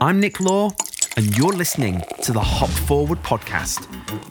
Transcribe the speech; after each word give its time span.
I'm 0.00 0.18
Nick 0.18 0.40
Law, 0.40 0.70
and 1.16 1.36
you're 1.36 1.52
listening 1.52 2.02
to 2.22 2.32
the 2.32 2.40
Hop 2.40 2.70
Forward 2.70 3.18
podcast, 3.22 3.86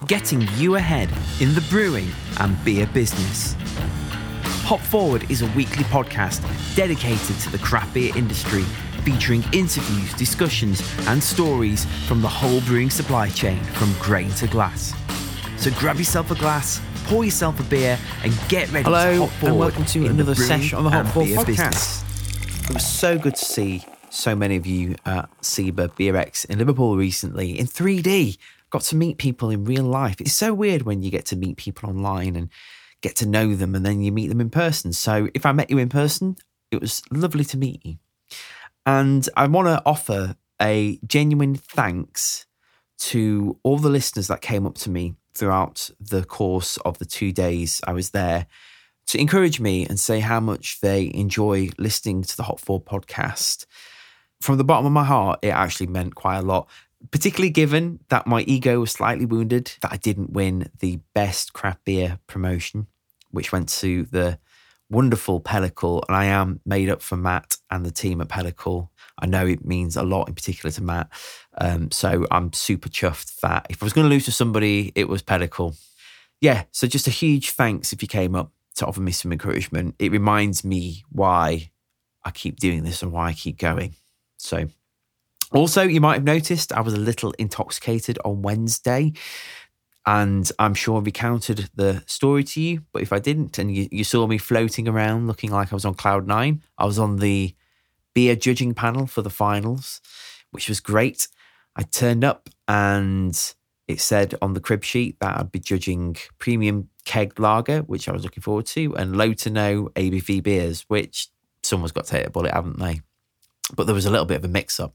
getting 0.08 0.46
you 0.56 0.74
ahead 0.74 1.08
in 1.40 1.54
the 1.54 1.60
brewing 1.70 2.08
and 2.40 2.62
beer 2.64 2.86
business. 2.88 3.54
Hop 4.64 4.80
Forward 4.80 5.30
is 5.30 5.42
a 5.42 5.46
weekly 5.52 5.84
podcast 5.84 6.42
dedicated 6.74 7.38
to 7.40 7.50
the 7.50 7.58
craft 7.58 7.94
beer 7.94 8.14
industry, 8.16 8.62
featuring 9.04 9.44
interviews, 9.52 10.12
discussions, 10.14 10.82
and 11.06 11.22
stories 11.22 11.84
from 12.08 12.20
the 12.20 12.28
whole 12.28 12.60
brewing 12.62 12.90
supply 12.90 13.28
chain 13.28 13.62
from 13.62 13.92
grain 14.00 14.30
to 14.30 14.46
glass. 14.48 14.92
So 15.56 15.70
grab 15.78 15.96
yourself 15.98 16.30
a 16.32 16.34
glass, 16.34 16.80
pour 17.04 17.24
yourself 17.24 17.58
a 17.60 17.64
beer, 17.64 17.98
and 18.22 18.32
get 18.48 18.70
ready 18.72 18.84
to 18.84 18.90
Hello, 18.90 19.26
hop 19.26 19.30
forward 19.30 19.50
and 19.50 19.58
welcome 19.58 19.84
to 19.86 20.06
another 20.06 20.34
session 20.34 20.78
on 20.78 20.84
the 20.84 20.90
Hop 20.90 21.06
Forward 21.06 21.30
podcast. 21.30 21.46
business. 21.46 22.68
It 22.68 22.74
was 22.74 22.86
so 22.86 23.16
good 23.18 23.36
to 23.36 23.44
see 23.44 23.84
so 24.14 24.36
many 24.36 24.56
of 24.56 24.66
you 24.66 24.94
at 25.04 25.28
SIBA 25.40 25.88
BeerX 25.90 26.44
in 26.46 26.58
Liverpool 26.58 26.96
recently 26.96 27.58
in 27.58 27.66
3D. 27.66 28.38
Got 28.70 28.82
to 28.82 28.96
meet 28.96 29.18
people 29.18 29.50
in 29.50 29.64
real 29.64 29.84
life. 29.84 30.20
It's 30.20 30.32
so 30.32 30.54
weird 30.54 30.82
when 30.82 31.02
you 31.02 31.10
get 31.10 31.26
to 31.26 31.36
meet 31.36 31.56
people 31.56 31.88
online 31.88 32.36
and 32.36 32.48
get 33.02 33.16
to 33.16 33.26
know 33.26 33.54
them 33.54 33.74
and 33.74 33.84
then 33.84 34.00
you 34.00 34.12
meet 34.12 34.28
them 34.28 34.40
in 34.40 34.50
person. 34.50 34.92
So 34.92 35.28
if 35.34 35.44
I 35.44 35.52
met 35.52 35.70
you 35.70 35.78
in 35.78 35.88
person, 35.88 36.36
it 36.70 36.80
was 36.80 37.02
lovely 37.10 37.44
to 37.44 37.58
meet 37.58 37.84
you. 37.84 37.96
And 38.86 39.28
I 39.36 39.46
want 39.46 39.68
to 39.68 39.82
offer 39.84 40.36
a 40.62 40.98
genuine 41.06 41.56
thanks 41.56 42.46
to 42.98 43.58
all 43.62 43.78
the 43.78 43.90
listeners 43.90 44.28
that 44.28 44.40
came 44.40 44.66
up 44.66 44.76
to 44.76 44.90
me 44.90 45.16
throughout 45.34 45.90
the 46.00 46.24
course 46.24 46.76
of 46.78 46.98
the 46.98 47.04
two 47.04 47.32
days 47.32 47.80
I 47.86 47.92
was 47.92 48.10
there 48.10 48.46
to 49.06 49.18
encourage 49.18 49.60
me 49.60 49.86
and 49.86 49.98
say 49.98 50.20
how 50.20 50.40
much 50.40 50.80
they 50.80 51.10
enjoy 51.12 51.70
listening 51.78 52.22
to 52.22 52.36
the 52.36 52.44
Hop 52.44 52.60
Forward 52.60 52.86
podcast. 52.86 53.66
From 54.44 54.58
the 54.58 54.64
bottom 54.64 54.84
of 54.84 54.92
my 54.92 55.04
heart, 55.04 55.38
it 55.40 55.48
actually 55.48 55.86
meant 55.86 56.16
quite 56.16 56.36
a 56.36 56.42
lot, 56.42 56.68
particularly 57.10 57.48
given 57.48 58.00
that 58.10 58.26
my 58.26 58.42
ego 58.42 58.78
was 58.78 58.92
slightly 58.92 59.24
wounded 59.24 59.72
that 59.80 59.90
I 59.90 59.96
didn't 59.96 60.34
win 60.34 60.70
the 60.80 61.00
best 61.14 61.54
craft 61.54 61.82
beer 61.86 62.18
promotion, 62.26 62.86
which 63.30 63.52
went 63.52 63.70
to 63.70 64.02
the 64.02 64.38
wonderful 64.90 65.40
Pellicle. 65.40 66.02
And 66.06 66.14
I 66.14 66.26
am 66.26 66.60
made 66.66 66.90
up 66.90 67.00
for 67.00 67.16
Matt 67.16 67.56
and 67.70 67.86
the 67.86 67.90
team 67.90 68.20
at 68.20 68.28
Pellicle. 68.28 68.90
I 69.18 69.24
know 69.24 69.46
it 69.46 69.64
means 69.64 69.96
a 69.96 70.02
lot 70.02 70.28
in 70.28 70.34
particular 70.34 70.70
to 70.72 70.82
Matt. 70.82 71.08
Um, 71.56 71.90
so 71.90 72.26
I'm 72.30 72.52
super 72.52 72.90
chuffed 72.90 73.40
that 73.40 73.66
if 73.70 73.82
I 73.82 73.86
was 73.86 73.94
going 73.94 74.04
to 74.04 74.12
lose 74.12 74.26
to 74.26 74.32
somebody, 74.32 74.92
it 74.94 75.08
was 75.08 75.22
Pellicle. 75.22 75.74
Yeah, 76.42 76.64
so 76.70 76.86
just 76.86 77.06
a 77.06 77.10
huge 77.10 77.52
thanks 77.52 77.94
if 77.94 78.02
you 78.02 78.08
came 78.08 78.34
up 78.34 78.52
to 78.74 78.84
offer 78.84 79.00
me 79.00 79.12
some 79.12 79.32
encouragement. 79.32 79.94
It 79.98 80.12
reminds 80.12 80.66
me 80.66 81.02
why 81.10 81.70
I 82.26 82.30
keep 82.30 82.60
doing 82.60 82.84
this 82.84 83.02
and 83.02 83.10
why 83.10 83.28
I 83.28 83.32
keep 83.32 83.56
going. 83.56 83.94
So, 84.44 84.68
also, 85.52 85.82
you 85.82 86.00
might 86.00 86.14
have 86.14 86.24
noticed 86.24 86.72
I 86.72 86.80
was 86.80 86.94
a 86.94 86.98
little 86.98 87.32
intoxicated 87.38 88.18
on 88.24 88.42
Wednesday, 88.42 89.12
and 90.06 90.50
I'm 90.58 90.74
sure 90.74 90.98
I 90.98 91.02
recounted 91.02 91.70
the 91.74 92.02
story 92.06 92.44
to 92.44 92.60
you. 92.60 92.82
But 92.92 93.02
if 93.02 93.12
I 93.12 93.18
didn't, 93.18 93.58
and 93.58 93.74
you, 93.74 93.88
you 93.90 94.04
saw 94.04 94.26
me 94.26 94.36
floating 94.36 94.86
around 94.86 95.26
looking 95.26 95.50
like 95.50 95.72
I 95.72 95.76
was 95.76 95.84
on 95.84 95.94
cloud 95.94 96.26
nine, 96.26 96.62
I 96.76 96.84
was 96.84 96.98
on 96.98 97.16
the 97.16 97.54
beer 98.14 98.36
judging 98.36 98.74
panel 98.74 99.06
for 99.06 99.22
the 99.22 99.30
finals, 99.30 100.00
which 100.50 100.68
was 100.68 100.80
great. 100.80 101.28
I 101.76 101.82
turned 101.82 102.22
up 102.22 102.48
and 102.68 103.54
it 103.88 104.00
said 104.00 104.34
on 104.42 104.54
the 104.54 104.60
crib 104.60 104.84
sheet 104.84 105.18
that 105.20 105.38
I'd 105.38 105.52
be 105.52 105.58
judging 105.58 106.16
premium 106.38 106.88
keg 107.04 107.38
lager, 107.40 107.80
which 107.80 108.08
I 108.08 108.12
was 108.12 108.24
looking 108.24 108.42
forward 108.42 108.66
to, 108.66 108.94
and 108.96 109.16
low 109.16 109.32
to 109.32 109.50
no 109.50 109.88
ABV 109.96 110.42
beers, 110.42 110.84
which 110.88 111.28
someone's 111.62 111.92
got 111.92 112.04
to 112.06 112.16
hit 112.16 112.26
a 112.26 112.30
bullet, 112.30 112.52
haven't 112.52 112.78
they? 112.78 113.00
But 113.76 113.86
there 113.86 113.94
was 113.94 114.06
a 114.06 114.10
little 114.10 114.26
bit 114.26 114.38
of 114.38 114.44
a 114.44 114.48
mix 114.48 114.78
up. 114.80 114.94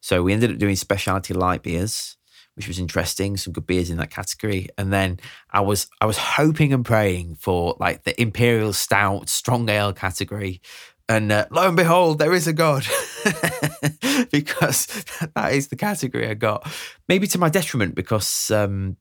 So 0.00 0.22
we 0.22 0.32
ended 0.32 0.52
up 0.52 0.58
doing 0.58 0.76
specialty 0.76 1.32
light 1.32 1.62
beers, 1.62 2.16
which 2.56 2.68
was 2.68 2.78
interesting. 2.78 3.36
Some 3.36 3.52
good 3.52 3.66
beers 3.66 3.90
in 3.90 3.96
that 3.98 4.10
category. 4.10 4.68
And 4.76 4.92
then 4.92 5.18
I 5.50 5.60
was 5.60 5.88
I 6.00 6.06
was 6.06 6.18
hoping 6.18 6.72
and 6.72 6.84
praying 6.84 7.36
for 7.36 7.76
like 7.80 8.04
the 8.04 8.20
imperial 8.20 8.72
stout 8.72 9.28
strong 9.28 9.68
ale 9.68 9.92
category. 9.92 10.60
And 11.08 11.30
uh, 11.30 11.46
lo 11.50 11.68
and 11.68 11.76
behold, 11.76 12.18
there 12.18 12.32
is 12.32 12.46
a 12.46 12.54
god, 12.54 12.82
because 14.30 14.86
that 15.34 15.52
is 15.52 15.68
the 15.68 15.76
category 15.76 16.28
I 16.28 16.34
got. 16.34 16.66
Maybe 17.08 17.26
to 17.26 17.38
my 17.38 17.50
detriment, 17.50 17.94
because 17.94 18.50
um, 18.50 18.96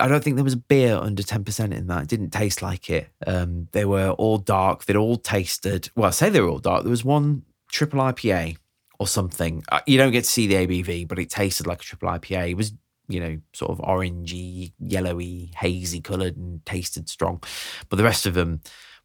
I 0.00 0.08
don't 0.08 0.22
think 0.22 0.36
there 0.36 0.44
was 0.44 0.54
a 0.54 0.58
beer 0.58 0.96
under 0.96 1.22
10% 1.22 1.74
in 1.74 1.86
that. 1.88 2.04
It 2.04 2.08
didn't 2.08 2.30
taste 2.30 2.62
like 2.62 2.90
it. 2.90 3.08
Um, 3.26 3.68
they 3.72 3.84
were 3.84 4.10
all 4.10 4.38
dark. 4.38 4.84
They'd 4.84 4.96
all 4.96 5.16
tasted, 5.16 5.90
well, 5.96 6.08
I 6.08 6.10
say 6.10 6.30
they 6.30 6.40
were 6.40 6.48
all 6.48 6.58
dark. 6.58 6.82
There 6.82 6.90
was 6.90 7.04
one 7.04 7.44
triple 7.68 8.00
IPA 8.00 8.56
or 8.98 9.06
something. 9.06 9.62
Uh, 9.70 9.80
You 9.86 9.98
don't 9.98 10.12
get 10.12 10.24
to 10.24 10.30
see 10.30 10.46
the 10.46 10.54
ABV, 10.66 11.08
but 11.08 11.18
it 11.18 11.30
tasted 11.30 11.66
like 11.66 11.80
a 11.80 11.84
triple 11.84 12.08
IPA. 12.08 12.50
It 12.50 12.56
was, 12.56 12.72
you 13.08 13.20
know, 13.20 13.38
sort 13.52 13.70
of 13.70 13.78
orangey, 13.78 14.72
yellowy, 14.78 15.52
hazy 15.56 16.00
coloured 16.00 16.36
and 16.36 16.64
tasted 16.66 17.08
strong. 17.08 17.42
But 17.88 17.96
the 17.96 18.04
rest 18.04 18.26
of 18.26 18.34
them 18.34 18.60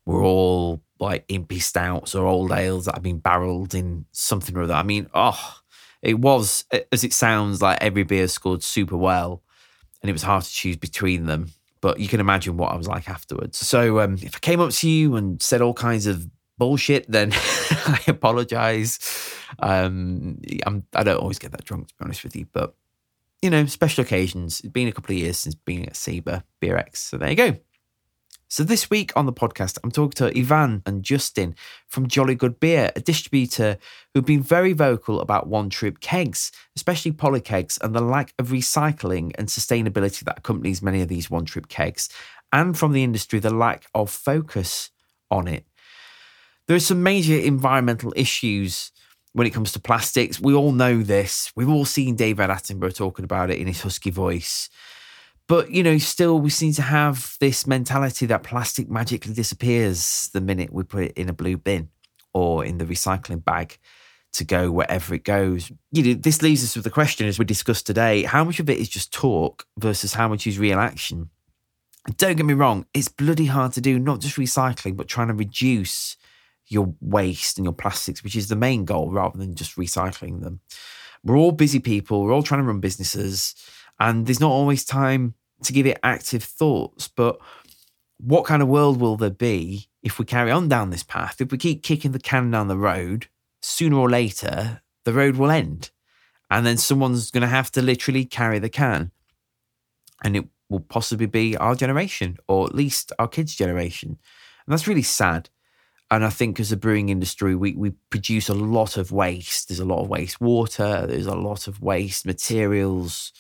were 0.06 0.24
all 0.24 0.82
like 1.00 1.28
impy 1.28 1.62
stouts 1.62 2.16
or 2.16 2.26
old 2.26 2.52
ales 2.52 2.86
that 2.86 2.96
had 2.96 3.04
been 3.04 3.20
barreled 3.20 3.74
in 3.74 4.06
something 4.12 4.56
or 4.58 4.64
other. 4.64 4.74
I 4.74 4.84
mean, 4.84 5.10
oh, 5.14 5.58
it 6.02 6.20
was, 6.20 6.66
as 6.92 7.04
it 7.04 7.14
sounds, 7.14 7.62
like 7.62 7.82
every 7.82 8.04
beer 8.04 8.28
scored 8.28 8.64
super 8.64 8.98
well 8.98 9.42
and 10.02 10.10
it 10.10 10.14
was 10.14 10.24
hard 10.24 10.44
to 10.44 10.52
choose 10.52 10.76
between 10.78 11.26
them. 11.26 11.52
But 11.82 12.00
you 12.00 12.08
can 12.08 12.20
imagine 12.20 12.58
what 12.58 12.72
I 12.72 12.76
was 12.76 12.88
like 12.88 13.10
afterwards. 13.10 13.58
So 13.58 14.00
um, 14.00 14.16
if 14.22 14.36
I 14.36 14.40
came 14.40 14.60
up 14.60 14.72
to 14.72 14.90
you 14.90 15.16
and 15.16 15.42
said 15.42 15.62
all 15.62 15.74
kinds 15.74 16.08
of 16.08 16.28
bullshit, 16.58 17.10
then 17.10 17.32
I 17.36 18.00
apologize. 18.08 19.00
Um, 19.60 20.40
I'm, 20.66 20.86
I 20.94 21.04
don't 21.04 21.20
always 21.20 21.40
get 21.40 21.52
that 21.52 21.66
drunk, 21.66 21.88
to 21.90 21.94
be 21.96 22.06
honest 22.06 22.24
with 22.24 22.36
you. 22.36 22.48
But, 22.52 22.76
you 23.42 23.50
know, 23.50 23.66
special 23.66 24.04
occasions. 24.04 24.60
It's 24.62 24.70
been 24.70 24.88
a 24.88 24.92
couple 24.92 25.16
of 25.16 25.22
years 25.22 25.38
since 25.38 25.56
being 25.56 25.86
at 25.86 25.94
SIBA 25.94 26.44
BeerX. 26.62 26.98
So 26.98 27.18
there 27.18 27.30
you 27.30 27.36
go. 27.36 27.58
So 28.54 28.64
this 28.64 28.88
week 28.88 29.12
on 29.16 29.26
the 29.26 29.34
podcast, 29.34 29.80
I'm 29.84 29.90
talking 29.90 30.28
to 30.28 30.40
Ivan 30.40 30.84
and 30.86 31.02
Justin 31.02 31.56
from 31.88 32.08
Jolly 32.08 32.36
Good 32.36 32.60
Beer, 32.60 32.92
a 32.96 33.00
distributor 33.00 33.80
who've 34.14 34.24
been 34.24 34.44
very 34.44 34.74
vocal 34.74 35.22
about 35.22 35.48
one 35.48 35.72
trip 35.72 36.00
kegs, 36.02 36.52
especially 36.76 37.14
poly 37.14 37.42
kegs, 37.42 37.80
and 37.82 37.96
the 37.96 38.02
lack 38.02 38.32
of 38.38 38.50
recycling 38.50 39.32
and 39.40 39.48
sustainability 39.48 40.20
that 40.26 40.38
accompanies 40.38 40.84
many 40.84 41.02
of 41.02 41.08
these 41.08 41.32
one 41.32 41.46
trip 41.46 41.68
kegs, 41.68 42.10
and 42.52 42.78
from 42.78 42.92
the 42.92 43.04
industry, 43.04 43.40
the 43.40 43.50
lack 43.50 43.88
of 43.96 44.12
focus 44.12 44.92
on 45.32 45.48
it. 45.48 45.66
There 46.68 46.76
are 46.76 46.82
some 46.82 47.04
major 47.04 47.36
environmental 47.36 48.14
issues 48.16 48.92
when 49.34 49.48
it 49.48 49.50
comes 49.52 49.74
to 49.74 49.80
plastics. 49.80 50.40
We 50.40 50.54
all 50.54 50.72
know 50.72 51.02
this. 51.02 51.52
We've 51.56 51.70
all 51.70 51.86
seen 51.86 52.16
David 52.16 52.50
Attenborough 52.50 52.96
talking 52.96 53.26
about 53.26 53.50
it 53.50 53.60
in 53.60 53.68
his 53.68 53.82
husky 53.82 54.12
voice. 54.12 54.70
But, 55.48 55.72
you 55.72 55.84
know, 55.84 55.98
still 55.98 56.40
we 56.40 56.50
seem 56.50 56.72
to 56.74 56.82
have 56.82 57.36
this 57.42 57.68
mentality 57.68 58.26
that 58.28 58.44
plastic 58.44 58.90
magically 58.90 59.34
disappears 59.34 60.30
the 60.34 60.40
minute 60.40 60.72
we 60.72 60.84
put 60.84 61.04
it 61.04 61.18
in 61.18 61.28
a 61.28 61.34
blue 61.34 61.58
bin 61.58 61.90
or 62.34 62.64
in 62.64 62.78
the 62.78 62.86
recycling 62.86 63.44
bag 63.44 63.78
to 64.32 64.46
go 64.46 64.72
wherever 64.72 65.14
it 65.14 65.26
goes. 65.26 65.70
You 65.92 66.04
know, 66.04 66.14
this 66.14 66.42
leaves 66.42 66.64
us 66.64 66.76
with 66.76 66.86
the 66.86 66.90
question, 66.90 67.28
as 67.28 67.38
we 67.38 67.46
discussed 67.46 67.86
today, 67.86 68.24
how 68.24 68.44
much 68.44 68.60
of 68.60 68.70
it 68.70 68.78
is 68.78 68.90
just 68.90 69.12
talk 69.12 69.66
versus 69.78 70.14
how 70.14 70.30
much 70.30 70.48
is 70.48 70.58
real 70.58 70.80
action? 70.80 71.30
Don't 72.18 72.38
get 72.38 72.46
me 72.46 72.54
wrong, 72.54 72.86
it's 72.94 73.10
bloody 73.10 73.46
hard 73.46 73.74
to 73.74 73.82
do, 73.82 74.00
not 74.00 74.22
just 74.22 74.38
recycling, 74.38 74.98
but 74.98 75.08
trying 75.08 75.28
to 75.28 75.34
reduce 75.34 76.18
your 76.74 76.94
waste 77.00 77.58
and 77.58 77.66
your 77.66 77.74
plastics, 77.74 78.24
which 78.24 78.36
is 78.36 78.48
the 78.48 78.56
main 78.56 78.86
goal 78.86 79.12
rather 79.12 79.38
than 79.38 79.56
just 79.56 79.78
recycling 79.78 80.42
them. 80.42 80.60
We're 81.24 81.38
all 81.38 81.52
busy 81.52 81.80
people, 81.80 82.24
we're 82.24 82.34
all 82.34 82.44
trying 82.44 82.62
to 82.62 82.68
run 82.68 82.80
businesses, 82.80 83.56
and 84.00 84.26
there's 84.26 84.40
not 84.40 84.52
always 84.52 84.84
time 84.84 85.36
to 85.64 85.74
give 85.74 85.86
it 85.86 86.00
active 86.04 86.44
thoughts. 86.44 87.08
But 87.08 87.40
what 88.18 88.46
kind 88.46 88.62
of 88.62 88.68
world 88.68 89.00
will 89.00 89.16
there 89.16 89.30
be 89.30 89.90
if 90.02 90.20
we 90.20 90.26
carry 90.26 90.52
on 90.52 90.68
down 90.68 90.90
this 90.90 91.04
path? 91.04 91.40
If 91.40 91.52
we 91.52 91.58
keep 91.58 91.84
kicking 91.84 92.12
the 92.12 92.20
can 92.20 92.52
down 92.52 92.68
the 92.68 92.78
road, 92.78 93.28
sooner 93.62 93.98
or 93.98 94.10
later, 94.10 94.82
the 95.06 95.14
road 95.14 95.36
will 95.36 95.52
end. 95.52 95.92
And 96.50 96.66
then 96.66 96.78
someone's 96.78 97.32
going 97.32 97.42
to 97.42 97.48
have 97.48 97.72
to 97.72 97.82
literally 97.82 98.26
carry 98.26 98.60
the 98.60 98.70
can. 98.70 99.12
And 100.24 100.36
it 100.36 100.46
will 100.70 100.82
possibly 100.82 101.26
be 101.26 101.58
our 101.58 101.76
generation, 101.76 102.38
or 102.48 102.66
at 102.66 102.76
least 102.76 103.12
our 103.18 103.28
kids' 103.28 103.56
generation. 103.56 104.18
And 104.66 104.74
that's 104.74 104.88
really 104.88 105.02
sad. 105.02 105.50
And 106.14 106.24
I 106.24 106.30
think 106.30 106.60
as 106.60 106.72
a 106.72 106.78
brewing 106.78 107.10
industry, 107.10 107.56
we, 107.56 107.74
we 107.74 107.90
produce 108.12 108.48
a 108.48 108.54
lot 108.54 108.98
of 108.98 109.12
waste. 109.12 109.68
There's 109.68 109.80
a 109.80 109.86
lot 109.86 110.04
of 110.04 110.10
waste 110.10 110.40
water, 110.40 111.08
there's 111.08 111.26
a 111.26 111.34
lot 111.34 111.68
of 111.68 111.82
waste 111.82 112.24
materials. 112.24 113.34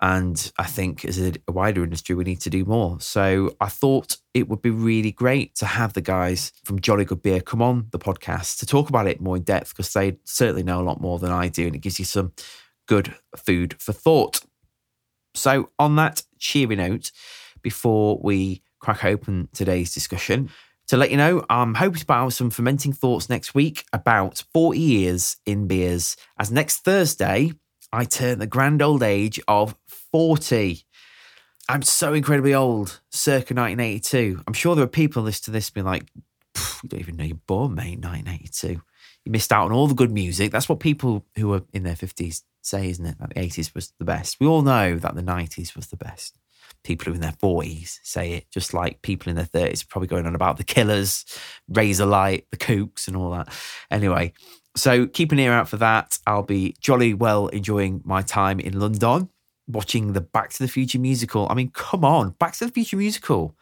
And 0.00 0.50
I 0.58 0.64
think 0.64 1.04
as 1.04 1.20
a, 1.20 1.34
wider 1.46 1.84
industry, 1.84 2.14
we 2.14 2.24
need 2.24 2.40
to 2.40 2.50
do 2.50 2.64
more. 2.64 2.98
So 3.00 3.54
I 3.60 3.68
thought 3.68 4.16
it 4.32 4.48
would 4.48 4.62
be 4.62 4.70
really 4.70 5.12
great 5.12 5.54
to 5.56 5.66
have 5.66 5.92
the 5.92 6.00
guys 6.00 6.52
from 6.64 6.80
Jolly 6.80 7.04
Good 7.04 7.20
Beer 7.20 7.42
come 7.42 7.60
on 7.60 7.88
the 7.90 7.98
podcast 7.98 8.60
to 8.60 8.66
talk 8.66 8.88
about 8.88 9.06
it 9.06 9.20
more 9.20 9.36
in 9.36 9.42
depth 9.42 9.70
because 9.70 9.92
they 9.92 10.16
certainly 10.24 10.62
know 10.62 10.80
a 10.80 10.84
lot 10.84 11.02
more 11.02 11.18
than 11.18 11.30
I 11.30 11.48
do. 11.48 11.66
And 11.66 11.74
it 11.74 11.80
gives 11.80 11.98
you 11.98 12.06
some 12.06 12.32
good 12.88 13.14
food 13.36 13.76
for 13.78 13.92
thought. 13.92 14.40
So, 15.34 15.68
on 15.78 15.96
that 15.96 16.22
cheery 16.38 16.76
note, 16.76 17.12
before 17.60 18.18
we 18.22 18.62
crack 18.80 19.04
open 19.04 19.50
today's 19.52 19.92
discussion, 19.92 20.48
To 20.88 20.96
let 20.96 21.10
you 21.10 21.16
know, 21.16 21.44
I'm 21.50 21.74
hoping 21.74 22.00
to 22.00 22.12
have 22.12 22.32
some 22.32 22.50
fermenting 22.50 22.92
thoughts 22.92 23.28
next 23.28 23.54
week 23.54 23.84
about 23.92 24.44
40 24.52 24.78
years 24.78 25.36
in 25.44 25.66
beers, 25.66 26.16
as 26.38 26.52
next 26.52 26.84
Thursday, 26.84 27.52
I 27.92 28.04
turn 28.04 28.38
the 28.38 28.46
grand 28.46 28.82
old 28.82 29.02
age 29.02 29.40
of 29.48 29.74
40. 30.12 30.84
I'm 31.68 31.82
so 31.82 32.14
incredibly 32.14 32.54
old, 32.54 33.00
circa 33.10 33.52
1982. 33.52 34.44
I'm 34.46 34.52
sure 34.52 34.76
there 34.76 34.84
are 34.84 34.88
people 34.88 35.24
listening 35.24 35.46
to 35.46 35.50
this 35.50 35.70
being 35.70 35.86
like, 35.86 36.04
you 36.14 36.88
don't 36.88 37.00
even 37.00 37.16
know 37.16 37.24
you're 37.24 37.36
born, 37.48 37.74
mate, 37.74 37.98
1982. 37.98 38.80
You 39.24 39.32
missed 39.32 39.52
out 39.52 39.64
on 39.66 39.72
all 39.72 39.88
the 39.88 39.94
good 39.94 40.12
music. 40.12 40.52
That's 40.52 40.68
what 40.68 40.78
people 40.78 41.26
who 41.36 41.52
are 41.52 41.62
in 41.72 41.82
their 41.82 41.96
50s 41.96 42.42
say, 42.62 42.90
isn't 42.90 43.04
it? 43.04 43.18
That 43.18 43.30
the 43.30 43.40
80s 43.40 43.74
was 43.74 43.92
the 43.98 44.04
best. 44.04 44.38
We 44.38 44.46
all 44.46 44.62
know 44.62 44.98
that 44.98 45.16
the 45.16 45.22
90s 45.22 45.74
was 45.74 45.88
the 45.88 45.96
best. 45.96 46.38
People 46.86 47.12
in 47.12 47.20
their 47.20 47.32
40s 47.32 47.98
say 48.02 48.32
it, 48.34 48.50
just 48.50 48.72
like 48.72 49.02
people 49.02 49.28
in 49.28 49.36
their 49.36 49.44
30s 49.44 49.86
probably 49.88 50.06
going 50.06 50.24
on 50.26 50.34
about 50.34 50.56
the 50.56 50.64
Killers, 50.64 51.24
Razorlight, 51.70 52.44
the 52.50 52.56
Kooks, 52.56 53.08
and 53.08 53.16
all 53.16 53.30
that. 53.32 53.48
Anyway, 53.90 54.32
so 54.76 55.06
keep 55.06 55.32
an 55.32 55.38
ear 55.38 55.52
out 55.52 55.68
for 55.68 55.78
that. 55.78 56.18
I'll 56.26 56.42
be 56.42 56.76
jolly 56.80 57.12
well 57.12 57.48
enjoying 57.48 58.02
my 58.04 58.22
time 58.22 58.60
in 58.60 58.78
London 58.78 59.28
watching 59.66 60.12
the 60.12 60.20
Back 60.20 60.50
to 60.50 60.62
the 60.62 60.68
Future 60.68 60.98
musical. 60.98 61.48
I 61.50 61.54
mean, 61.54 61.70
come 61.70 62.04
on, 62.04 62.30
Back 62.38 62.52
to 62.54 62.66
the 62.66 62.72
Future 62.72 62.96
musical. 62.96 63.56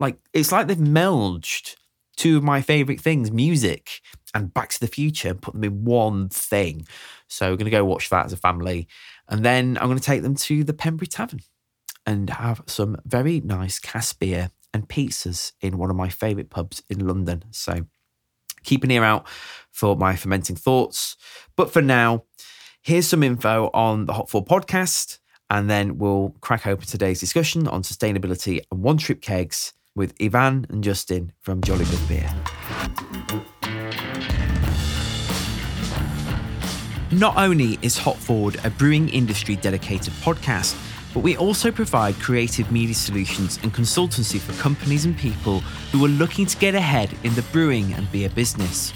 Like, 0.00 0.18
it's 0.32 0.50
like 0.50 0.66
they've 0.66 0.76
melded 0.76 1.76
two 2.16 2.36
of 2.36 2.42
my 2.42 2.60
favorite 2.60 3.00
things, 3.00 3.30
music 3.30 4.00
and 4.34 4.52
Back 4.52 4.70
to 4.70 4.80
the 4.80 4.88
Future, 4.88 5.28
and 5.28 5.40
put 5.40 5.54
them 5.54 5.64
in 5.64 5.84
one 5.84 6.28
thing. 6.28 6.86
So 7.28 7.50
we're 7.50 7.56
going 7.56 7.66
to 7.66 7.70
go 7.70 7.84
watch 7.84 8.10
that 8.10 8.26
as 8.26 8.32
a 8.32 8.36
family. 8.36 8.88
And 9.28 9.44
then 9.44 9.78
I'm 9.80 9.86
going 9.86 9.98
to 9.98 10.04
take 10.04 10.22
them 10.22 10.34
to 10.34 10.64
the 10.64 10.74
Pembury 10.74 11.06
Tavern 11.06 11.40
and 12.06 12.30
have 12.30 12.62
some 12.66 12.96
very 13.04 13.40
nice 13.40 13.78
cask 13.78 14.18
beer 14.18 14.50
and 14.72 14.88
pizzas 14.88 15.52
in 15.60 15.78
one 15.78 15.90
of 15.90 15.96
my 15.96 16.08
favorite 16.08 16.50
pubs 16.50 16.82
in 16.88 17.06
London. 17.06 17.44
So 17.50 17.86
keep 18.64 18.84
an 18.84 18.90
ear 18.90 19.04
out 19.04 19.26
for 19.70 19.96
my 19.96 20.16
fermenting 20.16 20.56
thoughts. 20.56 21.16
But 21.56 21.72
for 21.72 21.82
now, 21.82 22.24
here's 22.82 23.06
some 23.06 23.22
info 23.22 23.70
on 23.72 24.06
the 24.06 24.12
Hop 24.12 24.28
Forward 24.28 24.48
podcast 24.48 25.18
and 25.50 25.70
then 25.70 25.98
we'll 25.98 26.34
crack 26.40 26.66
open 26.66 26.86
today's 26.86 27.20
discussion 27.20 27.68
on 27.68 27.82
sustainability 27.82 28.60
and 28.70 28.82
one 28.82 28.96
trip 28.96 29.20
kegs 29.20 29.72
with 29.94 30.14
Ivan 30.20 30.66
and 30.68 30.82
Justin 30.82 31.32
from 31.40 31.60
Jolly 31.60 31.84
Good 31.84 32.08
Beer. 32.08 32.34
Not 37.12 37.36
only 37.36 37.78
is 37.80 37.96
Hop 37.98 38.16
Forward 38.16 38.58
a 38.64 38.70
brewing 38.70 39.08
industry 39.10 39.54
dedicated 39.54 40.12
podcast, 40.14 40.74
but 41.14 41.20
we 41.20 41.36
also 41.36 41.70
provide 41.70 42.16
creative 42.16 42.70
media 42.72 42.94
solutions 42.94 43.58
and 43.62 43.72
consultancy 43.72 44.40
for 44.40 44.52
companies 44.60 45.04
and 45.04 45.16
people 45.16 45.60
who 45.92 46.04
are 46.04 46.08
looking 46.08 46.44
to 46.44 46.56
get 46.58 46.74
ahead 46.74 47.16
in 47.22 47.32
the 47.36 47.42
brewing 47.52 47.92
and 47.94 48.10
beer 48.10 48.28
business. 48.30 48.92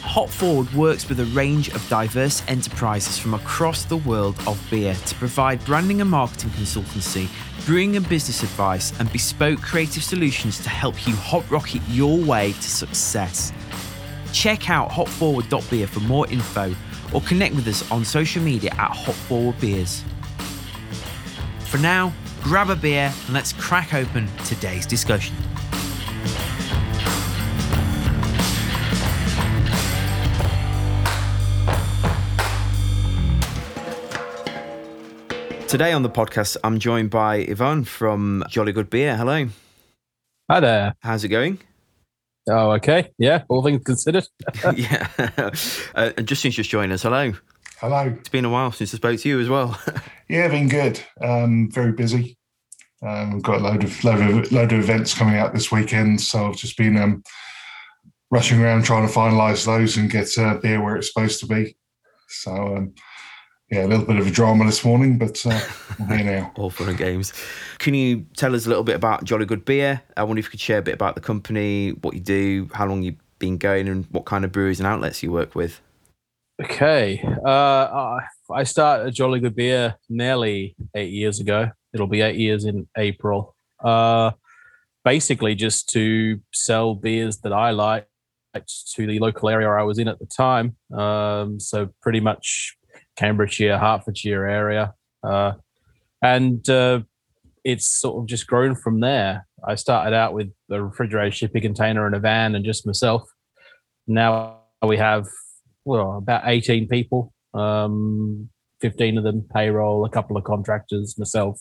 Hop 0.00 0.30
Forward 0.30 0.72
works 0.72 1.08
with 1.08 1.20
a 1.20 1.26
range 1.26 1.68
of 1.68 1.88
diverse 1.88 2.42
enterprises 2.48 3.18
from 3.18 3.34
across 3.34 3.84
the 3.84 3.98
world 3.98 4.36
of 4.46 4.60
beer 4.70 4.94
to 4.94 5.14
provide 5.16 5.62
branding 5.66 6.00
and 6.00 6.10
marketing 6.10 6.50
consultancy, 6.50 7.28
brewing 7.66 7.94
and 7.94 8.08
business 8.08 8.42
advice, 8.42 8.98
and 8.98 9.12
bespoke 9.12 9.60
creative 9.60 10.02
solutions 10.02 10.58
to 10.62 10.70
help 10.70 11.06
you 11.06 11.14
hot 11.14 11.48
rocket 11.50 11.82
your 11.88 12.18
way 12.18 12.52
to 12.52 12.62
success. 12.62 13.52
Check 14.32 14.70
out 14.70 14.90
hopforward.beer 14.90 15.86
for 15.86 16.00
more 16.00 16.26
info 16.28 16.74
or 17.12 17.20
connect 17.20 17.54
with 17.54 17.68
us 17.68 17.88
on 17.90 18.04
social 18.04 18.42
media 18.42 18.70
at 18.72 18.90
Hopforward 18.90 19.60
Beers. 19.60 20.02
For 21.70 21.78
now, 21.78 22.12
grab 22.42 22.68
a 22.68 22.74
beer 22.74 23.14
and 23.26 23.32
let's 23.32 23.52
crack 23.52 23.94
open 23.94 24.26
today's 24.44 24.86
discussion. 24.86 25.36
Today 35.68 35.92
on 35.92 36.02
the 36.02 36.10
podcast, 36.10 36.56
I'm 36.64 36.80
joined 36.80 37.10
by 37.10 37.46
Ivan 37.48 37.84
from 37.84 38.42
Jolly 38.48 38.72
Good 38.72 38.90
Beer. 38.90 39.16
Hello. 39.16 39.46
Hi 40.50 40.58
there. 40.58 40.96
How's 40.98 41.22
it 41.22 41.28
going? 41.28 41.60
Oh, 42.48 42.72
okay. 42.72 43.12
Yeah, 43.16 43.44
all 43.48 43.62
things 43.62 43.84
considered. 43.84 44.26
yeah. 44.74 45.06
Uh, 45.94 46.10
and 46.16 46.26
Justin's 46.26 46.56
just 46.56 46.68
joined 46.68 46.90
us. 46.90 47.04
Hello. 47.04 47.32
Hello. 47.80 48.14
It's 48.18 48.28
been 48.28 48.44
a 48.44 48.50
while 48.50 48.72
since 48.72 48.92
I 48.92 48.98
spoke 48.98 49.18
to 49.20 49.28
you 49.30 49.40
as 49.40 49.48
well. 49.48 49.80
yeah, 50.28 50.48
been 50.48 50.68
good. 50.68 51.00
Um, 51.22 51.70
very 51.70 51.92
busy. 51.92 52.36
Um, 53.02 53.32
we've 53.32 53.42
got 53.42 53.62
a 53.62 53.64
load 53.64 53.82
of 53.82 54.04
load 54.04 54.20
of 54.20 54.52
load 54.52 54.72
of 54.74 54.80
events 54.80 55.14
coming 55.14 55.36
out 55.36 55.54
this 55.54 55.72
weekend, 55.72 56.20
so 56.20 56.46
I've 56.46 56.58
just 56.58 56.76
been 56.76 56.98
um, 56.98 57.22
rushing 58.30 58.60
around 58.60 58.84
trying 58.84 59.08
to 59.08 59.12
finalise 59.12 59.64
those 59.64 59.96
and 59.96 60.10
get 60.10 60.28
uh, 60.36 60.58
beer 60.58 60.82
where 60.82 60.96
it's 60.96 61.10
supposed 61.10 61.40
to 61.40 61.46
be. 61.46 61.74
So 62.28 62.76
um, 62.76 62.94
yeah, 63.70 63.86
a 63.86 63.88
little 63.88 64.04
bit 64.04 64.18
of 64.18 64.26
a 64.26 64.30
drama 64.30 64.66
this 64.66 64.84
morning, 64.84 65.16
but 65.16 65.40
uh, 65.46 65.58
I'm 65.98 66.18
here 66.18 66.38
now. 66.38 66.52
All 66.56 66.68
fun 66.68 66.90
and 66.90 66.98
games. 66.98 67.32
Can 67.78 67.94
you 67.94 68.26
tell 68.36 68.54
us 68.54 68.66
a 68.66 68.68
little 68.68 68.84
bit 68.84 68.96
about 68.96 69.24
Jolly 69.24 69.46
Good 69.46 69.64
Beer? 69.64 70.02
I 70.18 70.24
wonder 70.24 70.40
if 70.40 70.44
you 70.44 70.50
could 70.50 70.60
share 70.60 70.80
a 70.80 70.82
bit 70.82 70.92
about 70.92 71.14
the 71.14 71.22
company, 71.22 71.92
what 72.02 72.12
you 72.12 72.20
do, 72.20 72.68
how 72.74 72.84
long 72.84 73.02
you've 73.02 73.16
been 73.38 73.56
going, 73.56 73.88
and 73.88 74.04
what 74.10 74.26
kind 74.26 74.44
of 74.44 74.52
breweries 74.52 74.80
and 74.80 74.86
outlets 74.86 75.22
you 75.22 75.32
work 75.32 75.54
with. 75.54 75.80
Okay. 76.62 77.22
Uh, 77.44 78.18
I 78.52 78.64
started 78.64 79.14
Jolly 79.14 79.40
Good 79.40 79.56
Beer 79.56 79.96
nearly 80.08 80.76
eight 80.94 81.10
years 81.10 81.40
ago. 81.40 81.70
It'll 81.94 82.06
be 82.06 82.20
eight 82.20 82.36
years 82.36 82.64
in 82.64 82.86
April. 82.98 83.56
Uh, 83.82 84.32
basically, 85.04 85.54
just 85.54 85.88
to 85.90 86.40
sell 86.52 86.94
beers 86.94 87.38
that 87.38 87.52
I 87.52 87.70
like 87.70 88.06
to 88.94 89.06
the 89.06 89.18
local 89.20 89.48
area 89.48 89.68
I 89.68 89.84
was 89.84 89.98
in 89.98 90.08
at 90.08 90.18
the 90.18 90.26
time. 90.26 90.76
Um, 90.92 91.58
so, 91.58 91.88
pretty 92.02 92.20
much 92.20 92.76
Cambridgeshire, 93.16 93.78
Hertfordshire 93.78 94.46
area. 94.46 94.94
Uh, 95.22 95.52
and 96.22 96.68
uh, 96.68 97.00
it's 97.64 97.86
sort 97.86 98.22
of 98.22 98.26
just 98.26 98.46
grown 98.46 98.74
from 98.74 99.00
there. 99.00 99.46
I 99.66 99.76
started 99.76 100.14
out 100.14 100.34
with 100.34 100.52
a 100.70 100.82
refrigerated 100.82 101.34
shipping 101.34 101.62
container 101.62 102.06
and 102.06 102.14
a 102.14 102.18
van 102.20 102.54
and 102.54 102.64
just 102.64 102.86
myself. 102.86 103.22
Now 104.06 104.60
we 104.82 104.96
have, 104.96 105.26
well, 105.84 106.18
about 106.18 106.42
18 106.46 106.88
people, 106.88 107.32
um, 107.54 108.48
15 108.80 109.18
of 109.18 109.24
them 109.24 109.46
payroll, 109.54 110.04
a 110.04 110.10
couple 110.10 110.36
of 110.36 110.44
contractors, 110.44 111.18
myself, 111.18 111.60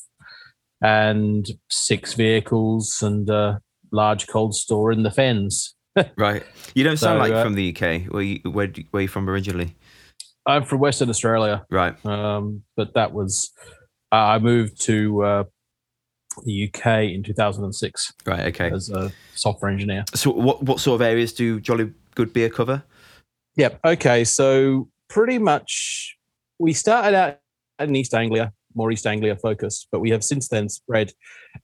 and 0.82 1.48
six 1.70 2.14
vehicles 2.14 3.02
and 3.02 3.30
a 3.30 3.62
large 3.92 4.28
cold 4.28 4.56
store 4.56 4.92
in 4.92 5.04
the 5.04 5.12
fens. 5.12 5.76
right. 6.18 6.44
You 6.76 6.84
don't 6.84 6.98
sound 6.98 7.18
so, 7.18 7.20
like 7.20 7.34
uh, 7.34 7.44
from 7.44 7.56
the 7.56 7.76
UK. 7.76 8.12
Where 8.12 8.24
you, 8.24 8.40
where, 8.44 8.68
where 8.92 9.00
are 9.00 9.02
you 9.02 9.08
from 9.08 9.30
originally? 9.30 9.76
I'm 10.46 10.64
from 10.64 10.80
Western 10.80 11.10
Australia. 11.10 11.66
Right. 11.70 11.94
Um, 12.06 12.64
but 12.76 12.94
that 12.94 13.14
was 13.14 13.52
uh, 14.12 14.16
I 14.16 14.40
moved 14.40 14.82
to 14.86 15.24
uh, 15.24 15.44
the 16.44 16.70
UK 16.70 17.04
in 17.04 17.24
2006. 17.24 18.14
Right. 18.26 18.48
Okay. 18.48 18.72
As 18.72 18.90
a 18.90 19.12
software 19.36 19.72
engineer. 19.72 20.06
So, 20.14 20.32
what 20.32 20.64
what 20.64 20.80
sort 20.80 20.96
of 20.96 21.02
areas 21.02 21.34
do 21.34 21.60
Jolly 21.60 21.92
Good 22.16 22.34
Beer 22.34 22.50
cover? 22.50 22.84
Yep. 23.60 23.80
Okay. 23.84 24.24
So 24.24 24.90
pretty 25.10 25.38
much 25.38 26.18
we 26.60 26.72
started 26.74 27.16
out 27.16 27.40
in 27.78 27.96
East 27.96 28.14
Anglia, 28.14 28.54
more 28.74 28.92
East 28.92 29.06
Anglia 29.06 29.36
focused, 29.36 29.88
but 29.92 30.00
we 30.00 30.12
have 30.12 30.24
since 30.24 30.48
then 30.48 30.70
spread 30.70 31.12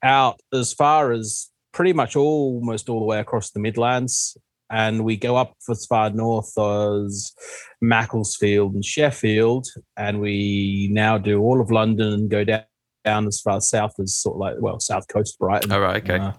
out 0.03 0.39
as 0.53 0.73
far 0.73 1.13
as 1.13 1.49
pretty 1.71 1.93
much 1.93 2.15
almost 2.15 2.89
all 2.89 2.99
the 2.99 3.05
way 3.05 3.19
across 3.19 3.51
the 3.51 3.59
Midlands 3.59 4.37
and 4.69 5.05
we 5.05 5.15
go 5.15 5.35
up 5.35 5.55
as 5.69 5.85
far 5.85 6.09
north 6.09 6.57
as 6.57 7.33
Macclesfield 7.81 8.73
and 8.73 8.83
Sheffield, 8.83 9.67
and 9.95 10.19
we 10.19 10.89
now 10.91 11.17
do 11.17 11.39
all 11.39 11.61
of 11.61 11.71
London 11.71 12.13
and 12.13 12.29
go 12.29 12.43
down, 12.43 12.63
down 13.03 13.27
as 13.27 13.39
far 13.39 13.61
south 13.61 13.93
as 13.99 14.15
sort 14.15 14.35
of 14.35 14.39
like 14.39 14.55
well 14.59 14.79
south 14.79 15.07
coast 15.07 15.37
Brighton. 15.39 15.71
All 15.71 15.79
right, 15.79 16.03
okay. 16.03 16.17
Uh, 16.17 16.33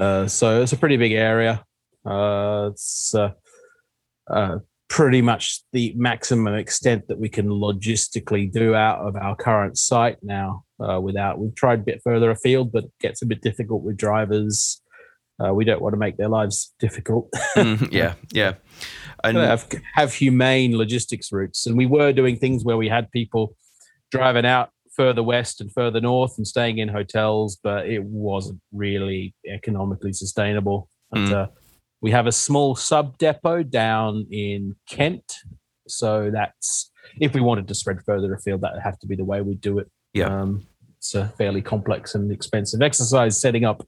uh, 0.00 0.28
so 0.28 0.62
it's 0.62 0.72
a 0.72 0.76
pretty 0.76 0.96
big 0.96 1.12
area. 1.12 1.64
Uh, 2.04 2.70
it's 2.72 3.14
uh, 3.14 3.30
uh, 4.28 4.58
pretty 4.92 5.22
much 5.22 5.62
the 5.72 5.94
maximum 5.96 6.54
extent 6.54 7.08
that 7.08 7.18
we 7.18 7.26
can 7.26 7.48
logistically 7.48 8.52
do 8.52 8.74
out 8.74 8.98
of 8.98 9.16
our 9.16 9.34
current 9.34 9.78
site 9.78 10.18
now. 10.22 10.64
Uh, 10.78 11.00
without 11.00 11.38
we've 11.38 11.54
tried 11.54 11.78
a 11.78 11.82
bit 11.82 12.00
further 12.04 12.30
afield, 12.30 12.70
but 12.72 12.84
it 12.84 12.92
gets 13.00 13.22
a 13.22 13.26
bit 13.26 13.40
difficult 13.40 13.82
with 13.82 13.96
drivers 13.96 14.82
uh, 15.42 15.52
we 15.52 15.64
don't 15.64 15.80
want 15.80 15.92
to 15.92 15.98
make 15.98 16.16
their 16.16 16.28
lives 16.28 16.72
difficult. 16.78 17.28
mm, 17.56 17.88
yeah, 17.92 18.14
yeah. 18.32 18.54
And 19.24 19.36
have, 19.36 19.68
have 19.94 20.14
humane 20.14 20.76
logistics 20.76 21.32
routes. 21.32 21.66
And 21.66 21.76
we 21.76 21.86
were 21.86 22.12
doing 22.12 22.36
things 22.36 22.64
where 22.64 22.76
we 22.76 22.88
had 22.88 23.10
people 23.10 23.56
driving 24.10 24.44
out 24.44 24.70
further 24.94 25.22
west 25.22 25.60
and 25.60 25.72
further 25.72 26.00
north 26.00 26.34
and 26.36 26.46
staying 26.46 26.78
in 26.78 26.88
hotels, 26.88 27.58
but 27.62 27.88
it 27.88 28.04
wasn't 28.04 28.60
really 28.72 29.34
economically 29.48 30.12
sustainable. 30.12 30.88
Mm. 31.14 31.32
Uh, 31.32 31.46
we 32.02 32.10
have 32.10 32.26
a 32.26 32.32
small 32.32 32.74
sub 32.74 33.16
depot 33.16 33.62
down 33.62 34.26
in 34.30 34.76
Kent. 34.88 35.36
So 35.88 36.30
that's 36.32 36.90
if 37.20 37.32
we 37.32 37.40
wanted 37.40 37.68
to 37.68 37.74
spread 37.74 38.02
further 38.04 38.34
afield, 38.34 38.60
that 38.62 38.72
would 38.74 38.82
have 38.82 38.98
to 38.98 39.06
be 39.06 39.16
the 39.16 39.24
way 39.24 39.40
we 39.40 39.54
do 39.54 39.78
it. 39.78 39.90
Yeah. 40.12 40.26
Um, 40.26 40.66
it's 40.98 41.14
a 41.14 41.28
fairly 41.38 41.62
complex 41.62 42.14
and 42.14 42.30
expensive 42.30 42.82
exercise 42.82 43.40
setting 43.40 43.64
up 43.64 43.86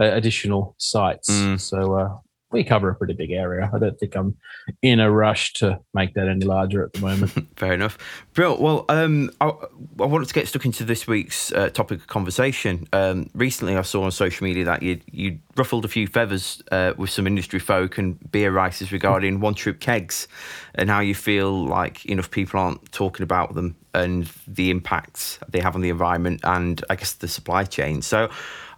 uh, 0.00 0.04
additional 0.04 0.74
sites. 0.78 1.30
Mm. 1.30 1.60
So 1.60 1.94
uh, 1.94 2.16
we 2.54 2.64
cover 2.64 2.88
a 2.88 2.94
pretty 2.94 3.12
big 3.12 3.32
area. 3.32 3.70
I 3.72 3.78
don't 3.78 3.98
think 3.98 4.14
I'm 4.14 4.36
in 4.80 5.00
a 5.00 5.10
rush 5.10 5.52
to 5.54 5.80
make 5.92 6.14
that 6.14 6.28
any 6.28 6.44
larger 6.44 6.84
at 6.84 6.92
the 6.94 7.00
moment. 7.00 7.32
Fair 7.56 7.74
enough. 7.74 7.98
Bill, 8.32 8.56
well, 8.58 8.84
um, 8.88 9.30
I, 9.40 9.46
I, 9.48 10.06
wanted 10.06 10.28
to 10.28 10.34
get 10.34 10.48
stuck 10.48 10.64
into 10.64 10.84
this 10.84 11.06
week's 11.06 11.52
uh, 11.52 11.68
topic 11.70 12.00
of 12.00 12.06
conversation. 12.06 12.88
Um, 12.92 13.28
recently, 13.34 13.76
I 13.76 13.82
saw 13.82 14.04
on 14.04 14.12
social 14.12 14.44
media 14.44 14.64
that 14.64 14.82
you 14.82 15.00
you 15.10 15.38
ruffled 15.56 15.84
a 15.84 15.88
few 15.88 16.06
feathers 16.06 16.62
uh, 16.72 16.94
with 16.96 17.10
some 17.10 17.26
industry 17.26 17.58
folk 17.58 17.98
and 17.98 18.18
beer 18.30 18.50
writers 18.52 18.92
regarding 18.92 19.40
one 19.40 19.54
trip 19.54 19.80
kegs 19.80 20.28
and 20.76 20.88
how 20.88 21.00
you 21.00 21.14
feel 21.14 21.66
like 21.66 22.06
enough 22.06 22.30
people 22.30 22.60
aren't 22.60 22.90
talking 22.92 23.22
about 23.24 23.54
them 23.54 23.76
and 23.92 24.30
the 24.46 24.70
impacts 24.70 25.38
they 25.48 25.60
have 25.60 25.74
on 25.74 25.80
the 25.80 25.88
environment 25.88 26.40
and 26.44 26.84
I 26.90 26.96
guess 26.96 27.12
the 27.12 27.28
supply 27.28 27.64
chain. 27.64 28.02
So 28.02 28.28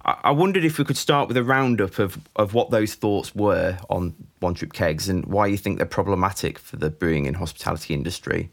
I 0.06 0.30
wondered 0.30 0.64
if 0.64 0.78
we 0.78 0.84
could 0.84 0.96
start 0.96 1.26
with 1.26 1.36
a 1.36 1.42
roundup 1.42 1.98
of, 1.98 2.20
of 2.36 2.54
what 2.54 2.70
those 2.70 2.94
thoughts 2.94 3.34
were 3.34 3.76
on 3.90 4.14
one 4.38 4.54
trip 4.54 4.72
kegs 4.72 5.08
and 5.08 5.26
why 5.26 5.48
you 5.48 5.56
think 5.56 5.78
they're 5.78 5.86
problematic 5.86 6.60
for 6.60 6.76
the 6.76 6.90
brewing 6.90 7.26
and 7.26 7.36
hospitality 7.36 7.92
industry. 7.92 8.50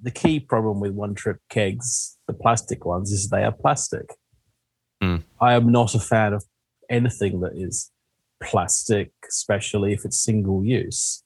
The 0.00 0.12
key 0.12 0.38
problem 0.38 0.78
with 0.78 0.92
one 0.92 1.16
trip 1.16 1.38
kegs, 1.50 2.16
the 2.28 2.34
plastic 2.34 2.84
ones, 2.84 3.10
is 3.10 3.30
they 3.30 3.42
are 3.42 3.50
plastic. 3.50 4.14
Mm. 5.02 5.24
I 5.40 5.54
am 5.54 5.72
not 5.72 5.96
a 5.96 5.98
fan 5.98 6.32
of 6.34 6.44
anything 6.88 7.40
that 7.40 7.56
is 7.56 7.90
plastic, 8.40 9.10
especially 9.28 9.92
if 9.92 10.04
it's 10.04 10.22
single 10.22 10.64
use. 10.64 11.24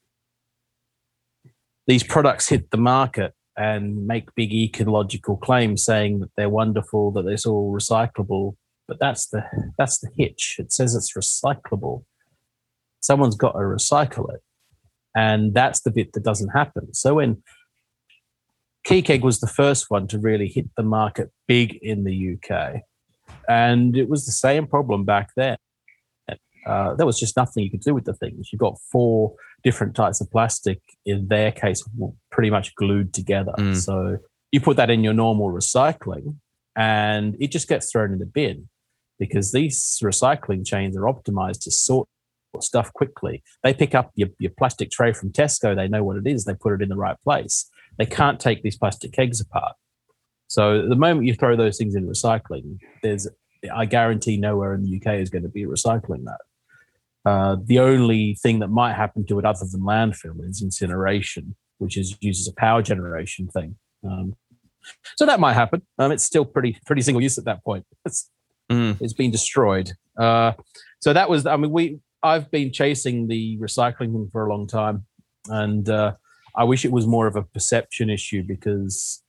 These 1.86 2.04
products 2.04 2.48
hit 2.48 2.70
the 2.70 2.78
market 2.78 3.34
and 3.58 4.06
make 4.06 4.34
big 4.34 4.54
ecological 4.54 5.36
claims 5.36 5.84
saying 5.84 6.20
that 6.20 6.30
they're 6.34 6.48
wonderful, 6.48 7.10
that 7.12 7.26
it's 7.26 7.44
all 7.44 7.74
recyclable, 7.74 8.54
but 8.90 8.98
that's 8.98 9.28
the 9.28 9.44
that's 9.78 10.00
the 10.00 10.10
hitch. 10.18 10.56
It 10.58 10.72
says 10.72 10.96
it's 10.96 11.14
recyclable. 11.16 12.02
Someone's 13.00 13.36
got 13.36 13.52
to 13.52 13.58
recycle 13.58 14.34
it, 14.34 14.42
and 15.14 15.54
that's 15.54 15.82
the 15.82 15.92
bit 15.92 16.12
that 16.12 16.24
doesn't 16.24 16.48
happen. 16.48 16.92
So 16.92 17.14
when 17.14 17.40
Keg 18.84 19.22
was 19.22 19.38
the 19.38 19.46
first 19.46 19.86
one 19.90 20.08
to 20.08 20.18
really 20.18 20.48
hit 20.48 20.66
the 20.76 20.82
market 20.82 21.30
big 21.46 21.78
in 21.80 22.02
the 22.02 22.34
UK, 22.34 22.82
and 23.48 23.96
it 23.96 24.08
was 24.08 24.26
the 24.26 24.32
same 24.32 24.66
problem 24.66 25.04
back 25.04 25.30
then. 25.36 25.56
Uh, 26.66 26.94
there 26.94 27.06
was 27.06 27.18
just 27.18 27.36
nothing 27.36 27.64
you 27.64 27.70
could 27.70 27.80
do 27.80 27.94
with 27.94 28.04
the 28.04 28.12
things. 28.12 28.50
You've 28.52 28.60
got 28.60 28.78
four 28.92 29.34
different 29.62 29.94
types 29.94 30.20
of 30.20 30.30
plastic. 30.30 30.80
In 31.06 31.28
their 31.28 31.52
case, 31.52 31.82
pretty 32.30 32.50
much 32.50 32.74
glued 32.74 33.14
together. 33.14 33.54
Mm. 33.56 33.76
So 33.76 34.18
you 34.50 34.60
put 34.60 34.76
that 34.76 34.90
in 34.90 35.02
your 35.04 35.14
normal 35.14 35.50
recycling, 35.50 36.34
and 36.76 37.36
it 37.40 37.52
just 37.52 37.68
gets 37.68 37.92
thrown 37.92 38.12
in 38.12 38.18
the 38.18 38.26
bin 38.26 38.68
because 39.20 39.52
these 39.52 40.00
recycling 40.02 40.66
chains 40.66 40.96
are 40.96 41.02
optimized 41.02 41.62
to 41.62 41.70
sort 41.70 42.08
stuff 42.58 42.92
quickly. 42.92 43.44
They 43.62 43.72
pick 43.72 43.94
up 43.94 44.10
your, 44.16 44.30
your 44.40 44.50
plastic 44.58 44.90
tray 44.90 45.12
from 45.12 45.30
Tesco, 45.30 45.76
they 45.76 45.86
know 45.86 46.02
what 46.02 46.16
it 46.16 46.26
is, 46.26 46.44
they 46.44 46.54
put 46.54 46.72
it 46.72 46.82
in 46.82 46.88
the 46.88 46.96
right 46.96 47.16
place. 47.22 47.70
They 47.98 48.06
can't 48.06 48.40
take 48.40 48.62
these 48.62 48.76
plastic 48.76 49.12
kegs 49.12 49.40
apart. 49.40 49.76
So 50.48 50.88
the 50.88 50.96
moment 50.96 51.26
you 51.26 51.34
throw 51.34 51.54
those 51.54 51.78
things 51.78 51.94
in 51.94 52.08
recycling, 52.08 52.78
there's 53.04 53.28
I 53.72 53.84
guarantee 53.84 54.38
nowhere 54.38 54.72
in 54.74 54.82
the 54.82 54.96
UK 54.96 55.20
is 55.20 55.28
going 55.28 55.42
to 55.42 55.48
be 55.48 55.64
recycling 55.64 56.24
that. 56.24 57.30
Uh, 57.30 57.56
the 57.62 57.78
only 57.78 58.34
thing 58.42 58.60
that 58.60 58.68
might 58.68 58.94
happen 58.94 59.26
to 59.26 59.38
it 59.38 59.44
other 59.44 59.66
than 59.70 59.82
landfill 59.82 60.48
is 60.48 60.62
incineration, 60.62 61.54
which 61.78 61.98
is 61.98 62.16
used 62.20 62.40
as 62.40 62.48
a 62.48 62.54
power 62.58 62.80
generation 62.80 63.48
thing. 63.48 63.76
Um, 64.02 64.34
so 65.16 65.26
that 65.26 65.38
might 65.38 65.52
happen. 65.52 65.82
Um, 65.98 66.10
it's 66.10 66.24
still 66.24 66.46
pretty 66.46 66.78
pretty 66.86 67.02
single 67.02 67.22
use 67.22 67.36
at 67.36 67.44
that 67.44 67.62
point. 67.62 67.84
It's 68.06 68.30
mm. 68.70 68.96
it's 69.00 69.12
been 69.12 69.30
destroyed. 69.30 69.92
Uh, 70.18 70.52
so 71.00 71.12
that 71.12 71.28
was, 71.28 71.46
I 71.46 71.56
mean, 71.56 71.70
we 71.70 72.00
I've 72.22 72.50
been 72.50 72.72
chasing 72.72 73.28
the 73.28 73.58
recycling 73.58 74.12
thing 74.12 74.28
for 74.30 74.46
a 74.46 74.50
long 74.50 74.66
time, 74.66 75.06
and 75.48 75.88
uh, 75.88 76.14
I 76.56 76.64
wish 76.64 76.84
it 76.84 76.92
was 76.92 77.06
more 77.06 77.26
of 77.26 77.36
a 77.36 77.42
perception 77.42 78.10
issue 78.10 78.42
because 78.42 79.22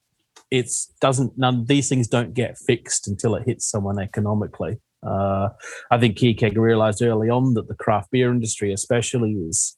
it's 0.50 0.94
doesn't 1.00 1.38
none 1.38 1.66
these 1.66 1.88
things 1.88 2.08
don't 2.08 2.34
get 2.34 2.58
fixed 2.58 3.08
until 3.08 3.36
it 3.36 3.44
hits 3.46 3.70
someone 3.70 4.00
economically. 4.00 4.80
Uh, 5.04 5.50
I 5.90 5.98
think 5.98 6.18
Keykeg 6.18 6.58
realized 6.58 7.02
early 7.02 7.30
on 7.30 7.54
that 7.56 7.68
the 7.68 7.76
craft 7.76 8.12
beer 8.12 8.32
industry, 8.32 8.72
especially, 8.72 9.32
is 9.32 9.76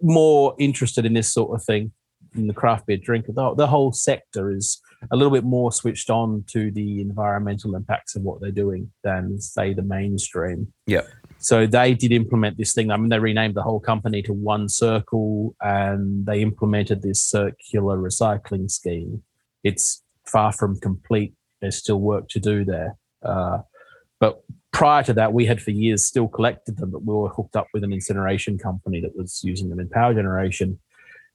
more 0.00 0.56
interested 0.58 1.04
in 1.04 1.12
this 1.12 1.32
sort 1.32 1.54
of 1.54 1.64
thing 1.64 1.92
in 2.34 2.46
the 2.46 2.54
craft 2.54 2.86
beer 2.86 2.96
drinker. 2.96 3.32
The, 3.32 3.54
the 3.54 3.66
whole 3.66 3.92
sector 3.92 4.50
is 4.50 4.80
a 5.10 5.16
little 5.16 5.32
bit 5.32 5.44
more 5.44 5.72
switched 5.72 6.10
on 6.10 6.44
to 6.48 6.70
the 6.70 7.00
environmental 7.00 7.74
impacts 7.74 8.16
of 8.16 8.22
what 8.22 8.40
they're 8.40 8.50
doing 8.50 8.90
than 9.02 9.40
say 9.40 9.74
the 9.74 9.82
mainstream. 9.82 10.72
Yeah. 10.86 11.02
So 11.38 11.66
they 11.66 11.94
did 11.94 12.12
implement 12.12 12.56
this 12.56 12.72
thing. 12.72 12.90
I 12.90 12.96
mean, 12.96 13.08
they 13.08 13.18
renamed 13.18 13.54
the 13.54 13.62
whole 13.62 13.80
company 13.80 14.22
to 14.22 14.32
One 14.32 14.68
Circle, 14.68 15.56
and 15.60 16.24
they 16.24 16.40
implemented 16.40 17.02
this 17.02 17.20
circular 17.20 17.98
recycling 17.98 18.70
scheme. 18.70 19.22
It's 19.64 20.02
far 20.24 20.52
from 20.52 20.78
complete. 20.78 21.34
There's 21.60 21.76
still 21.76 22.00
work 22.00 22.28
to 22.30 22.40
do 22.40 22.64
there. 22.64 22.96
Uh, 23.24 23.58
but 24.20 24.42
prior 24.72 25.02
to 25.02 25.12
that, 25.14 25.32
we 25.32 25.46
had 25.46 25.60
for 25.60 25.72
years 25.72 26.04
still 26.04 26.28
collected 26.28 26.76
them, 26.76 26.90
but 26.90 27.04
we 27.04 27.12
were 27.12 27.28
hooked 27.28 27.56
up 27.56 27.66
with 27.74 27.82
an 27.82 27.92
incineration 27.92 28.56
company 28.56 29.00
that 29.00 29.16
was 29.16 29.40
using 29.42 29.68
them 29.68 29.80
in 29.80 29.88
power 29.88 30.14
generation. 30.14 30.78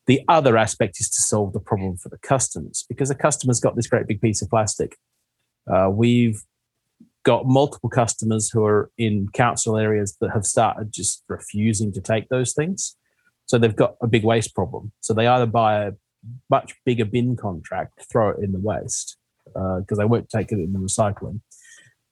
The 0.08 0.22
other 0.30 0.58
aspect 0.58 1.00
is 1.00 1.10
to 1.10 1.22
solve 1.22 1.54
the 1.54 1.60
problem 1.60 1.98
for 1.98 2.10
the 2.10 2.18
customers 2.18 2.86
because 2.90 3.10
the 3.10 3.16
customer's 3.16 3.60
got 3.60 3.76
this 3.76 3.88
great 3.88 4.08
big 4.08 4.22
piece 4.22 4.42
of 4.42 4.50
plastic. 4.50 4.98
Uh, 5.72 5.90
we've 5.92 6.42
got 7.24 7.46
multiple 7.46 7.90
customers 7.90 8.50
who 8.50 8.64
are 8.64 8.90
in 8.98 9.28
council 9.34 9.78
areas 9.78 10.16
that 10.22 10.32
have 10.32 10.46
started 10.46 10.94
just 10.94 11.24
refusing 11.28 11.92
to 11.92 12.00
take 12.00 12.30
those 12.30 12.54
things. 12.54 12.96
So 13.48 13.58
they've 13.58 13.76
got 13.76 13.96
a 14.02 14.08
big 14.08 14.24
waste 14.24 14.56
problem. 14.56 14.94
So 15.02 15.14
they 15.14 15.28
either 15.28 15.46
buy 15.46 15.86
a 15.86 15.92
much 16.50 16.74
bigger 16.86 17.06
bin 17.06 17.36
contract, 17.36 18.06
throw 18.10 18.30
it 18.30 18.40
in 18.42 18.54
the 18.54 18.60
waste 18.60 19.18
because 19.46 19.86
uh, 19.92 19.96
they 19.96 20.06
won't 20.06 20.30
take 20.30 20.54
it 20.54 20.60
in 20.60 20.72
the 20.72 20.80
recycling. 20.80 21.42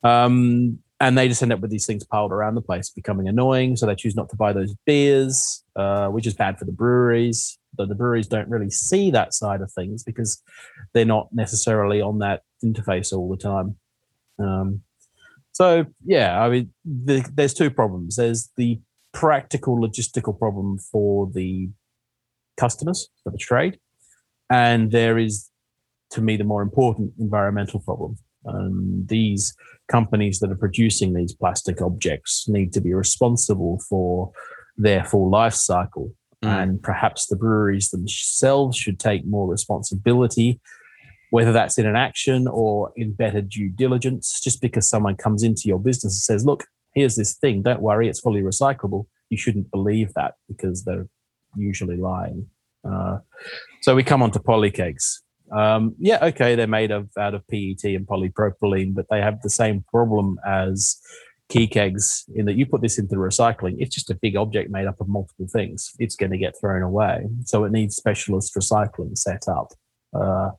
Um, 0.03 0.79
and 0.99 1.17
they 1.17 1.27
just 1.27 1.41
end 1.41 1.51
up 1.51 1.59
with 1.59 1.71
these 1.71 1.85
things 1.85 2.03
piled 2.05 2.31
around 2.31 2.55
the 2.55 2.61
place, 2.61 2.89
becoming 2.89 3.27
annoying. 3.27 3.75
So 3.75 3.85
they 3.85 3.95
choose 3.95 4.15
not 4.15 4.29
to 4.29 4.35
buy 4.35 4.53
those 4.53 4.73
beers, 4.85 5.63
uh, 5.75 6.07
which 6.07 6.27
is 6.27 6.33
bad 6.33 6.57
for 6.57 6.65
the 6.65 6.71
breweries. 6.71 7.57
Though 7.77 7.85
the 7.85 7.95
breweries 7.95 8.27
don't 8.27 8.49
really 8.49 8.69
see 8.69 9.11
that 9.11 9.33
side 9.33 9.61
of 9.61 9.71
things 9.71 10.03
because 10.03 10.41
they're 10.93 11.05
not 11.05 11.29
necessarily 11.31 12.01
on 12.01 12.19
that 12.19 12.43
interface 12.63 13.13
all 13.13 13.29
the 13.29 13.37
time. 13.37 13.75
Um, 14.39 14.81
so 15.51 15.85
yeah, 16.05 16.41
I 16.41 16.49
mean, 16.49 16.73
the, 16.83 17.27
there's 17.33 17.53
two 17.53 17.69
problems. 17.69 18.17
There's 18.17 18.51
the 18.57 18.79
practical 19.13 19.77
logistical 19.77 20.37
problem 20.37 20.77
for 20.77 21.29
the 21.33 21.69
customers 22.57 23.09
for 23.23 23.31
the 23.31 23.37
trade, 23.37 23.79
and 24.49 24.91
there 24.91 25.17
is, 25.17 25.49
to 26.11 26.21
me, 26.21 26.37
the 26.37 26.43
more 26.43 26.61
important 26.61 27.13
environmental 27.19 27.79
problem. 27.79 28.17
Um, 28.47 29.05
these 29.07 29.55
companies 29.87 30.39
that 30.39 30.51
are 30.51 30.55
producing 30.57 31.13
these 31.13 31.33
plastic 31.33 31.81
objects 31.81 32.47
need 32.47 32.73
to 32.73 32.81
be 32.81 32.93
responsible 32.93 33.81
for 33.89 34.31
their 34.77 35.03
full 35.03 35.29
life 35.29 35.53
cycle. 35.53 36.11
Mm. 36.43 36.63
And 36.63 36.83
perhaps 36.83 37.27
the 37.27 37.35
breweries 37.35 37.89
themselves 37.89 38.77
should 38.77 38.99
take 38.99 39.25
more 39.25 39.47
responsibility, 39.47 40.59
whether 41.29 41.51
that's 41.51 41.77
in 41.77 41.85
an 41.85 41.95
action 41.95 42.47
or 42.47 42.91
in 42.95 43.13
better 43.13 43.41
due 43.41 43.69
diligence. 43.69 44.39
Just 44.41 44.61
because 44.61 44.89
someone 44.89 45.15
comes 45.15 45.43
into 45.43 45.63
your 45.65 45.79
business 45.79 46.13
and 46.13 46.37
says, 46.37 46.45
Look, 46.45 46.65
here's 46.95 47.15
this 47.15 47.35
thing, 47.35 47.61
don't 47.61 47.81
worry, 47.81 48.07
it's 48.07 48.21
fully 48.21 48.41
recyclable, 48.41 49.05
you 49.29 49.37
shouldn't 49.37 49.69
believe 49.69 50.13
that 50.15 50.35
because 50.47 50.83
they're 50.85 51.07
usually 51.55 51.97
lying. 51.97 52.47
Uh, 52.89 53.19
so 53.81 53.95
we 53.95 54.03
come 54.03 54.23
on 54.23 54.31
to 54.31 54.39
polykegs. 54.39 55.19
Um, 55.51 55.95
yeah, 55.99 56.25
okay, 56.25 56.55
they're 56.55 56.67
made 56.67 56.91
of 56.91 57.09
out 57.19 57.35
of 57.35 57.47
PET 57.47 57.83
and 57.83 58.07
polypropylene, 58.07 58.95
but 58.95 59.05
they 59.11 59.21
have 59.21 59.41
the 59.41 59.49
same 59.49 59.83
problem 59.91 60.39
as 60.47 60.99
key 61.49 61.67
kegs 61.67 62.25
in 62.33 62.45
that 62.45 62.55
you 62.55 62.65
put 62.65 62.81
this 62.81 62.97
into 62.97 63.09
the 63.09 63.21
recycling. 63.21 63.75
It's 63.77 63.93
just 63.93 64.09
a 64.09 64.15
big 64.15 64.35
object 64.35 64.71
made 64.71 64.87
up 64.87 64.99
of 64.99 65.07
multiple 65.07 65.47
things. 65.51 65.91
It's 65.99 66.15
going 66.15 66.31
to 66.31 66.37
get 66.37 66.55
thrown 66.59 66.81
away, 66.81 67.27
so 67.43 67.63
it 67.63 67.71
needs 67.71 67.95
specialist 67.95 68.55
recycling 68.55 69.17
set 69.17 69.47
up, 69.47 69.67
uh, 70.13 70.51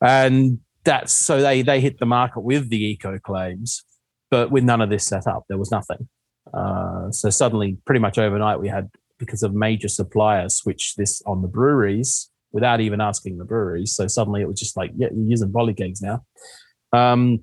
and 0.00 0.60
that's 0.84 1.12
so 1.12 1.40
they 1.40 1.62
they 1.62 1.80
hit 1.80 1.98
the 1.98 2.06
market 2.06 2.40
with 2.40 2.68
the 2.68 2.82
eco 2.84 3.18
claims, 3.18 3.84
but 4.30 4.50
with 4.50 4.64
none 4.64 4.80
of 4.80 4.90
this 4.90 5.06
set 5.06 5.26
up, 5.26 5.44
there 5.48 5.58
was 5.58 5.70
nothing. 5.70 6.08
Uh, 6.52 7.10
so 7.10 7.30
suddenly, 7.30 7.76
pretty 7.86 8.00
much 8.00 8.18
overnight, 8.18 8.60
we 8.60 8.68
had 8.68 8.90
because 9.18 9.42
of 9.42 9.54
major 9.54 9.88
suppliers 9.88 10.56
switch 10.56 10.94
this 10.96 11.22
on 11.26 11.42
the 11.42 11.48
breweries 11.48 12.30
without 12.52 12.80
even 12.80 13.00
asking 13.00 13.38
the 13.38 13.44
breweries. 13.44 13.94
So 13.94 14.06
suddenly 14.06 14.42
it 14.42 14.48
was 14.48 14.58
just 14.58 14.76
like, 14.76 14.90
yeah, 14.96 15.08
you're 15.14 15.28
using 15.28 15.52
polykegs 15.52 16.02
now. 16.02 16.24
Um, 16.92 17.40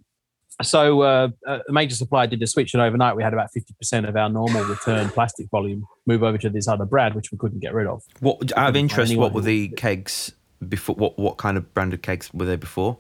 so 0.62 1.02
uh, 1.02 1.30
a 1.48 1.72
major 1.72 1.96
supplier 1.96 2.28
did 2.28 2.42
a 2.44 2.48
switch, 2.48 2.74
and 2.74 2.82
overnight 2.82 3.16
we 3.16 3.24
had 3.24 3.34
about 3.34 3.50
50% 3.56 4.08
of 4.08 4.16
our 4.16 4.30
normal 4.30 4.64
return 4.66 5.10
plastic 5.10 5.50
volume 5.50 5.86
move 6.06 6.24
over 6.24 6.38
to 6.38 6.50
this 6.50 6.68
other 6.68 6.86
brand, 6.86 7.16
which 7.16 7.32
we 7.32 7.38
couldn't 7.38 7.60
get 7.60 7.74
rid 7.74 7.88
of. 7.88 8.04
What 8.20 8.56
out 8.58 8.70
of 8.70 8.76
interest, 8.76 9.16
what 9.16 9.34
were 9.34 9.42
the 9.42 9.70
kegs 9.70 10.32
before? 10.68 10.96
What 10.96 11.18
what 11.18 11.38
kind 11.38 11.58
of 11.58 11.74
branded 11.74 12.04
kegs 12.04 12.34
were 12.34 12.46
they 12.46 12.56
before? 12.56 13.00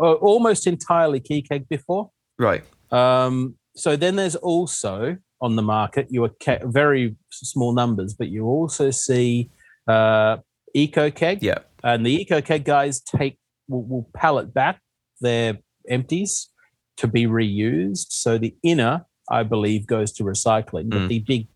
Uh, 0.00 0.14
almost 0.14 0.66
entirely 0.66 1.20
key 1.20 1.42
keg 1.42 1.68
before. 1.68 2.10
Right. 2.38 2.64
Um, 2.90 3.56
so 3.76 3.96
then 3.96 4.16
there's 4.16 4.36
also 4.36 5.16
on 5.40 5.56
the 5.56 5.62
market. 5.62 6.08
You 6.10 6.24
are 6.24 6.30
ke- 6.30 6.62
very 6.64 7.16
small 7.30 7.72
numbers, 7.72 8.14
but 8.14 8.28
you 8.28 8.44
also 8.44 8.90
see 8.90 9.50
uh, 9.86 10.38
Eco 10.74 11.10
Keg. 11.10 11.42
Yeah. 11.42 11.58
And 11.84 12.04
the 12.04 12.10
Eco 12.10 12.40
Keg 12.40 12.64
guys 12.64 13.00
take 13.00 13.38
will, 13.68 13.84
will 13.84 14.10
pallet 14.14 14.52
back 14.52 14.80
their 15.20 15.58
empties 15.88 16.50
to 16.96 17.06
be 17.06 17.26
reused. 17.26 18.06
So 18.10 18.38
the 18.38 18.54
inner, 18.62 19.04
I 19.30 19.42
believe, 19.42 19.86
goes 19.86 20.12
to 20.12 20.24
recycling, 20.24 20.90
but 20.90 21.02
Mm. 21.02 21.08
the 21.08 21.18
big, 21.20 21.48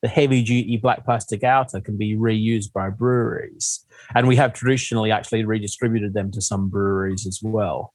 the 0.00 0.08
heavy 0.08 0.42
duty 0.42 0.76
black 0.76 1.04
plastic 1.04 1.42
outer 1.44 1.80
can 1.80 1.96
be 1.96 2.16
reused 2.16 2.72
by 2.72 2.88
breweries. 2.90 3.84
And 4.14 4.26
we 4.28 4.36
have 4.36 4.52
traditionally 4.52 5.10
actually 5.10 5.44
redistributed 5.44 6.14
them 6.14 6.30
to 6.32 6.40
some 6.40 6.68
breweries 6.68 7.26
as 7.26 7.40
well. 7.42 7.92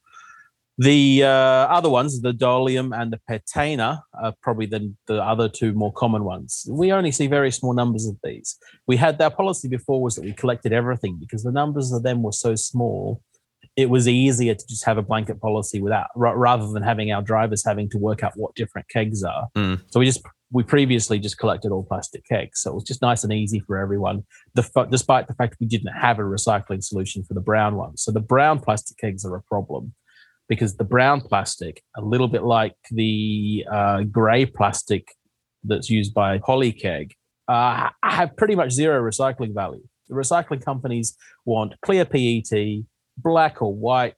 The 0.79 1.23
uh, 1.23 1.27
other 1.27 1.89
ones, 1.89 2.21
the 2.21 2.33
Dolium 2.33 2.95
and 2.95 3.11
the 3.11 3.19
Petainer, 3.27 3.99
are 4.13 4.33
probably 4.43 4.67
the, 4.67 4.93
the 5.07 5.23
other 5.23 5.49
two 5.49 5.73
more 5.73 5.91
common 5.91 6.23
ones. 6.23 6.67
We 6.69 6.91
only 6.91 7.11
see 7.11 7.25
very 7.25 7.49
small 7.51 7.73
numbers 7.73 8.05
of 8.05 8.15
these. 8.23 8.59
We 8.85 8.95
had 8.95 9.19
our 9.19 9.31
policy 9.31 9.67
before 9.67 10.03
was 10.03 10.15
that 10.15 10.23
we 10.23 10.33
collected 10.33 10.73
everything 10.73 11.17
because 11.19 11.41
the 11.41 11.51
numbers 11.51 11.91
of 11.91 12.03
them 12.03 12.21
were 12.21 12.31
so 12.31 12.53
small. 12.53 13.23
It 13.77 13.89
was 13.89 14.07
easier 14.07 14.55
to 14.55 14.67
just 14.67 14.83
have 14.85 14.97
a 14.97 15.03
blanket 15.03 15.39
policy 15.39 15.79
without, 15.79 16.07
ra- 16.15 16.33
rather 16.35 16.67
than 16.67 16.83
having 16.83 17.11
our 17.11 17.21
drivers 17.21 17.63
having 17.63 17.89
to 17.91 17.97
work 17.97 18.23
out 18.23 18.33
what 18.35 18.55
different 18.55 18.89
kegs 18.89 19.23
are. 19.23 19.47
Mm. 19.55 19.81
So 19.89 19.99
we 19.99 20.05
just 20.05 20.21
we 20.51 20.63
previously 20.63 21.19
just 21.19 21.37
collected 21.37 21.71
all 21.71 21.83
plastic 21.83 22.25
kegs, 22.25 22.61
so 22.61 22.71
it 22.71 22.73
was 22.73 22.83
just 22.83 23.01
nice 23.01 23.23
and 23.23 23.33
easy 23.33 23.59
for 23.59 23.77
everyone. 23.77 24.25
The, 24.55 24.87
despite 24.89 25.27
the 25.27 25.33
fact 25.33 25.57
we 25.59 25.67
didn't 25.67 25.93
have 25.93 26.19
a 26.19 26.23
recycling 26.23 26.83
solution 26.83 27.23
for 27.23 27.33
the 27.33 27.41
brown 27.41 27.75
ones, 27.75 28.01
so 28.01 28.11
the 28.11 28.21
brown 28.21 28.59
plastic 28.59 28.97
kegs 28.97 29.25
are 29.25 29.35
a 29.35 29.41
problem 29.43 29.93
because 30.47 30.77
the 30.77 30.83
brown 30.83 31.21
plastic, 31.21 31.83
a 31.97 32.01
little 32.01 32.27
bit 32.27 32.43
like 32.43 32.75
the 32.91 33.65
uh, 33.71 34.03
grey 34.03 34.45
plastic 34.45 35.09
that's 35.63 35.89
used 35.89 36.13
by 36.13 36.37
Polykeg, 36.37 37.11
uh, 37.47 37.89
have 38.03 38.35
pretty 38.37 38.55
much 38.55 38.71
zero 38.71 39.01
recycling 39.01 39.53
value. 39.53 39.83
The 40.07 40.15
recycling 40.15 40.63
companies 40.63 41.17
want 41.45 41.73
clear 41.81 42.05
PET, 42.05 42.85
black 43.17 43.61
or 43.61 43.73
white 43.73 44.15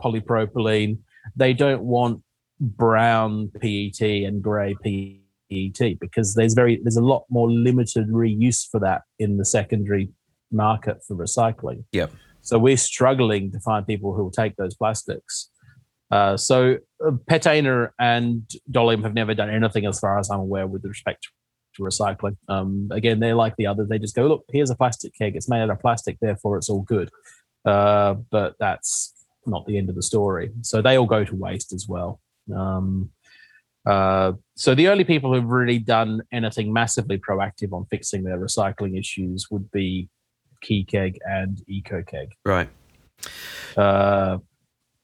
polypropylene. 0.00 0.98
They 1.36 1.52
don't 1.52 1.82
want 1.82 2.22
brown 2.60 3.50
PET 3.60 4.00
and 4.00 4.42
grey 4.42 4.74
PET 4.82 5.98
because 6.00 6.34
there's 6.34 6.54
very 6.54 6.80
there's 6.82 6.96
a 6.96 7.04
lot 7.04 7.24
more 7.30 7.50
limited 7.50 8.08
reuse 8.08 8.66
for 8.68 8.80
that 8.80 9.02
in 9.18 9.36
the 9.36 9.44
secondary 9.44 10.10
market 10.50 10.98
for 11.06 11.16
recycling. 11.16 11.84
Yep. 11.92 12.12
So 12.40 12.58
we're 12.58 12.76
struggling 12.76 13.52
to 13.52 13.60
find 13.60 13.86
people 13.86 14.14
who 14.14 14.24
will 14.24 14.30
take 14.30 14.56
those 14.56 14.74
plastics. 14.74 15.50
Uh, 16.10 16.36
so 16.36 16.78
uh, 17.04 17.10
Petainer 17.28 17.92
and 17.98 18.42
Dolium 18.70 19.02
have 19.02 19.14
never 19.14 19.34
done 19.34 19.50
anything, 19.50 19.84
as 19.84 20.00
far 20.00 20.18
as 20.18 20.30
I'm 20.30 20.40
aware, 20.40 20.66
with 20.66 20.84
respect 20.84 21.28
to 21.76 21.82
recycling. 21.82 22.36
Um, 22.48 22.88
again, 22.90 23.20
they're 23.20 23.34
like 23.34 23.56
the 23.56 23.66
others; 23.66 23.88
they 23.88 23.98
just 23.98 24.16
go, 24.16 24.26
"Look, 24.26 24.44
here's 24.48 24.70
a 24.70 24.74
plastic 24.76 25.12
keg. 25.18 25.36
It's 25.36 25.48
made 25.48 25.60
out 25.60 25.70
of 25.70 25.80
plastic, 25.80 26.16
therefore 26.20 26.56
it's 26.56 26.70
all 26.70 26.82
good." 26.82 27.10
Uh, 27.68 28.14
but 28.30 28.54
that's 28.58 29.12
not 29.44 29.66
the 29.66 29.76
end 29.76 29.90
of 29.90 29.94
the 29.94 30.02
story. 30.02 30.50
So 30.62 30.80
they 30.80 30.96
all 30.96 31.06
go 31.06 31.22
to 31.22 31.36
waste 31.36 31.74
as 31.74 31.86
well. 31.86 32.18
Um, 32.54 33.10
uh, 33.84 34.32
so 34.56 34.74
the 34.74 34.88
only 34.88 35.04
people 35.04 35.34
who've 35.34 35.44
really 35.44 35.78
done 35.78 36.22
anything 36.32 36.72
massively 36.72 37.18
proactive 37.18 37.74
on 37.74 37.84
fixing 37.90 38.24
their 38.24 38.38
recycling 38.38 38.98
issues 38.98 39.48
would 39.50 39.70
be 39.70 40.08
Key 40.62 40.84
Keg 40.84 41.18
and 41.26 41.60
Eco 41.68 42.02
Keg. 42.02 42.30
Right. 42.42 42.70
Uh, 43.76 44.38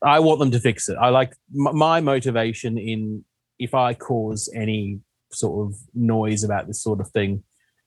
I 0.03 0.21
want 0.21 0.39
them 0.39 0.51
to 0.53 0.61
fix 0.61 0.89
it. 0.89 0.97
I 0.99 1.11
like 1.11 1.33
m- 1.55 1.77
my 1.77 2.01
motivation 2.01 2.79
in 2.79 3.25
if 3.59 3.75
I 3.75 3.93
cause 3.93 4.51
any 4.55 5.01
sort 5.33 5.67
of 5.67 5.79
noise 5.95 6.45
about 6.45 6.67
this 6.67 6.83
sort 6.83 7.01
of 7.01 7.11
thing, 7.11 7.43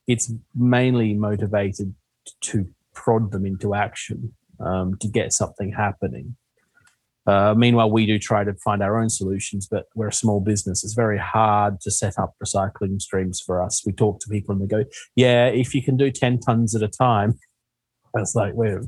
it's 0.06 0.32
mainly 0.54 1.14
motivated 1.14 1.94
to 2.42 2.68
prod 2.94 3.32
them 3.32 3.44
into 3.44 3.74
action 3.74 4.34
um, 4.60 4.96
to 5.00 5.08
get 5.08 5.32
something 5.32 5.72
happening. 5.72 6.36
Uh, 7.26 7.54
meanwhile, 7.54 7.90
we 7.90 8.06
do 8.06 8.18
try 8.18 8.42
to 8.42 8.54
find 8.64 8.82
our 8.82 8.98
own 8.98 9.10
solutions, 9.10 9.68
but 9.70 9.84
we're 9.94 10.08
a 10.08 10.12
small 10.12 10.40
business. 10.40 10.82
It's 10.82 10.94
very 10.94 11.18
hard 11.18 11.78
to 11.82 11.90
set 11.90 12.18
up 12.18 12.32
recycling 12.42 13.02
streams 13.02 13.38
for 13.44 13.62
us. 13.62 13.82
We 13.84 13.92
talk 13.92 14.20
to 14.20 14.30
people 14.30 14.54
and 14.54 14.62
they 14.62 14.66
go, 14.66 14.84
"Yeah, 15.14 15.48
if 15.48 15.74
you 15.74 15.82
can 15.82 15.98
do 15.98 16.10
ten 16.10 16.40
tons 16.40 16.74
at 16.74 16.82
a 16.82 16.88
time," 16.88 17.38
that's 18.14 18.34
like 18.34 18.54
we're 18.54 18.82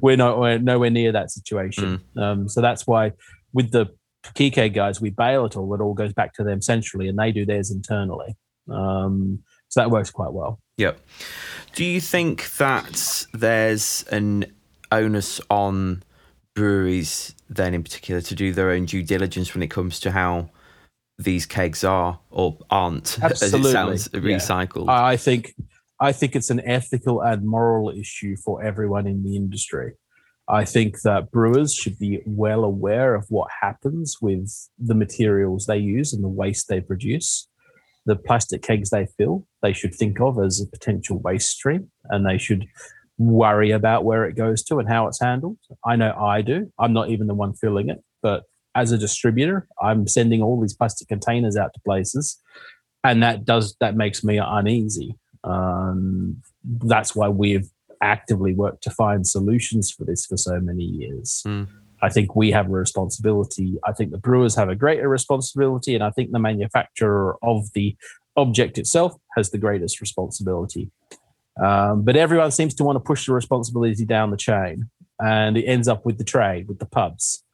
we're 0.00 0.16
not 0.16 0.38
we're 0.38 0.58
nowhere 0.58 0.90
near 0.90 1.10
that 1.10 1.32
situation. 1.32 2.00
Um, 2.16 2.48
so 2.48 2.60
that's 2.60 2.86
why 2.86 3.12
with 3.52 3.72
the 3.72 3.86
KeyKeg 4.26 4.74
guys, 4.74 5.00
we 5.00 5.10
bail 5.10 5.44
it 5.46 5.56
all. 5.56 5.74
It 5.74 5.80
all 5.80 5.94
goes 5.94 6.12
back 6.12 6.34
to 6.34 6.44
them 6.44 6.62
centrally, 6.62 7.08
and 7.08 7.18
they 7.18 7.32
do 7.32 7.44
theirs 7.44 7.72
internally. 7.72 8.36
Um, 8.70 9.40
so 9.68 9.80
that 9.80 9.90
works 9.90 10.10
quite 10.10 10.32
well. 10.32 10.60
Yep. 10.76 11.00
Do 11.74 11.84
you 11.84 12.00
think 12.00 12.52
that 12.58 13.26
there's 13.32 14.04
an 14.12 14.44
onus 14.92 15.40
on 15.50 16.02
breweries 16.54 17.34
then 17.48 17.74
in 17.74 17.82
particular 17.82 18.20
to 18.20 18.34
do 18.34 18.52
their 18.52 18.70
own 18.70 18.84
due 18.84 19.02
diligence 19.02 19.54
when 19.54 19.62
it 19.62 19.70
comes 19.70 19.98
to 20.00 20.10
how 20.10 20.48
these 21.18 21.46
kegs 21.46 21.84
are 21.84 22.18
or 22.30 22.58
aren't 22.70 23.18
as 23.22 23.42
Absolutely, 23.42 23.70
it 23.70 23.72
sounds 23.72 24.08
recycled? 24.08 24.88
I 24.88 25.12
I 25.12 25.16
think 25.16 25.54
I 26.00 26.12
think 26.12 26.34
it's 26.34 26.50
an 26.50 26.60
ethical 26.60 27.20
and 27.20 27.46
moral 27.46 27.90
issue 27.90 28.36
for 28.36 28.62
everyone 28.62 29.06
in 29.06 29.22
the 29.22 29.36
industry. 29.36 29.92
I 30.48 30.64
think 30.64 31.02
that 31.02 31.30
brewers 31.30 31.72
should 31.72 31.98
be 31.98 32.20
well 32.26 32.64
aware 32.64 33.14
of 33.14 33.26
what 33.28 33.48
happens 33.60 34.16
with 34.20 34.50
the 34.78 34.94
materials 34.94 35.66
they 35.66 35.78
use 35.78 36.12
and 36.12 36.24
the 36.24 36.28
waste 36.28 36.68
they 36.68 36.80
produce. 36.80 37.48
The 38.04 38.16
plastic 38.16 38.62
kegs 38.62 38.90
they 38.90 39.06
fill, 39.16 39.46
they 39.62 39.72
should 39.72 39.94
think 39.94 40.20
of 40.20 40.40
as 40.40 40.60
a 40.60 40.66
potential 40.66 41.20
waste 41.20 41.50
stream 41.50 41.92
and 42.10 42.26
they 42.26 42.36
should 42.36 42.66
worry 43.30 43.70
about 43.70 44.04
where 44.04 44.24
it 44.24 44.36
goes 44.36 44.62
to 44.64 44.78
and 44.78 44.88
how 44.88 45.06
it's 45.06 45.20
handled. 45.20 45.58
I 45.84 45.96
know 45.96 46.12
I 46.12 46.42
do. 46.42 46.72
I'm 46.78 46.92
not 46.92 47.10
even 47.10 47.26
the 47.26 47.34
one 47.34 47.54
filling 47.54 47.88
it, 47.88 48.02
but 48.22 48.44
as 48.74 48.90
a 48.90 48.98
distributor, 48.98 49.68
I'm 49.82 50.08
sending 50.08 50.42
all 50.42 50.60
these 50.60 50.74
plastic 50.74 51.08
containers 51.08 51.56
out 51.56 51.74
to 51.74 51.80
places 51.80 52.40
and 53.04 53.22
that 53.22 53.44
does 53.44 53.76
that 53.80 53.96
makes 53.96 54.22
me 54.22 54.38
uneasy. 54.38 55.16
Um, 55.44 56.42
that's 56.64 57.16
why 57.16 57.28
we've 57.28 57.68
actively 58.00 58.54
worked 58.54 58.82
to 58.84 58.90
find 58.90 59.26
solutions 59.26 59.90
for 59.90 60.04
this 60.04 60.26
for 60.26 60.36
so 60.36 60.60
many 60.60 60.84
years. 60.84 61.42
Mm. 61.46 61.68
I 62.00 62.08
think 62.08 62.34
we 62.34 62.50
have 62.50 62.66
a 62.66 62.70
responsibility. 62.70 63.78
I 63.84 63.92
think 63.92 64.10
the 64.10 64.18
brewers 64.18 64.56
have 64.56 64.68
a 64.68 64.74
greater 64.74 65.08
responsibility, 65.08 65.94
and 65.94 66.02
I 66.02 66.10
think 66.10 66.30
the 66.30 66.38
manufacturer 66.38 67.36
of 67.42 67.72
the 67.74 67.96
object 68.36 68.78
itself 68.78 69.14
has 69.36 69.50
the 69.50 69.58
greatest 69.58 70.00
responsibility. 70.00 70.90
Um, 71.60 72.04
but 72.04 72.16
everyone 72.16 72.50
seems 72.50 72.74
to 72.74 72.84
want 72.84 72.96
to 72.96 73.00
push 73.00 73.26
the 73.26 73.34
responsibility 73.34 74.04
down 74.04 74.30
the 74.30 74.36
chain, 74.36 74.88
and 75.18 75.56
it 75.56 75.64
ends 75.64 75.88
up 75.88 76.06
with 76.06 76.18
the 76.18 76.24
trade, 76.24 76.68
with 76.68 76.78
the 76.78 76.86
pubs. 76.86 77.44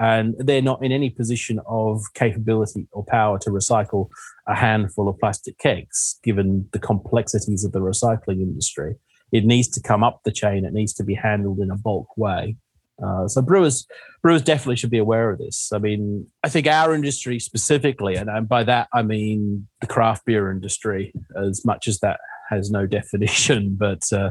And 0.00 0.34
they're 0.38 0.62
not 0.62 0.82
in 0.82 0.90
any 0.90 1.10
position 1.10 1.60
of 1.66 2.02
capability 2.14 2.88
or 2.92 3.04
power 3.04 3.38
to 3.40 3.50
recycle 3.50 4.08
a 4.48 4.54
handful 4.54 5.08
of 5.08 5.18
plastic 5.18 5.58
kegs, 5.58 6.18
given 6.22 6.68
the 6.72 6.78
complexities 6.78 7.64
of 7.64 7.72
the 7.72 7.80
recycling 7.80 8.40
industry. 8.40 8.96
It 9.32 9.44
needs 9.44 9.68
to 9.68 9.82
come 9.82 10.02
up 10.02 10.20
the 10.24 10.32
chain. 10.32 10.64
It 10.64 10.72
needs 10.72 10.94
to 10.94 11.04
be 11.04 11.14
handled 11.14 11.60
in 11.60 11.70
a 11.70 11.76
bulk 11.76 12.16
way. 12.16 12.56
Uh, 13.02 13.26
so 13.26 13.42
brewers, 13.42 13.86
brewers 14.22 14.42
definitely 14.42 14.76
should 14.76 14.90
be 14.90 14.98
aware 14.98 15.30
of 15.30 15.38
this. 15.38 15.70
I 15.72 15.78
mean, 15.78 16.26
I 16.42 16.48
think 16.48 16.66
our 16.66 16.94
industry 16.94 17.38
specifically, 17.38 18.16
and, 18.16 18.28
and 18.28 18.48
by 18.48 18.64
that 18.64 18.88
I 18.92 19.02
mean 19.02 19.68
the 19.80 19.86
craft 19.86 20.24
beer 20.24 20.50
industry, 20.50 21.12
as 21.36 21.64
much 21.64 21.88
as 21.88 22.00
that 22.00 22.20
has 22.52 22.70
no 22.70 22.86
definition, 22.98 23.76
but 23.78 24.02
uh, 24.12 24.30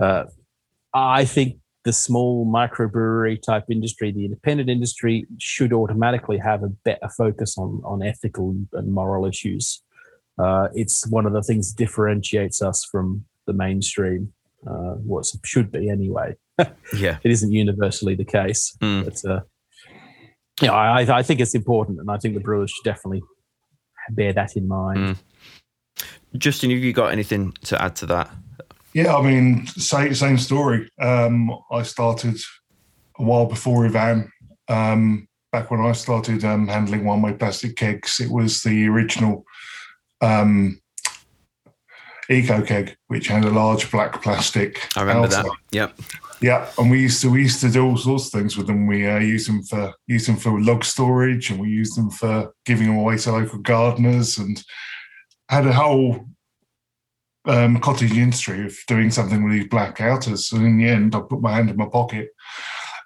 uh, 0.00 0.24
I 0.94 1.24
think 1.24 1.56
the 1.84 1.92
small 1.92 2.46
microbrewery 2.46 3.42
type 3.42 3.64
industry, 3.70 4.12
the 4.12 4.24
independent 4.24 4.68
industry, 4.70 5.26
should 5.38 5.72
automatically 5.72 6.38
have 6.38 6.62
a 6.62 6.68
better 6.84 7.08
focus 7.16 7.56
on 7.58 7.80
on 7.84 8.02
ethical 8.02 8.56
and 8.74 8.92
moral 8.92 9.26
issues. 9.26 9.82
Uh, 10.38 10.68
it's 10.74 11.06
one 11.08 11.26
of 11.26 11.32
the 11.32 11.42
things 11.42 11.74
that 11.74 11.78
differentiates 11.84 12.62
us 12.62 12.84
from 12.90 13.24
the 13.46 13.52
mainstream. 13.52 14.32
Uh, 14.64 14.94
what 15.10 15.24
should 15.44 15.72
be 15.72 15.90
anyway. 15.90 16.36
yeah. 16.96 17.18
It 17.24 17.30
isn't 17.32 17.50
universally 17.50 18.14
the 18.14 18.24
case, 18.24 18.76
Mm. 18.80 19.04
but 19.04 19.30
uh, 19.30 19.40
yeah, 20.60 20.72
I, 20.72 21.18
I 21.18 21.22
think 21.24 21.40
it's 21.40 21.54
important, 21.54 21.98
and 21.98 22.08
I 22.08 22.18
think 22.18 22.34
the 22.34 22.40
brewers 22.40 22.70
should 22.70 22.84
definitely 22.84 23.22
bear 24.10 24.32
that 24.34 24.56
in 24.56 24.68
mind. 24.68 24.98
Mm. 24.98 25.16
Justin, 26.36 26.70
have 26.70 26.80
you 26.80 26.92
got 26.92 27.12
anything 27.12 27.52
to 27.64 27.80
add 27.80 27.96
to 27.96 28.06
that? 28.06 28.30
Yeah, 28.94 29.16
I 29.16 29.22
mean, 29.22 29.66
same 29.66 30.14
same 30.14 30.38
story. 30.38 30.90
Um, 31.00 31.50
I 31.70 31.82
started 31.82 32.36
a 33.18 33.22
while 33.22 33.46
before 33.46 33.86
Ivan. 33.86 34.30
Um, 34.68 35.28
back 35.50 35.70
when 35.70 35.80
I 35.80 35.92
started 35.92 36.44
um, 36.44 36.68
handling 36.68 37.04
one-way 37.04 37.34
plastic 37.34 37.76
kegs, 37.76 38.20
it 38.20 38.30
was 38.30 38.62
the 38.62 38.86
original 38.88 39.44
um, 40.20 40.80
eco 42.28 42.62
keg, 42.62 42.96
which 43.08 43.28
had 43.28 43.44
a 43.44 43.50
large 43.50 43.90
black 43.90 44.22
plastic. 44.22 44.88
I 44.96 45.02
remember 45.02 45.26
outer. 45.26 45.48
that. 45.48 45.56
Yep. 45.72 45.98
Yeah, 46.40 46.68
and 46.76 46.90
we 46.90 47.00
used 47.00 47.22
to 47.22 47.30
we 47.30 47.42
used 47.42 47.60
to 47.60 47.70
do 47.70 47.86
all 47.86 47.96
sorts 47.96 48.26
of 48.26 48.32
things 48.32 48.56
with 48.56 48.66
them. 48.66 48.86
We 48.86 49.06
uh, 49.06 49.20
used 49.20 49.48
them 49.48 49.62
for 49.62 49.94
used 50.06 50.26
them 50.26 50.36
for 50.36 50.60
log 50.60 50.84
storage, 50.84 51.50
and 51.50 51.60
we 51.60 51.68
used 51.68 51.96
them 51.96 52.10
for 52.10 52.52
giving 52.66 52.88
them 52.88 52.98
away 52.98 53.16
to 53.18 53.32
local 53.32 53.60
gardeners. 53.60 54.38
And 54.38 54.62
had 55.52 55.66
a 55.66 55.72
whole 55.72 56.24
um, 57.44 57.78
cottage 57.80 58.16
industry 58.16 58.64
of 58.64 58.74
doing 58.88 59.10
something 59.10 59.44
with 59.44 59.52
these 59.52 59.68
black 59.68 60.00
outers. 60.00 60.50
And 60.50 60.64
in 60.64 60.78
the 60.78 60.88
end, 60.88 61.14
I 61.14 61.20
put 61.20 61.42
my 61.42 61.52
hand 61.52 61.68
in 61.68 61.76
my 61.76 61.86
pocket 61.86 62.30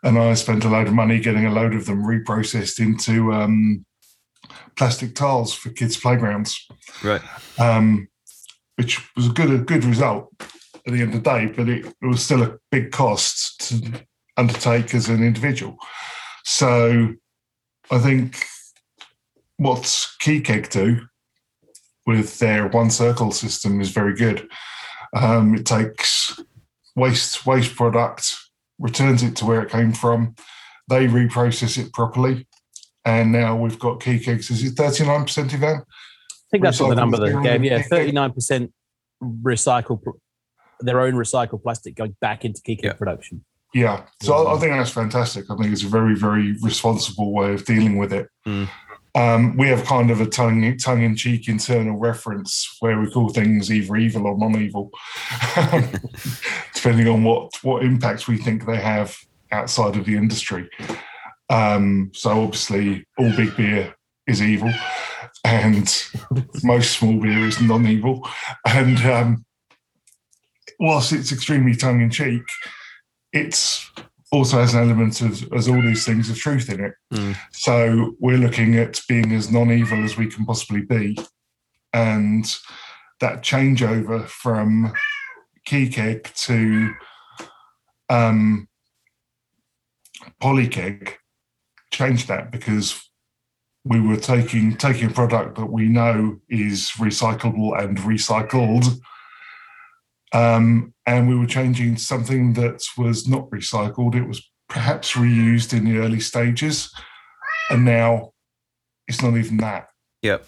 and 0.05 0.17
I 0.17 0.33
spent 0.35 0.65
a 0.65 0.69
load 0.69 0.87
of 0.87 0.95
money 0.95 1.19
getting 1.19 1.45
a 1.45 1.53
load 1.53 1.75
of 1.75 1.87
them 1.87 2.05
reprocessed 2.05 2.79
into 2.79 3.33
um, 3.33 3.85
plastic 4.77 5.17
tiles 5.17 5.55
for 5.55 5.71
kids' 5.71 5.97
playgrounds. 5.97 6.57
Right. 7.03 7.23
Um, 7.59 8.09
which 8.77 9.03
was 9.17 9.27
a 9.27 9.33
good 9.33 9.51
a 9.51 9.59
good 9.59 9.85
result 9.85 10.31
at 10.41 10.93
the 10.93 11.01
end 11.01 11.15
of 11.15 11.25
the 11.25 11.31
day, 11.31 11.47
but 11.47 11.69
it, 11.69 11.85
it 11.87 12.07
was 12.07 12.25
still 12.25 12.45
a 12.45 12.59
big 12.71 12.93
cost 12.93 13.59
to 13.69 14.05
undertake 14.37 14.95
as 14.95 15.09
an 15.09 15.25
individual. 15.25 15.79
So 16.45 17.15
I 17.91 17.99
think 17.99 18.45
what 19.57 20.09
Keg 20.21 20.69
do 20.69 21.01
with 22.07 22.39
their 22.39 22.69
one 22.69 22.91
circle 22.91 23.33
system 23.33 23.81
is 23.81 23.91
very 23.91 24.15
good. 24.15 24.49
Um, 25.15 25.55
it 25.55 25.67
takes 25.67 26.41
waste 26.95 27.47
waste 27.47 27.75
product, 27.75 28.35
returns 28.79 29.23
it 29.23 29.37
to 29.37 29.47
where 29.47 29.63
it 29.63 29.71
came 29.71 29.93
from. 29.93 30.35
They 30.89 31.07
reprocess 31.07 31.79
it 31.79 31.93
properly, 31.93 32.47
and 33.05 33.33
now 33.33 33.57
we've 33.57 33.79
got 33.79 34.01
Kegs. 34.01 34.51
Is 34.51 34.63
it 34.63 34.77
thirty 34.77 35.05
nine 35.05 35.23
percent, 35.23 35.53
Ivan? 35.53 35.83
I 35.83 36.49
think 36.51 36.63
that's 36.63 36.81
what 36.81 36.91
the 36.91 36.95
number 36.95 37.19
they 37.19 37.33
gave. 37.43 37.65
Yeah, 37.65 37.83
thirty 37.83 38.13
nine 38.13 38.33
percent 38.33 38.73
recycle 39.23 40.01
their 40.81 41.01
own 41.01 41.15
recycled 41.15 41.63
plastic 41.63 41.95
going 41.95 42.17
back 42.21 42.45
into 42.45 42.61
Key 42.63 42.79
yeah. 42.83 42.93
production. 42.93 43.45
Yeah, 43.75 44.05
so 44.23 44.45
yeah. 44.45 44.55
I 44.55 44.59
think 44.59 44.73
that's 44.73 44.91
fantastic. 44.91 45.51
I 45.51 45.57
think 45.57 45.73
it's 45.73 45.83
a 45.83 45.89
very, 45.89 46.15
very 46.15 46.57
responsible 46.63 47.33
way 47.33 47.53
of 47.53 47.65
dealing 47.65 47.99
with 47.99 48.13
it. 48.13 48.29
Mm. 48.47 48.69
Um, 49.17 49.57
we 49.57 49.69
have 49.69 49.87
kind 49.87 50.11
of 50.11 50.21
a 50.21 50.27
tongue 50.27 50.77
tongue 50.77 51.03
in 51.03 51.17
cheek 51.17 51.49
internal 51.49 51.97
reference 51.97 52.77
where 52.81 53.01
we 53.01 53.11
call 53.11 53.31
things 53.31 53.73
either 53.73 53.97
evil 53.97 54.27
or 54.27 54.37
non 54.37 54.61
evil, 54.61 54.91
depending 56.75 57.09
on 57.09 57.25
what 57.25 57.51
what 57.63 57.83
impacts 57.83 58.29
we 58.29 58.37
think 58.37 58.67
they 58.67 58.77
have 58.77 59.17
outside 59.51 59.97
of 59.97 60.05
the 60.05 60.17
industry. 60.17 60.69
Um, 61.49 62.11
so 62.13 62.43
obviously, 62.43 63.07
all 63.17 63.35
big 63.35 63.57
beer 63.57 63.95
is 64.27 64.43
evil, 64.43 64.73
and 65.45 66.05
most 66.63 66.99
small 66.99 67.19
beer 67.19 67.47
is 67.47 67.59
non 67.59 67.87
evil, 67.87 68.29
and 68.67 68.99
um, 69.07 69.47
whilst 70.79 71.13
it's 71.15 71.33
extremely 71.33 71.75
tongue 71.75 72.03
in 72.03 72.11
cheek, 72.11 72.43
it's 73.33 73.91
also 74.37 74.59
has 74.59 74.75
an 74.75 74.81
element 74.81 75.21
of, 75.21 75.53
as 75.53 75.69
all 75.69 75.81
these 75.81 76.05
things, 76.05 76.29
of 76.31 76.37
truth 76.37 76.69
in 76.71 76.85
it. 76.85 76.95
Mm. 77.13 77.37
So 77.53 78.15
we're 78.21 78.39
looking 78.39 78.77
at 78.77 79.01
being 79.09 79.33
as 79.33 79.51
non 79.51 79.71
evil 79.71 80.05
as 80.05 80.17
we 80.17 80.27
can 80.29 80.45
possibly 80.45 80.83
be. 80.83 81.19
And 81.93 82.45
that 83.21 83.43
changeover 83.43 84.27
from 84.27 84.93
Keg 85.67 86.31
to 86.35 86.95
um, 88.09 88.69
Polykeg 90.43 91.15
changed 91.91 92.29
that 92.29 92.53
because 92.53 93.03
we 93.85 94.01
were 94.01 94.17
taking 94.17 94.77
taking 94.77 95.11
a 95.11 95.13
product 95.13 95.57
that 95.57 95.67
we 95.67 95.89
know 95.89 96.39
is 96.49 96.91
recyclable 96.99 97.79
and 97.81 97.99
recycled 97.99 99.01
um, 100.33 100.93
and 101.07 101.29
we 101.29 101.37
were 101.37 101.47
changing 101.47 101.97
something 101.97 102.55
that 102.55 102.83
was 102.99 103.29
not 103.29 103.49
recycled. 103.51 104.15
It 104.15 104.27
was 104.27 104.43
perhaps 104.69 105.13
reused 105.13 105.77
in 105.77 105.85
the 105.85 105.99
early 105.99 106.21
stages, 106.21 106.93
and 107.71 107.85
now 107.85 108.33
it's 109.09 109.23
not 109.23 109.37
even 109.37 109.59
that. 109.59 109.89
Yep. 110.23 110.47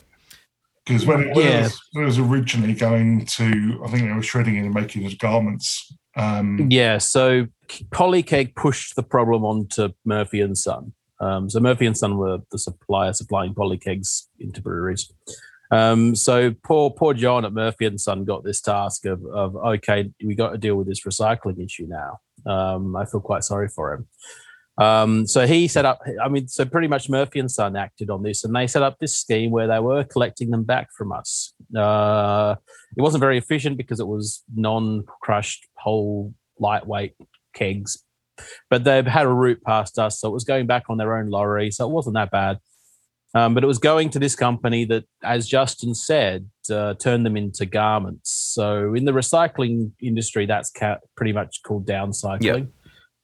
Because 0.84 1.04
when, 1.04 1.28
it, 1.28 1.36
yeah. 1.36 1.62
was, 1.62 1.80
it 1.94 2.04
was 2.04 2.18
originally 2.18 2.74
going 2.74 3.26
to, 3.26 3.80
I 3.84 3.88
think 3.88 4.08
they 4.08 4.12
were 4.12 4.22
shredding 4.22 4.56
it 4.56 4.64
and 4.64 4.74
making 4.74 5.04
it 5.04 5.18
garments. 5.18 5.94
Um, 6.16 6.68
yeah, 6.70 6.96
so 6.96 7.46
Polykeg 7.90 8.54
pushed 8.54 8.96
the 8.96 9.02
problem 9.02 9.44
onto 9.44 9.90
Murphy 10.06 10.40
and 10.40 10.56
Son. 10.56 10.94
Um, 11.20 11.50
so 11.50 11.60
Murphy 11.60 11.84
and 11.84 11.96
Son 11.96 12.16
were 12.16 12.38
the 12.50 12.58
supplier 12.58 13.12
supplying 13.12 13.54
polykegs 13.54 14.28
into 14.40 14.62
breweries. 14.62 15.12
Um, 15.70 16.14
so 16.14 16.54
poor 16.64 16.90
poor 16.90 17.14
John 17.14 17.44
at 17.44 17.52
Murphy 17.52 17.84
and 17.86 18.00
Son 18.00 18.24
got 18.24 18.44
this 18.44 18.60
task 18.60 19.04
of, 19.04 19.24
of 19.26 19.56
okay, 19.56 20.10
we 20.24 20.34
got 20.34 20.50
to 20.50 20.58
deal 20.58 20.76
with 20.76 20.86
this 20.86 21.04
recycling 21.04 21.62
issue 21.64 21.86
now. 21.88 22.20
Um, 22.50 22.96
I 22.96 23.04
feel 23.04 23.20
quite 23.20 23.44
sorry 23.44 23.68
for 23.68 23.92
him. 23.92 24.08
Um, 24.78 25.26
so 25.26 25.46
he 25.46 25.66
set 25.66 25.84
up. 25.84 26.00
I 26.22 26.28
mean, 26.28 26.46
so 26.46 26.64
pretty 26.64 26.86
much 26.86 27.10
Murphy 27.10 27.40
and 27.40 27.50
Son 27.50 27.76
acted 27.76 28.10
on 28.10 28.22
this, 28.22 28.44
and 28.44 28.54
they 28.54 28.66
set 28.66 28.82
up 28.82 28.96
this 28.98 29.16
scheme 29.16 29.50
where 29.50 29.66
they 29.66 29.80
were 29.80 30.04
collecting 30.04 30.50
them 30.50 30.62
back 30.62 30.88
from 30.96 31.12
us. 31.12 31.52
Uh, 31.76 32.54
it 32.96 33.02
wasn't 33.02 33.20
very 33.20 33.38
efficient 33.38 33.76
because 33.76 33.98
it 33.98 34.06
was 34.06 34.44
non-crushed, 34.54 35.66
whole, 35.76 36.32
lightweight 36.60 37.14
kegs, 37.54 38.04
but 38.70 38.84
they've 38.84 39.06
had 39.06 39.26
a 39.26 39.32
route 39.32 39.62
past 39.64 39.98
us, 39.98 40.20
so 40.20 40.28
it 40.28 40.32
was 40.32 40.44
going 40.44 40.66
back 40.66 40.84
on 40.88 40.96
their 40.96 41.16
own 41.16 41.28
lorry, 41.28 41.72
so 41.72 41.84
it 41.84 41.92
wasn't 41.92 42.14
that 42.14 42.30
bad. 42.30 42.58
Um, 43.34 43.54
but 43.54 43.62
it 43.62 43.66
was 43.66 43.78
going 43.78 44.10
to 44.10 44.18
this 44.18 44.34
company 44.34 44.84
that, 44.86 45.04
as 45.22 45.46
Justin 45.46 45.94
said, 45.94 46.48
uh, 46.70 46.94
turned 46.94 47.26
them 47.26 47.36
into 47.36 47.66
garments. 47.66 48.30
So 48.54 48.94
in 48.94 49.04
the 49.04 49.12
recycling 49.12 49.92
industry, 50.00 50.46
that's 50.46 50.70
ca- 50.70 50.98
pretty 51.16 51.32
much 51.32 51.62
called 51.62 51.86
downcycling. 51.86 52.42
Yep. 52.42 52.68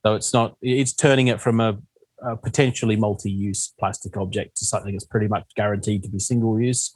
So 0.04 0.14
it's 0.14 0.34
not, 0.34 0.56
it's 0.60 0.92
turning 0.92 1.28
it 1.28 1.40
from 1.40 1.60
a, 1.60 1.78
a 2.22 2.36
potentially 2.36 2.96
multi 2.96 3.30
use 3.30 3.72
plastic 3.78 4.16
object 4.16 4.58
to 4.58 4.66
something 4.66 4.92
that's 4.92 5.06
pretty 5.06 5.28
much 5.28 5.44
guaranteed 5.56 6.02
to 6.02 6.10
be 6.10 6.18
single 6.18 6.60
use. 6.60 6.94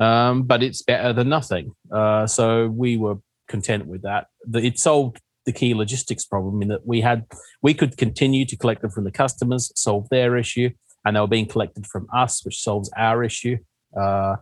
Um, 0.00 0.42
but 0.42 0.62
it's 0.62 0.82
better 0.82 1.12
than 1.12 1.28
nothing. 1.28 1.72
Uh, 1.92 2.26
so 2.26 2.66
we 2.66 2.96
were 2.96 3.16
content 3.46 3.86
with 3.86 4.02
that. 4.02 4.26
It 4.52 4.80
solved 4.80 5.20
the 5.46 5.52
key 5.52 5.74
logistics 5.74 6.24
problem 6.24 6.62
in 6.62 6.68
that 6.68 6.86
we 6.86 7.00
had 7.00 7.26
we 7.62 7.74
could 7.74 7.96
continue 7.96 8.44
to 8.46 8.56
collect 8.56 8.82
them 8.82 8.90
from 8.90 9.04
the 9.04 9.12
customers, 9.12 9.70
solve 9.76 10.08
their 10.08 10.36
issue, 10.36 10.70
and 11.04 11.16
they 11.16 11.20
were 11.20 11.26
being 11.26 11.46
collected 11.46 11.86
from 11.86 12.06
us, 12.12 12.44
which 12.44 12.62
solves 12.62 12.90
our 12.96 13.22
issue. 13.22 13.58
Uh, 13.96 14.36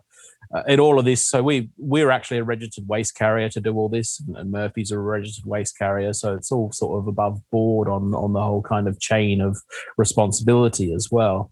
in 0.69 0.81
all 0.81 0.99
of 0.99 1.05
this, 1.05 1.27
so 1.27 1.43
we 1.43 1.71
we're 1.79 2.11
actually 2.11 2.37
a 2.37 2.45
registered 2.45 2.87
waste 2.87 3.15
carrier 3.15 3.49
to 3.49 3.61
do 3.61 3.75
all 3.75 3.89
this, 3.89 4.23
and 4.35 4.51
Murphy's 4.51 4.91
a 4.91 4.99
registered 4.99 5.47
waste 5.47 5.79
carrier, 5.79 6.13
so 6.13 6.35
it's 6.35 6.53
all 6.53 6.71
sort 6.73 6.99
of 6.99 7.09
above 7.09 7.41
board 7.51 7.89
on 7.89 8.15
on 8.15 8.35
the 8.35 8.43
whole 8.43 8.63
kind 8.63 8.87
of 8.87 9.01
chain 9.01 9.41
of 9.41 9.57
responsibility 9.97 10.93
as 10.93 11.09
well. 11.11 11.51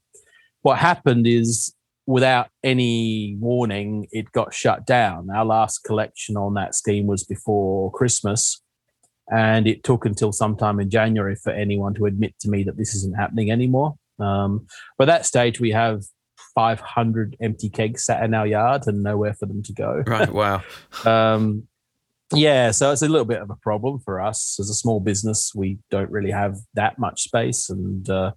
What 0.62 0.78
happened 0.78 1.26
is, 1.26 1.74
without 2.06 2.48
any 2.62 3.36
warning, 3.40 4.06
it 4.12 4.32
got 4.32 4.52
shut 4.52 4.84
down. 4.84 5.30
Our 5.30 5.46
last 5.46 5.78
collection 5.78 6.36
on 6.36 6.52
that 6.54 6.74
scheme 6.74 7.06
was 7.06 7.24
before 7.24 7.90
Christmas, 7.92 8.62
and 9.32 9.66
it 9.66 9.82
took 9.82 10.04
until 10.04 10.32
sometime 10.32 10.78
in 10.78 10.90
January 10.90 11.36
for 11.36 11.52
anyone 11.52 11.94
to 11.94 12.04
admit 12.04 12.34
to 12.40 12.50
me 12.50 12.64
that 12.64 12.76
this 12.76 12.94
isn't 12.94 13.16
happening 13.16 13.50
anymore. 13.50 13.94
Um, 14.20 14.66
by 14.98 15.04
that 15.06 15.26
stage, 15.26 15.60
we 15.60 15.70
have 15.70 16.02
500 16.54 17.36
empty 17.40 17.68
kegs 17.68 18.04
sat 18.04 18.22
in 18.22 18.34
our 18.34 18.46
yard 18.46 18.86
and 18.86 19.02
nowhere 19.02 19.34
for 19.34 19.46
them 19.46 19.62
to 19.62 19.72
go. 19.72 20.02
Right. 20.06 20.32
Wow. 20.32 20.62
um, 21.04 21.68
yeah, 22.32 22.70
so 22.70 22.92
it's 22.92 23.02
a 23.02 23.08
little 23.08 23.24
bit 23.24 23.42
of 23.42 23.50
a 23.50 23.56
problem 23.56 23.98
for 23.98 24.20
us 24.20 24.56
as 24.60 24.70
a 24.70 24.74
small 24.74 25.00
business. 25.00 25.52
We 25.54 25.78
don't 25.90 26.10
really 26.10 26.30
have 26.30 26.58
that 26.74 26.96
much 26.96 27.22
space, 27.22 27.68
and 27.68 28.08
uh, 28.08 28.32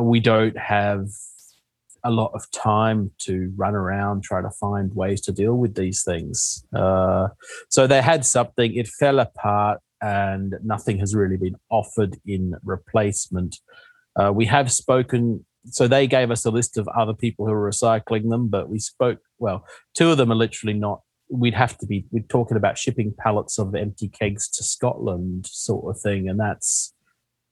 we 0.00 0.18
don't 0.18 0.58
have 0.58 1.06
a 2.02 2.10
lot 2.10 2.32
of 2.34 2.50
time 2.50 3.10
to 3.18 3.52
run 3.56 3.74
around 3.74 4.22
try 4.22 4.42
to 4.42 4.50
find 4.50 4.94
ways 4.94 5.20
to 5.22 5.32
deal 5.32 5.54
with 5.54 5.74
these 5.74 6.02
things. 6.02 6.64
Uh, 6.74 7.28
so 7.70 7.86
they 7.86 8.02
had 8.02 8.26
something, 8.26 8.74
it 8.74 8.88
fell 8.88 9.20
apart, 9.20 9.80
and 10.02 10.54
nothing 10.62 10.98
has 10.98 11.14
really 11.14 11.38
been 11.38 11.56
offered 11.70 12.16
in 12.26 12.54
replacement. 12.62 13.56
Uh, 14.16 14.32
we 14.32 14.46
have 14.46 14.70
spoken, 14.70 15.44
so 15.66 15.88
they 15.88 16.06
gave 16.06 16.30
us 16.30 16.44
a 16.44 16.50
list 16.50 16.76
of 16.76 16.86
other 16.88 17.14
people 17.14 17.46
who 17.46 17.52
are 17.52 17.70
recycling 17.70 18.30
them, 18.30 18.48
but 18.48 18.68
we 18.68 18.78
spoke, 18.78 19.18
well, 19.38 19.66
two 19.94 20.10
of 20.10 20.16
them 20.18 20.30
are 20.30 20.36
literally 20.36 20.74
not. 20.74 21.00
We'd 21.30 21.54
have 21.54 21.78
to 21.78 21.86
be, 21.86 22.04
we're 22.10 22.22
talking 22.28 22.56
about 22.56 22.78
shipping 22.78 23.14
pallets 23.18 23.58
of 23.58 23.74
empty 23.74 24.08
kegs 24.08 24.48
to 24.50 24.62
Scotland, 24.62 25.46
sort 25.46 25.88
of 25.88 26.00
thing. 26.00 26.28
And 26.28 26.38
that's, 26.38 26.92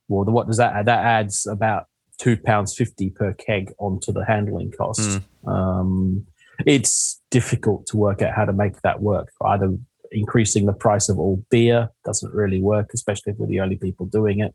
well, 0.08 0.24
what 0.24 0.46
does 0.46 0.58
that 0.58 0.74
add? 0.74 0.86
That 0.86 1.04
adds 1.04 1.46
about 1.46 1.86
two 2.18 2.36
pounds 2.36 2.76
fifty 2.76 3.10
per 3.10 3.32
keg 3.32 3.72
onto 3.78 4.12
the 4.12 4.24
handling 4.24 4.70
cost. 4.70 5.22
Mm. 5.44 5.50
Um, 5.50 6.26
it's 6.66 7.20
difficult 7.30 7.86
to 7.86 7.96
work 7.96 8.20
out 8.22 8.34
how 8.34 8.44
to 8.44 8.52
make 8.52 8.82
that 8.82 9.00
work. 9.00 9.32
Either 9.42 9.74
increasing 10.12 10.66
the 10.66 10.74
price 10.74 11.08
of 11.08 11.18
all 11.18 11.42
beer 11.50 11.88
doesn't 12.04 12.32
really 12.34 12.60
work, 12.60 12.90
especially 12.92 13.32
if 13.32 13.38
we're 13.38 13.46
the 13.46 13.60
only 13.60 13.76
people 13.76 14.04
doing 14.04 14.40
it. 14.40 14.54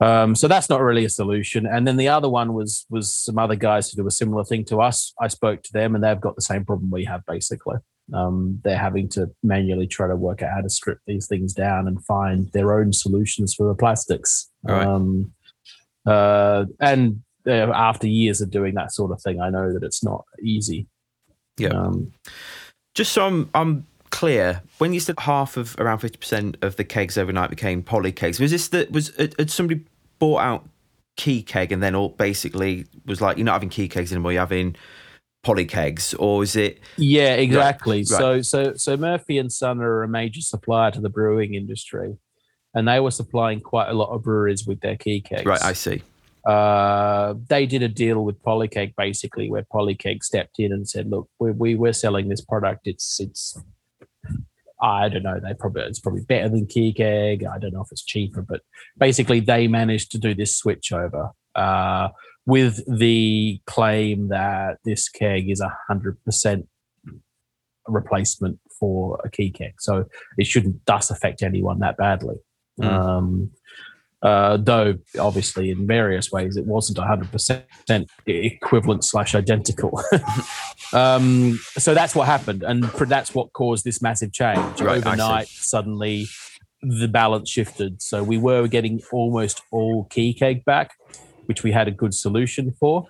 Um, 0.00 0.34
so 0.34 0.48
that's 0.48 0.70
not 0.70 0.80
really 0.80 1.04
a 1.04 1.10
solution. 1.10 1.66
And 1.66 1.86
then 1.86 1.96
the 1.96 2.08
other 2.08 2.28
one 2.28 2.54
was 2.54 2.86
was 2.88 3.14
some 3.14 3.38
other 3.38 3.56
guys 3.56 3.90
who 3.90 4.02
do 4.02 4.06
a 4.06 4.10
similar 4.10 4.44
thing 4.44 4.64
to 4.66 4.80
us. 4.80 5.12
I 5.20 5.28
spoke 5.28 5.62
to 5.64 5.72
them, 5.72 5.94
and 5.94 6.02
they've 6.02 6.20
got 6.20 6.36
the 6.36 6.42
same 6.42 6.64
problem 6.64 6.90
we 6.90 7.04
have. 7.04 7.24
Basically, 7.26 7.76
um, 8.14 8.60
they're 8.64 8.78
having 8.78 9.08
to 9.10 9.30
manually 9.42 9.86
try 9.86 10.08
to 10.08 10.16
work 10.16 10.42
out 10.42 10.54
how 10.54 10.62
to 10.62 10.70
strip 10.70 10.98
these 11.06 11.26
things 11.26 11.52
down 11.52 11.86
and 11.86 12.04
find 12.04 12.50
their 12.52 12.78
own 12.78 12.92
solutions 12.92 13.54
for 13.54 13.66
the 13.66 13.74
plastics. 13.74 14.50
Right. 14.62 14.86
Um, 14.86 15.32
uh, 16.06 16.64
and 16.80 17.22
uh, 17.46 17.72
after 17.72 18.06
years 18.06 18.40
of 18.40 18.50
doing 18.50 18.74
that 18.74 18.92
sort 18.92 19.12
of 19.12 19.20
thing, 19.20 19.40
I 19.40 19.50
know 19.50 19.72
that 19.72 19.82
it's 19.82 20.02
not 20.02 20.24
easy. 20.42 20.86
Yeah. 21.58 21.68
Um, 21.68 22.12
Just 22.94 23.12
so 23.12 23.24
I'm, 23.24 23.48
I'm 23.54 23.86
clear, 24.10 24.62
when 24.78 24.92
you 24.92 25.00
said 25.00 25.18
half 25.20 25.56
of 25.56 25.74
around 25.78 25.98
fifty 25.98 26.18
percent 26.18 26.56
of 26.62 26.76
the 26.76 26.84
kegs 26.84 27.16
overnight 27.16 27.50
became 27.50 27.82
poly 27.82 28.12
kegs, 28.12 28.38
was 28.40 28.50
this 28.50 28.68
that 28.68 28.90
was 28.90 29.14
had 29.16 29.50
somebody 29.50 29.84
bought 30.18 30.40
out 30.40 30.68
key 31.16 31.42
keg 31.42 31.72
and 31.72 31.82
then 31.82 31.94
all 31.94 32.10
basically 32.10 32.86
was 33.04 33.20
like 33.20 33.36
you're 33.36 33.44
not 33.44 33.54
having 33.54 33.68
key 33.68 33.88
kegs 33.88 34.12
anymore, 34.12 34.32
you're 34.32 34.40
having 34.40 34.76
poly 35.42 35.64
kegs, 35.64 36.14
or 36.14 36.42
is 36.42 36.56
it? 36.56 36.80
Yeah, 36.96 37.34
exactly. 37.34 37.98
right. 37.98 38.06
So 38.06 38.42
so 38.42 38.74
so 38.74 38.96
Murphy 38.96 39.38
and 39.38 39.50
Son 39.52 39.80
are 39.80 40.02
a 40.02 40.08
major 40.08 40.40
supplier 40.40 40.90
to 40.90 41.00
the 41.00 41.08
brewing 41.08 41.54
industry, 41.54 42.16
and 42.74 42.86
they 42.86 43.00
were 43.00 43.10
supplying 43.10 43.60
quite 43.60 43.88
a 43.88 43.94
lot 43.94 44.10
of 44.10 44.22
breweries 44.22 44.66
with 44.66 44.80
their 44.80 44.96
key 44.96 45.20
kegs. 45.20 45.46
Right, 45.46 45.62
I 45.62 45.72
see. 45.72 46.02
uh, 46.46 47.34
they 47.48 47.66
did 47.66 47.82
a 47.82 47.88
deal 47.88 48.24
with 48.24 48.42
Polykeg 48.42 48.94
basically, 48.96 49.50
where 49.50 49.64
Polykeg 49.72 50.22
stepped 50.22 50.58
in 50.58 50.72
and 50.72 50.88
said, 50.88 51.08
"Look, 51.10 51.28
we, 51.38 51.52
we 51.52 51.74
we're 51.74 51.92
selling 51.92 52.28
this 52.28 52.40
product. 52.40 52.86
It's 52.86 53.20
it's 53.20 53.58
I 54.82 55.08
don't 55.08 55.22
know. 55.22 55.38
They 55.40 55.54
probably 55.54 55.82
it's 55.82 56.00
probably 56.00 56.22
better 56.22 56.48
than 56.48 56.66
Keg. 56.66 57.44
I 57.44 57.58
don't 57.58 57.72
know 57.72 57.82
if 57.82 57.92
it's 57.92 58.04
cheaper, 58.04 58.42
but 58.42 58.62
basically 58.96 59.40
they 59.40 59.68
managed 59.68 60.10
to 60.12 60.18
do 60.18 60.34
this 60.34 60.56
switch 60.56 60.92
over 60.92 61.30
uh, 61.54 62.08
with 62.46 62.82
the 62.86 63.60
claim 63.66 64.28
that 64.28 64.78
this 64.84 65.08
keg 65.08 65.50
is 65.50 65.60
a 65.60 65.76
hundred 65.88 66.22
percent 66.24 66.66
replacement 67.86 68.58
for 68.78 69.20
a 69.24 69.30
key 69.30 69.50
keg, 69.50 69.74
so 69.78 70.06
it 70.38 70.46
shouldn't 70.46 70.84
thus 70.86 71.10
affect 71.10 71.42
anyone 71.42 71.80
that 71.80 71.96
badly. 71.96 72.36
Mm. 72.80 72.86
Um, 72.86 73.50
uh, 74.22 74.56
though 74.58 74.94
obviously 75.18 75.70
in 75.70 75.86
various 75.86 76.30
ways 76.30 76.56
it 76.56 76.66
wasn't 76.66 76.98
100% 76.98 78.06
equivalent 78.26 79.04
slash 79.04 79.34
identical. 79.34 80.02
Um, 80.92 81.60
so 81.78 81.94
that's 81.94 82.16
what 82.16 82.26
happened 82.26 82.64
and 82.64 82.82
that's 82.82 83.32
what 83.32 83.52
caused 83.52 83.84
this 83.84 84.02
massive 84.02 84.32
change. 84.32 84.80
Right, 84.80 84.96
overnight 84.96 85.46
suddenly 85.46 86.26
the 86.82 87.06
balance 87.06 87.48
shifted. 87.48 88.02
So 88.02 88.24
we 88.24 88.38
were 88.38 88.66
getting 88.66 89.00
almost 89.12 89.62
all 89.70 90.06
key 90.10 90.34
keg 90.34 90.64
back 90.64 90.90
which 91.46 91.62
we 91.62 91.70
had 91.70 91.86
a 91.86 91.92
good 91.92 92.12
solution 92.12 92.72
for. 92.72 93.06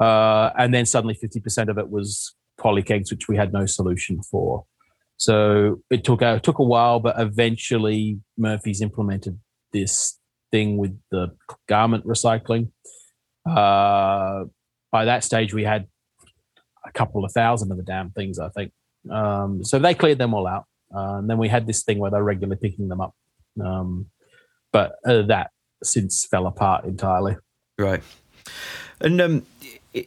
Uh, 0.00 0.50
and 0.58 0.74
then 0.74 0.84
suddenly 0.84 1.14
50% 1.14 1.68
of 1.68 1.78
it 1.78 1.90
was 1.90 2.34
poly 2.58 2.82
kegs 2.82 3.10
which 3.10 3.28
we 3.28 3.36
had 3.36 3.52
no 3.52 3.66
solution 3.66 4.20
for. 4.22 4.64
So 5.16 5.80
it 5.90 6.02
took 6.02 6.22
a, 6.22 6.34
it 6.34 6.42
took 6.42 6.58
a 6.58 6.64
while 6.64 6.98
but 6.98 7.14
eventually 7.20 8.18
murphy's 8.36 8.80
implemented 8.80 9.38
this 9.74 10.18
thing 10.50 10.78
with 10.78 10.98
the 11.10 11.36
garment 11.68 12.06
recycling. 12.06 12.70
Uh, 13.44 14.44
by 14.90 15.04
that 15.04 15.24
stage, 15.24 15.52
we 15.52 15.64
had 15.64 15.86
a 16.86 16.92
couple 16.92 17.24
of 17.24 17.32
thousand 17.32 17.70
of 17.70 17.76
the 17.76 17.82
damn 17.82 18.10
things, 18.10 18.38
I 18.38 18.48
think. 18.48 18.72
Um, 19.10 19.62
so 19.64 19.78
they 19.78 19.92
cleared 19.92 20.18
them 20.18 20.32
all 20.32 20.46
out. 20.46 20.64
Uh, 20.94 21.18
and 21.18 21.28
then 21.28 21.38
we 21.38 21.48
had 21.48 21.66
this 21.66 21.82
thing 21.82 21.98
where 21.98 22.10
they're 22.10 22.22
regularly 22.22 22.58
picking 22.62 22.88
them 22.88 23.00
up. 23.00 23.14
Um, 23.62 24.06
but 24.72 24.94
uh, 25.06 25.22
that 25.22 25.50
since 25.82 26.24
fell 26.24 26.46
apart 26.46 26.84
entirely. 26.84 27.36
Right. 27.78 28.02
And 29.00 29.20
um, 29.20 29.46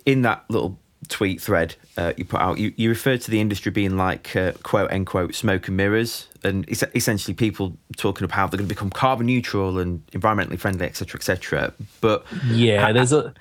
in 0.05 0.21
that 0.23 0.45
little 0.49 0.79
tweet 1.07 1.41
thread 1.41 1.75
uh, 1.97 2.13
you 2.17 2.25
put 2.25 2.39
out, 2.39 2.59
you, 2.59 2.73
you 2.77 2.89
referred 2.89 3.21
to 3.21 3.31
the 3.31 3.41
industry 3.41 3.71
being 3.71 3.97
like 3.97 4.35
uh, 4.35 4.51
quote 4.63 4.91
unquote 4.91 5.33
smoke 5.33 5.67
and 5.67 5.77
mirrors, 5.77 6.27
and 6.43 6.69
es- 6.69 6.83
essentially 6.93 7.33
people 7.33 7.75
talking 7.97 8.25
about 8.25 8.35
how 8.35 8.47
they're 8.47 8.57
going 8.57 8.67
to 8.67 8.73
become 8.73 8.89
carbon 8.89 9.25
neutral 9.25 9.79
and 9.79 10.05
environmentally 10.07 10.59
friendly, 10.59 10.85
etc., 10.85 11.19
etc. 11.19 11.73
But 12.01 12.25
Yeah, 12.47 12.91
there's 12.91 13.13
a 13.13 13.33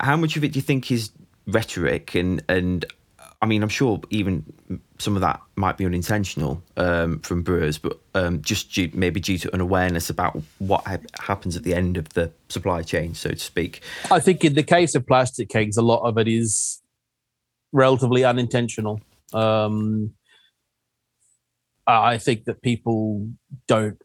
how 0.00 0.16
much 0.16 0.36
of 0.36 0.44
it 0.44 0.52
do 0.52 0.58
you 0.58 0.62
think 0.62 0.90
is 0.90 1.10
rhetoric 1.46 2.14
and 2.14 2.42
and 2.48 2.84
I 3.44 3.46
mean, 3.46 3.62
I'm 3.62 3.68
sure 3.68 4.00
even 4.08 4.42
some 4.98 5.16
of 5.16 5.20
that 5.20 5.38
might 5.54 5.76
be 5.76 5.84
unintentional 5.84 6.62
um, 6.78 7.18
from 7.18 7.42
brewers, 7.42 7.76
but 7.76 7.98
um, 8.14 8.40
just 8.40 8.72
due, 8.72 8.90
maybe 8.94 9.20
due 9.20 9.36
to 9.36 9.54
an 9.54 9.60
awareness 9.60 10.08
about 10.08 10.40
what 10.60 10.86
ha- 10.86 10.96
happens 11.20 11.54
at 11.54 11.62
the 11.62 11.74
end 11.74 11.98
of 11.98 12.08
the 12.10 12.32
supply 12.48 12.80
chain, 12.80 13.12
so 13.14 13.28
to 13.28 13.38
speak. 13.38 13.82
I 14.10 14.18
think 14.18 14.46
in 14.46 14.54
the 14.54 14.62
case 14.62 14.94
of 14.94 15.06
plastic 15.06 15.50
kegs, 15.50 15.76
a 15.76 15.82
lot 15.82 16.08
of 16.08 16.16
it 16.16 16.26
is 16.26 16.80
relatively 17.74 18.24
unintentional. 18.24 19.00
Um, 19.34 20.14
I 21.86 22.16
think 22.16 22.44
that 22.46 22.62
people 22.62 23.28
don't 23.68 24.00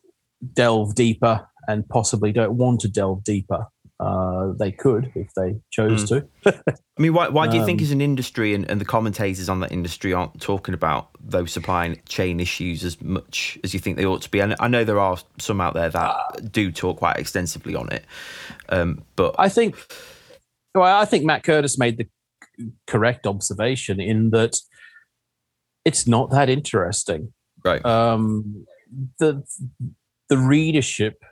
delve 0.53 0.95
deeper 0.95 1.47
and 1.67 1.88
possibly 1.88 2.34
don't 2.34 2.58
want 2.58 2.82
to 2.82 2.89
delve 2.89 3.23
deeper. 3.23 3.67
Uh, 3.99 4.53
they 4.58 4.71
could 4.71 5.12
if 5.15 5.27
they 5.36 5.60
chose 5.71 6.08
to. 6.08 6.25
I 6.45 7.01
mean, 7.01 7.13
why, 7.13 7.27
why 7.27 7.47
do 7.47 7.58
you 7.58 7.65
think 7.65 7.82
Um, 7.82 7.84
as 7.84 7.91
an 7.91 7.99
industry 7.99 8.53
and, 8.53 8.69
and 8.69 8.79
the 8.79 8.86
commentators 8.86 9.49
on 9.49 9.60
that 9.60 9.73
industry 9.73 10.13
aren't 10.13 10.39
talking 10.41 10.73
about 10.73 11.10
those 11.19 11.51
supply 11.51 11.93
chain 12.08 12.39
issues 12.39 12.86
as 12.86 13.01
much 13.01 13.60
as 13.63 13.73
you 13.73 13.79
think 13.79 13.97
they 13.97 14.05
ought 14.05 14.21
to 14.21 14.32
be? 14.32 14.39
And 14.39 14.55
I 14.60 14.69
know 14.69 14.86
there 14.86 14.99
are 14.99 15.17
some 15.38 15.60
out 15.60 15.73
there 15.73 15.89
that 15.89 16.51
do 16.51 16.71
talk 16.71 16.97
quite 16.97 17.17
extensively 17.17 17.75
on 17.75 17.91
it, 17.91 18.05
um, 18.69 19.03
but 19.17 19.36
I 19.38 19.49
think, 19.49 19.75
well, 20.73 20.97
I 20.97 21.03
think 21.03 21.25
Matt 21.25 21.43
Curtis 21.43 21.77
made 21.77 21.97
the 21.97 22.08
correct 22.88 23.26
observation 23.26 24.00
in 24.00 24.32
that 24.32 24.58
it's 25.86 26.08
not 26.08 26.30
that 26.32 26.50
interesting. 26.50 27.34
right, 27.63 27.84
um, 27.86 28.65
the 29.19 29.43
the 30.30 30.38
readership 30.38 31.24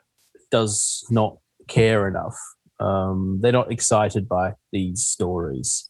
does 0.51 1.05
not 1.09 1.37
care 1.67 2.07
enough. 2.07 2.37
Um, 2.79 3.39
they're 3.41 3.51
not 3.51 3.71
excited 3.71 4.27
by 4.27 4.53
these 4.71 5.05
stories. 5.05 5.89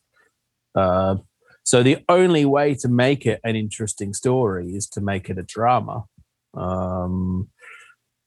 Uh, 0.75 1.17
so 1.63 1.83
the 1.83 1.97
only 2.07 2.45
way 2.45 2.75
to 2.75 2.87
make 2.87 3.25
it 3.25 3.41
an 3.43 3.55
interesting 3.55 4.13
story 4.13 4.69
is 4.69 4.87
to 4.89 5.01
make 5.01 5.29
it 5.29 5.37
a 5.37 5.43
drama. 5.43 6.05
Um, 6.53 7.49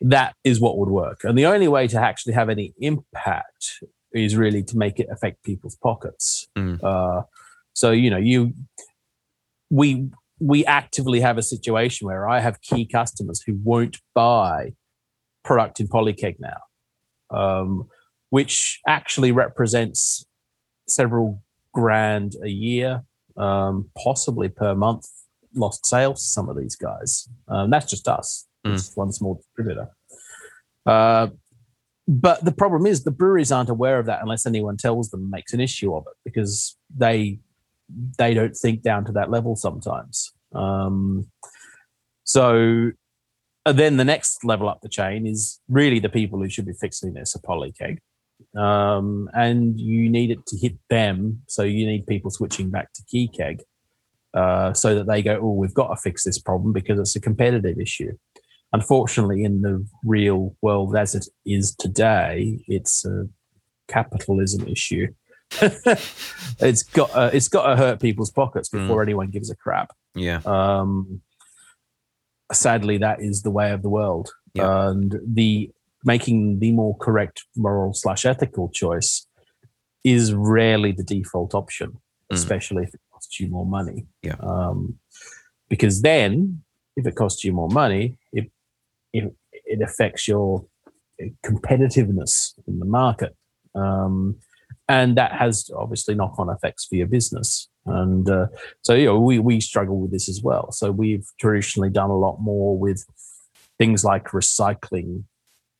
that 0.02 0.34
is 0.44 0.60
what 0.60 0.78
would 0.78 0.88
work, 0.88 1.24
and 1.24 1.38
the 1.38 1.46
only 1.46 1.68
way 1.68 1.86
to 1.88 2.00
actually 2.00 2.34
have 2.34 2.48
any 2.48 2.74
impact 2.80 3.82
is 4.12 4.36
really 4.36 4.62
to 4.64 4.76
make 4.76 4.98
it 4.98 5.08
affect 5.10 5.42
people's 5.44 5.76
pockets. 5.76 6.48
Mm. 6.56 6.82
Uh, 6.82 7.22
so 7.72 7.90
you 7.90 8.10
know, 8.10 8.18
you 8.18 8.52
we 9.70 10.10
we 10.40 10.64
actively 10.64 11.20
have 11.20 11.38
a 11.38 11.42
situation 11.42 12.06
where 12.06 12.28
I 12.28 12.40
have 12.40 12.60
key 12.62 12.86
customers 12.86 13.42
who 13.46 13.58
won't 13.62 13.98
buy 14.14 14.72
product 15.44 15.80
in 15.80 15.88
Polykeg 15.88 16.36
now, 16.40 17.36
um, 17.36 17.88
which 18.30 18.80
actually 18.86 19.32
represents 19.32 20.26
several 20.88 21.42
grand 21.72 22.36
a 22.42 22.48
year, 22.48 23.04
um, 23.36 23.90
possibly 24.02 24.48
per 24.48 24.74
month, 24.74 25.06
lost 25.54 25.86
sales 25.86 26.20
to 26.20 26.28
some 26.28 26.48
of 26.48 26.56
these 26.56 26.76
guys. 26.76 27.28
Um, 27.48 27.70
that's 27.70 27.90
just 27.90 28.08
us. 28.08 28.46
It's 28.64 28.94
one 28.94 29.12
small 29.12 29.36
distributor. 29.36 29.88
Uh, 30.84 31.28
but 32.08 32.44
the 32.44 32.52
problem 32.52 32.86
is 32.86 33.04
the 33.04 33.10
breweries 33.10 33.52
aren't 33.52 33.68
aware 33.68 33.98
of 33.98 34.06
that 34.06 34.22
unless 34.22 34.46
anyone 34.46 34.76
tells 34.76 35.10
them 35.10 35.30
makes 35.30 35.52
an 35.52 35.60
issue 35.60 35.94
of 35.94 36.04
it 36.06 36.16
because 36.24 36.76
they 36.94 37.38
they 38.18 38.34
don't 38.34 38.56
think 38.56 38.82
down 38.82 39.04
to 39.04 39.12
that 39.12 39.30
level 39.30 39.56
sometimes. 39.56 40.32
Um, 40.54 41.30
so 42.24 42.92
then 43.66 43.96
the 43.96 44.04
next 44.04 44.44
level 44.44 44.68
up 44.68 44.80
the 44.80 44.88
chain 44.88 45.26
is 45.26 45.60
really 45.68 45.98
the 45.98 46.08
people 46.08 46.38
who 46.38 46.48
should 46.48 46.66
be 46.66 46.72
fixing 46.72 47.14
this 47.14 47.34
a 47.34 47.40
Polykeg. 47.40 47.98
Um, 48.56 49.28
and 49.34 49.78
you 49.78 50.08
need 50.08 50.30
it 50.30 50.46
to 50.46 50.56
hit 50.56 50.76
them. 50.88 51.42
So 51.46 51.62
you 51.62 51.86
need 51.86 52.06
people 52.06 52.30
switching 52.30 52.70
back 52.70 52.92
to 52.94 53.02
key 53.04 53.28
keg 53.28 53.62
uh, 54.34 54.72
so 54.72 54.94
that 54.94 55.06
they 55.06 55.22
go, 55.22 55.38
oh, 55.42 55.52
we've 55.52 55.74
got 55.74 55.88
to 55.88 55.96
fix 55.96 56.24
this 56.24 56.38
problem 56.38 56.72
because 56.72 56.98
it's 56.98 57.16
a 57.16 57.20
competitive 57.20 57.78
issue. 57.78 58.16
Unfortunately, 58.72 59.42
in 59.44 59.62
the 59.62 59.84
real 60.04 60.54
world 60.62 60.96
as 60.96 61.14
it 61.14 61.26
is 61.44 61.74
today, 61.74 62.62
it's 62.68 63.04
a 63.04 63.26
capitalism 63.88 64.66
issue. 64.68 65.08
it's 66.60 66.84
got 66.84 67.10
uh, 67.14 67.30
it's 67.32 67.48
got 67.48 67.66
to 67.66 67.76
hurt 67.76 68.00
people's 68.00 68.30
pockets 68.30 68.68
before 68.68 69.02
anyone 69.02 69.28
gives 69.30 69.50
a 69.50 69.56
crap. 69.56 69.90
yeah, 70.14 70.40
Um, 70.46 71.20
sadly, 72.52 72.98
that 72.98 73.20
is 73.20 73.42
the 73.42 73.50
way 73.50 73.72
of 73.72 73.82
the 73.82 73.88
world, 73.88 74.30
Yeah. 74.54 74.88
and 74.88 75.18
the 75.26 75.70
making 76.04 76.60
the 76.60 76.72
more 76.72 76.96
correct 76.96 77.44
moral 77.56 77.92
slash 77.94 78.24
ethical 78.24 78.68
choice 78.70 79.26
is 80.04 80.32
rarely 80.32 80.92
the 80.92 81.04
default 81.04 81.54
option, 81.54 81.90
Mm. 82.30 82.36
especially 82.36 82.84
if 82.84 82.94
it 82.94 83.00
costs 83.12 83.38
you 83.40 83.48
more 83.48 83.66
money. 83.66 84.06
Yeah. 84.22 84.36
Um, 84.40 84.98
because 85.68 86.00
then, 86.02 86.62
if 86.96 87.06
it 87.06 87.16
costs 87.16 87.44
you 87.44 87.52
more 87.52 87.68
money, 87.68 88.16
it 88.32 88.50
it, 89.12 89.34
it 89.52 89.82
affects 89.82 90.26
your 90.26 90.66
competitiveness 91.44 92.54
in 92.66 92.78
the 92.78 92.84
market. 92.84 93.36
Um, 93.74 94.36
and 94.88 95.16
that 95.16 95.32
has 95.32 95.70
obviously 95.76 96.14
knock-on 96.14 96.48
effects 96.48 96.86
for 96.86 96.96
your 96.96 97.06
business. 97.06 97.68
And 97.86 98.28
uh, 98.28 98.46
so, 98.82 98.94
you 98.94 99.06
know, 99.06 99.20
we 99.20 99.38
we 99.38 99.60
struggle 99.60 100.00
with 100.00 100.10
this 100.10 100.28
as 100.28 100.42
well. 100.42 100.72
So 100.72 100.90
we've 100.90 101.26
traditionally 101.38 101.90
done 101.90 102.10
a 102.10 102.18
lot 102.18 102.38
more 102.40 102.76
with 102.76 103.04
things 103.78 104.04
like 104.04 104.28
recycling 104.28 105.24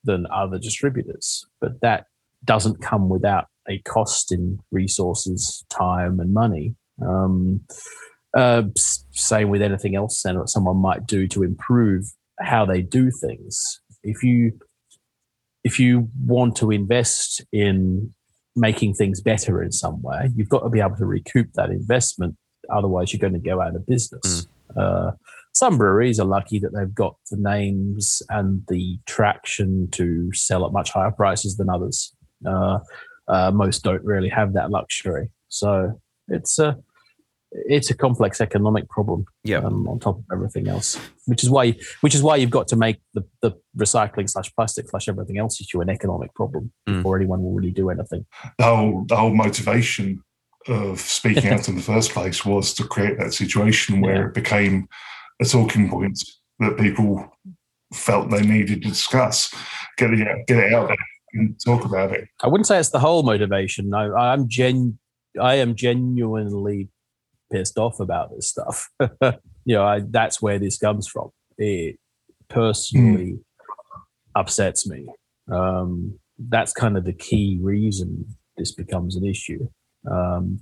than 0.05 0.27
other 0.33 0.59
distributors, 0.59 1.45
but 1.61 1.81
that 1.81 2.07
doesn't 2.45 2.81
come 2.81 3.09
without 3.09 3.47
a 3.69 3.79
cost 3.81 4.33
in 4.33 4.61
resources, 4.71 5.65
time, 5.69 6.21
and 6.21 6.33
money. 6.33 6.75
Um, 7.01 7.63
Uh, 8.33 8.63
same 9.11 9.49
with 9.51 9.61
anything 9.61 9.97
else 9.97 10.25
and 10.25 10.39
what 10.39 10.49
someone 10.49 10.77
might 10.77 11.05
do 11.05 11.27
to 11.27 11.43
improve 11.43 12.05
how 12.41 12.65
they 12.65 12.83
do 12.83 13.11
things. 13.11 13.81
If 14.03 14.23
you 14.23 14.59
if 15.63 15.79
you 15.79 16.09
want 16.25 16.57
to 16.57 16.71
invest 16.71 17.43
in 17.53 18.15
making 18.57 18.95
things 18.95 19.21
better 19.21 19.63
in 19.63 19.73
some 19.73 20.01
way, 20.03 20.31
you've 20.35 20.49
got 20.49 20.61
to 20.61 20.71
be 20.71 20.81
able 20.81 20.97
to 20.97 21.07
recoup 21.07 21.53
that 21.55 21.71
investment. 21.71 22.37
Otherwise, 22.73 23.13
you're 23.13 23.21
going 23.21 23.41
to 23.41 23.49
go 23.49 23.61
out 23.61 23.77
of 23.77 23.87
business. 23.87 24.47
Mm. 24.77 25.09
Uh, 25.09 25.13
some 25.53 25.77
breweries 25.77 26.21
are 26.21 26.27
lucky 26.27 26.59
that 26.61 26.73
they've 26.75 26.95
got 26.95 27.17
the 27.31 27.37
names 27.37 28.23
and 28.31 28.63
the 28.69 28.99
traction 29.07 29.89
to 29.93 30.33
sell 30.33 30.65
at 30.65 30.73
much 30.73 30.91
higher 30.91 31.11
prices 31.11 31.57
than 31.57 31.69
others. 31.69 32.15
Uh, 32.47 32.79
uh, 33.29 33.51
most 33.51 33.83
don't 33.83 34.05
really 34.05 34.29
have 34.29 34.55
that 34.55 34.71
luxury. 34.71 35.29
So 35.49 36.01
it's 36.29 36.59
a 36.59 36.79
it's 37.53 37.91
a 37.91 37.97
complex 37.97 38.41
economic 38.41 38.89
problem. 38.89 39.25
Yeah. 39.45 39.59
Um, 39.59 39.89
on 39.89 39.99
top 39.99 40.19
of 40.19 40.25
everything 40.33 40.69
else, 40.69 40.99
which 41.27 41.43
is 41.43 41.51
why 41.51 41.77
which 42.01 42.15
is 42.15 42.23
why 42.23 42.37
you've 42.37 42.51
got 42.51 42.69
to 42.69 42.77
make 42.77 43.01
the, 43.15 43.25
the 43.43 43.53
recycling 43.77 44.29
slash 44.29 44.53
plastic 44.55 44.89
slash 44.89 45.09
everything 45.09 45.39
else 45.39 45.61
issue 45.61 45.81
an 45.81 45.91
economic 45.91 46.35
problem 46.35 46.73
mm. 46.89 46.97
before 46.97 47.17
anyone 47.17 47.43
will 47.43 47.53
really 47.53 47.73
do 47.73 47.91
anything. 47.91 48.25
The 48.59 48.65
whole 48.65 49.05
the 49.09 49.17
whole 49.17 49.35
motivation 49.35 50.23
of 50.69 51.01
speaking 51.01 51.51
out 51.51 51.69
in 51.69 51.77
the 51.77 51.83
first 51.83 52.13
place 52.13 52.45
was 52.45 52.75
to 52.75 52.85
create 52.85 53.19
that 53.19 53.33
situation 53.33 54.01
where 54.01 54.17
yeah. 54.17 54.27
it 54.27 54.35
became 54.35 54.87
a 55.41 55.45
talking 55.45 55.89
point 55.89 56.23
that 56.59 56.77
people 56.79 57.27
felt 57.95 58.31
they 58.31 58.43
needed 58.43 58.83
to 58.83 58.89
discuss, 58.89 59.53
get 59.97 60.13
it 60.13 60.47
get 60.47 60.59
it 60.59 60.73
out 60.73 60.89
there 60.89 60.97
and 61.33 61.57
talk 61.65 61.85
about 61.85 62.13
it. 62.13 62.29
I 62.43 62.49
wouldn't 62.49 62.67
say 62.67 62.79
it's 62.79 62.91
the 62.91 63.01
whole 63.01 63.23
motivation. 63.23 63.89
No, 63.89 64.15
I'm 64.15 64.49
gen 64.49 64.99
I 65.41 65.57
am 65.57 65.75
genuinely 65.75 66.89
pissed 67.51 67.79
off 67.79 68.01
about 68.01 68.31
this 68.35 68.49
stuff. 68.49 68.89
you 69.65 69.75
know, 69.75 69.85
I, 69.85 70.01
that's 70.09 70.41
where 70.41 70.59
this 70.59 70.79
comes 70.79 71.07
from. 71.07 71.31
It 71.59 71.99
personally 72.49 73.33
mm. 73.33 73.43
upsets 74.35 74.87
me. 74.87 75.07
Um, 75.53 76.19
that's 76.39 76.73
kind 76.73 76.97
of 76.97 77.05
the 77.05 77.13
key 77.13 77.59
reason 77.61 78.37
this 78.57 78.73
becomes 78.73 79.17
an 79.17 79.25
issue. 79.25 79.69
Um, 80.11 80.61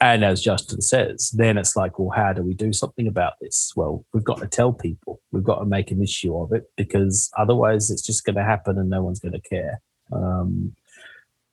and 0.00 0.24
as 0.24 0.40
Justin 0.40 0.80
says, 0.80 1.30
then 1.30 1.58
it's 1.58 1.74
like, 1.74 1.98
well, 1.98 2.10
how 2.10 2.32
do 2.32 2.42
we 2.42 2.54
do 2.54 2.72
something 2.72 3.08
about 3.08 3.34
this? 3.40 3.72
Well, 3.74 4.04
we've 4.12 4.24
got 4.24 4.38
to 4.38 4.46
tell 4.46 4.72
people, 4.72 5.20
we've 5.32 5.44
got 5.44 5.58
to 5.58 5.64
make 5.64 5.90
an 5.90 6.02
issue 6.02 6.36
of 6.36 6.52
it 6.52 6.64
because 6.76 7.30
otherwise 7.36 7.90
it's 7.90 8.02
just 8.02 8.24
going 8.24 8.36
to 8.36 8.44
happen 8.44 8.78
and 8.78 8.88
no 8.88 9.02
one's 9.02 9.18
going 9.18 9.32
to 9.32 9.40
care. 9.40 9.80
Um, 10.12 10.76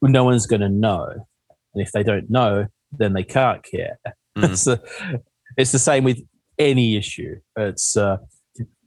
no 0.01 0.23
one's 0.23 0.45
going 0.45 0.61
to 0.61 0.69
know. 0.69 1.07
And 1.73 1.81
if 1.81 1.91
they 1.91 2.03
don't 2.03 2.29
know, 2.29 2.67
then 2.91 3.13
they 3.13 3.23
can't 3.23 3.63
care. 3.63 3.97
Mm-hmm. 4.37 4.51
it's, 4.51 4.65
the, 4.65 4.81
it's 5.57 5.71
the 5.71 5.79
same 5.79 6.03
with 6.03 6.21
any 6.57 6.97
issue. 6.97 7.39
It's 7.57 7.95
uh, 7.97 8.17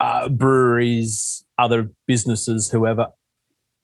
uh, 0.01 0.29
breweries, 0.29 1.45
other 1.59 1.91
businesses, 2.07 2.71
whoever 2.71 3.09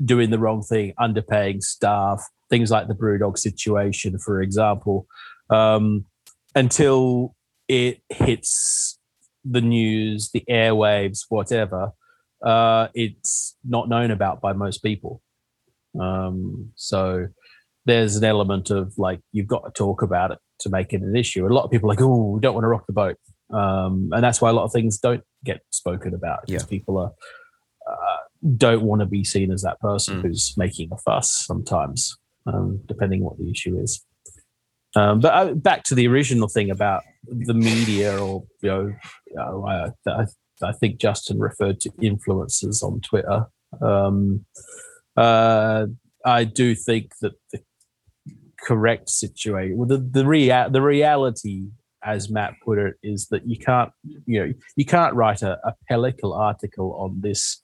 doing 0.05 0.31
the 0.31 0.39
wrong 0.39 0.63
thing, 0.63 0.93
underpaying 0.99 1.63
staff, 1.63 2.23
things 2.51 2.71
like 2.71 2.89
the 2.89 2.95
Brewdog 2.95 3.39
situation, 3.39 4.19
for 4.19 4.41
example, 4.43 5.07
um, 5.51 6.05
until 6.55 7.35
it 7.69 8.01
hits 8.09 8.99
the 9.45 9.61
news, 9.61 10.31
the 10.33 10.45
airwaves, 10.51 11.21
whatever, 11.29 11.93
uh, 12.45 12.89
it's 12.95 13.57
not 13.65 13.89
known 13.89 14.11
about 14.11 14.41
by 14.41 14.53
most 14.53 14.79
people. 14.79 15.23
Um, 15.99 16.73
so 16.75 17.29
there's 17.87 18.17
an 18.17 18.25
element 18.25 18.71
of 18.71 18.95
like 18.99 19.21
you've 19.33 19.47
got 19.47 19.65
to 19.65 19.71
talk 19.71 20.03
about 20.03 20.33
it 20.33 20.39
to 20.65 20.71
make 20.71 20.93
it 20.93 21.01
an 21.03 21.17
issue. 21.17 21.47
A 21.47 21.49
lot 21.49 21.65
of 21.65 21.71
people 21.71 21.89
are 21.89 21.95
like, 21.95 22.03
oh, 22.03 22.33
we 22.33 22.41
don't 22.41 22.55
want 22.55 22.65
to 22.65 22.69
rock 22.69 22.87
the 22.87 22.93
boat, 22.93 23.17
um, 23.51 24.11
and 24.13 24.23
that's 24.23 24.41
why 24.41 24.51
a 24.51 24.53
lot 24.53 24.65
of 24.65 24.73
things 24.73 24.99
don't 24.99 25.23
get 25.45 25.61
spoken 25.71 26.15
about 26.15 26.47
because 26.47 26.63
yeah. 26.63 26.69
people 26.69 26.99
are 26.99 27.13
uh, 27.91 28.17
don't 28.57 28.83
want 28.83 29.01
to 29.01 29.07
be 29.07 29.25
seen 29.25 29.53
as 29.53 29.63
that 29.63 29.81
person 29.81 30.19
mm. 30.19 30.23
who's 30.23 30.55
making 30.57 30.91
a 30.93 30.97
fuss 30.99 31.47
sometimes, 31.47 32.17
um, 32.47 32.81
depending 32.87 33.23
what 33.23 33.39
the 33.39 33.51
issue 33.51 33.79
is. 33.79 34.05
Um, 34.97 35.21
but 35.21 35.35
uh, 35.35 35.55
back 35.55 35.83
to 35.85 35.95
the 35.95 36.07
original 36.07 36.49
thing 36.49 36.71
about 36.71 37.03
the 37.27 37.55
media, 37.55 38.17
or 38.23 38.45
you 38.63 38.95
know, 39.35 39.67
I, 39.67 39.89
I, 40.09 40.27
I, 40.63 40.73
think 40.73 41.01
Justin 41.01 41.41
referred 41.41 41.81
to 41.81 41.91
influencers 42.01 42.83
on 42.83 43.01
Twitter. 43.01 43.47
Um, 43.83 44.45
uh, 45.17 45.87
I 46.25 46.45
do 46.45 46.77
think 46.77 47.13
that 47.23 47.33
the 47.53 47.61
correct 48.65 49.11
situation, 49.11 49.77
well, 49.77 49.89
the 49.89 49.99
the, 49.99 50.27
rea- 50.27 50.69
the 50.71 50.83
reality, 50.83 51.65
as 52.03 52.31
Matt 52.31 52.55
put 52.65 52.79
it, 52.79 52.95
is 53.03 53.29
that 53.29 53.47
you 53.47 53.59
can't 53.59 53.91
you 54.27 54.41
know 54.41 54.53
you 54.77 54.85
can't 54.85 55.15
write 55.15 55.43
a, 55.43 55.59
a 55.67 55.75
pellicle 55.91 56.37
article 56.37 56.95
on 56.95 57.21
this 57.21 57.61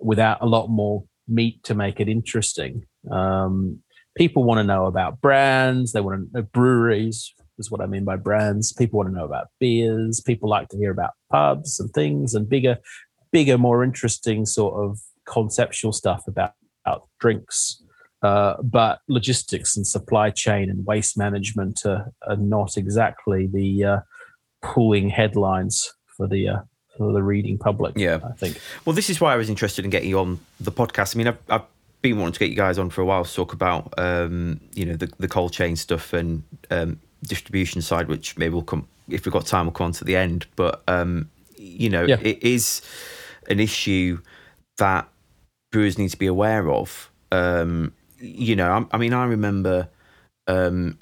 without 0.00 0.38
a 0.40 0.46
lot 0.46 0.68
more 0.68 1.04
meat 1.28 1.62
to 1.64 1.74
make 1.74 2.00
it 2.00 2.08
interesting. 2.08 2.84
Um, 3.10 3.80
people 4.16 4.44
want 4.44 4.58
to 4.58 4.64
know 4.64 4.86
about 4.86 5.20
brands. 5.20 5.92
They 5.92 6.00
want 6.00 6.32
to 6.32 6.38
know 6.38 6.42
breweries 6.52 7.34
is 7.58 7.70
what 7.70 7.80
I 7.80 7.86
mean 7.86 8.04
by 8.04 8.16
brands. 8.16 8.72
People 8.72 8.98
want 8.98 9.10
to 9.10 9.14
know 9.14 9.24
about 9.24 9.48
beers. 9.58 10.20
People 10.20 10.48
like 10.48 10.68
to 10.68 10.76
hear 10.76 10.90
about 10.90 11.12
pubs 11.30 11.80
and 11.80 11.90
things 11.92 12.34
and 12.34 12.48
bigger, 12.48 12.78
bigger, 13.30 13.58
more 13.58 13.84
interesting 13.84 14.46
sort 14.46 14.74
of 14.74 15.00
conceptual 15.26 15.92
stuff 15.92 16.24
about, 16.26 16.52
about 16.84 17.08
drinks. 17.20 17.81
Uh, 18.22 18.54
but 18.62 19.00
logistics 19.08 19.76
and 19.76 19.86
supply 19.86 20.30
chain 20.30 20.70
and 20.70 20.86
waste 20.86 21.18
management 21.18 21.80
are, 21.84 22.12
are 22.28 22.36
not 22.36 22.76
exactly 22.76 23.48
the 23.48 23.84
uh, 23.84 24.00
pulling 24.62 25.10
headlines 25.10 25.92
for 26.06 26.28
the 26.28 26.48
uh, 26.48 26.60
for 26.96 27.12
the 27.12 27.22
reading 27.22 27.58
public. 27.58 27.94
Yeah, 27.96 28.20
I 28.24 28.32
think. 28.32 28.60
Well, 28.84 28.94
this 28.94 29.10
is 29.10 29.20
why 29.20 29.32
I 29.32 29.36
was 29.36 29.50
interested 29.50 29.84
in 29.84 29.90
getting 29.90 30.08
you 30.08 30.18
on 30.20 30.38
the 30.60 30.70
podcast. 30.70 31.16
I 31.16 31.18
mean, 31.18 31.28
I've, 31.28 31.38
I've 31.48 31.64
been 32.00 32.18
wanting 32.18 32.34
to 32.34 32.38
get 32.38 32.50
you 32.50 32.56
guys 32.56 32.78
on 32.78 32.90
for 32.90 33.00
a 33.00 33.04
while 33.04 33.24
to 33.24 33.34
talk 33.34 33.52
about 33.52 33.92
um, 33.98 34.60
you 34.74 34.84
know 34.84 34.94
the 34.94 35.10
the 35.18 35.28
cold 35.28 35.52
chain 35.52 35.74
stuff 35.74 36.12
and 36.12 36.44
um, 36.70 37.00
distribution 37.24 37.82
side, 37.82 38.08
which 38.08 38.36
maybe 38.36 38.54
we'll 38.54 38.62
come 38.62 38.86
if 39.08 39.24
we've 39.24 39.32
got 39.32 39.46
time. 39.46 39.66
We'll 39.66 39.72
come 39.72 39.86
on 39.86 39.92
to 39.92 40.04
the 40.04 40.16
end, 40.16 40.46
but 40.54 40.82
um, 40.86 41.28
you 41.56 41.88
know 41.88 42.04
yeah. 42.04 42.18
it 42.20 42.42
is 42.42 42.82
an 43.48 43.58
issue 43.58 44.20
that 44.78 45.08
brewers 45.70 45.98
need 45.98 46.10
to 46.10 46.18
be 46.18 46.26
aware 46.26 46.70
of. 46.70 47.10
Um, 47.32 47.92
you 48.22 48.56
know, 48.56 48.70
I, 48.70 48.96
I, 48.96 48.98
mean, 48.98 49.12
I 49.12 49.24
remember 49.26 49.88
um, 50.46 50.98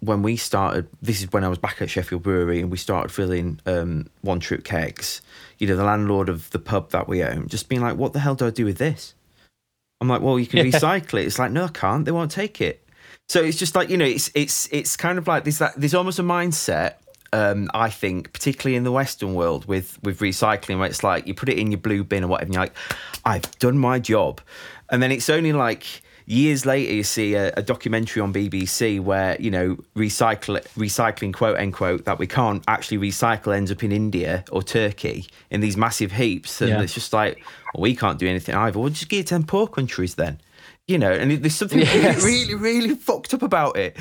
when 0.00 0.22
we 0.22 0.36
started. 0.36 0.88
This 1.02 1.20
is 1.22 1.32
when 1.32 1.44
I 1.44 1.48
was 1.48 1.58
back 1.58 1.82
at 1.82 1.90
Sheffield 1.90 2.22
Brewery, 2.22 2.60
and 2.60 2.70
we 2.70 2.76
started 2.76 3.10
filling 3.12 3.60
um, 3.66 4.08
one 4.22 4.40
trip 4.40 4.64
kegs. 4.64 5.20
You 5.58 5.66
know, 5.66 5.76
the 5.76 5.84
landlord 5.84 6.28
of 6.28 6.48
the 6.50 6.58
pub 6.58 6.90
that 6.90 7.08
we 7.08 7.22
own 7.22 7.48
just 7.48 7.68
being 7.68 7.82
like, 7.82 7.96
"What 7.96 8.12
the 8.12 8.20
hell 8.20 8.34
do 8.34 8.46
I 8.46 8.50
do 8.50 8.64
with 8.64 8.78
this?" 8.78 9.14
I'm 10.00 10.08
like, 10.08 10.22
well, 10.22 10.38
you 10.38 10.46
can 10.46 10.64
recycle 10.70 11.20
it. 11.20 11.26
It's 11.26 11.38
like, 11.38 11.52
no, 11.52 11.64
I 11.64 11.68
can't. 11.68 12.04
They 12.04 12.12
won't 12.12 12.30
take 12.30 12.60
it. 12.60 12.86
So 13.28 13.42
it's 13.42 13.58
just 13.58 13.76
like 13.76 13.90
you 13.90 13.96
know, 13.96 14.04
it's 14.04 14.30
it's 14.34 14.68
it's 14.72 14.96
kind 14.96 15.18
of 15.18 15.28
like 15.28 15.44
there's 15.44 15.58
that 15.58 15.74
there's 15.76 15.94
almost 15.94 16.18
a 16.18 16.22
mindset. 16.22 16.94
Um, 17.32 17.70
I 17.72 17.90
think, 17.90 18.32
particularly 18.32 18.74
in 18.74 18.82
the 18.82 18.90
Western 18.90 19.34
world, 19.34 19.66
with 19.66 20.02
with 20.02 20.18
recycling, 20.18 20.78
where 20.80 20.88
it's 20.88 21.04
like 21.04 21.28
you 21.28 21.34
put 21.34 21.48
it 21.48 21.58
in 21.58 21.70
your 21.70 21.78
blue 21.78 22.02
bin 22.02 22.24
or 22.24 22.26
whatever, 22.26 22.46
and 22.46 22.54
you're 22.54 22.62
like, 22.64 22.74
I've 23.24 23.56
done 23.60 23.78
my 23.78 24.00
job, 24.00 24.40
and 24.88 25.00
then 25.00 25.12
it's 25.12 25.30
only 25.30 25.52
like 25.52 26.02
years 26.30 26.64
later 26.64 26.92
you 26.92 27.02
see 27.02 27.34
a, 27.34 27.52
a, 27.56 27.62
documentary 27.62 28.22
on 28.22 28.32
BBC 28.32 29.00
where 29.00 29.36
you 29.40 29.50
know 29.50 29.76
recycle 29.96 30.62
recycling 30.76 31.34
quote 31.34 31.58
unquote 31.58 32.04
that 32.04 32.18
we 32.18 32.26
can't 32.26 32.62
actually 32.68 32.98
recycle 32.98 33.54
ends 33.54 33.72
up 33.72 33.82
in 33.82 33.90
India 33.90 34.44
or 34.52 34.62
Turkey 34.62 35.26
in 35.50 35.60
these 35.60 35.76
massive 35.76 36.12
heaps 36.12 36.60
and 36.60 36.70
yeah. 36.70 36.82
it's 36.82 36.94
just 36.94 37.12
like 37.12 37.42
well, 37.74 37.82
we 37.82 37.96
can't 37.96 38.18
do 38.18 38.28
anything 38.28 38.54
either. 38.54 38.78
We'll 38.78 38.90
just 38.90 39.08
give 39.08 39.20
it 39.20 39.26
to 39.28 39.34
them 39.34 39.44
poor 39.44 39.66
countries 39.66 40.14
then, 40.14 40.40
you 40.86 40.98
know. 40.98 41.12
And 41.12 41.30
there's 41.42 41.54
something 41.54 41.80
yes. 41.80 42.22
really, 42.24 42.54
really 42.54 42.94
fucked 42.94 43.34
up 43.34 43.42
about 43.42 43.76
it. 43.76 43.96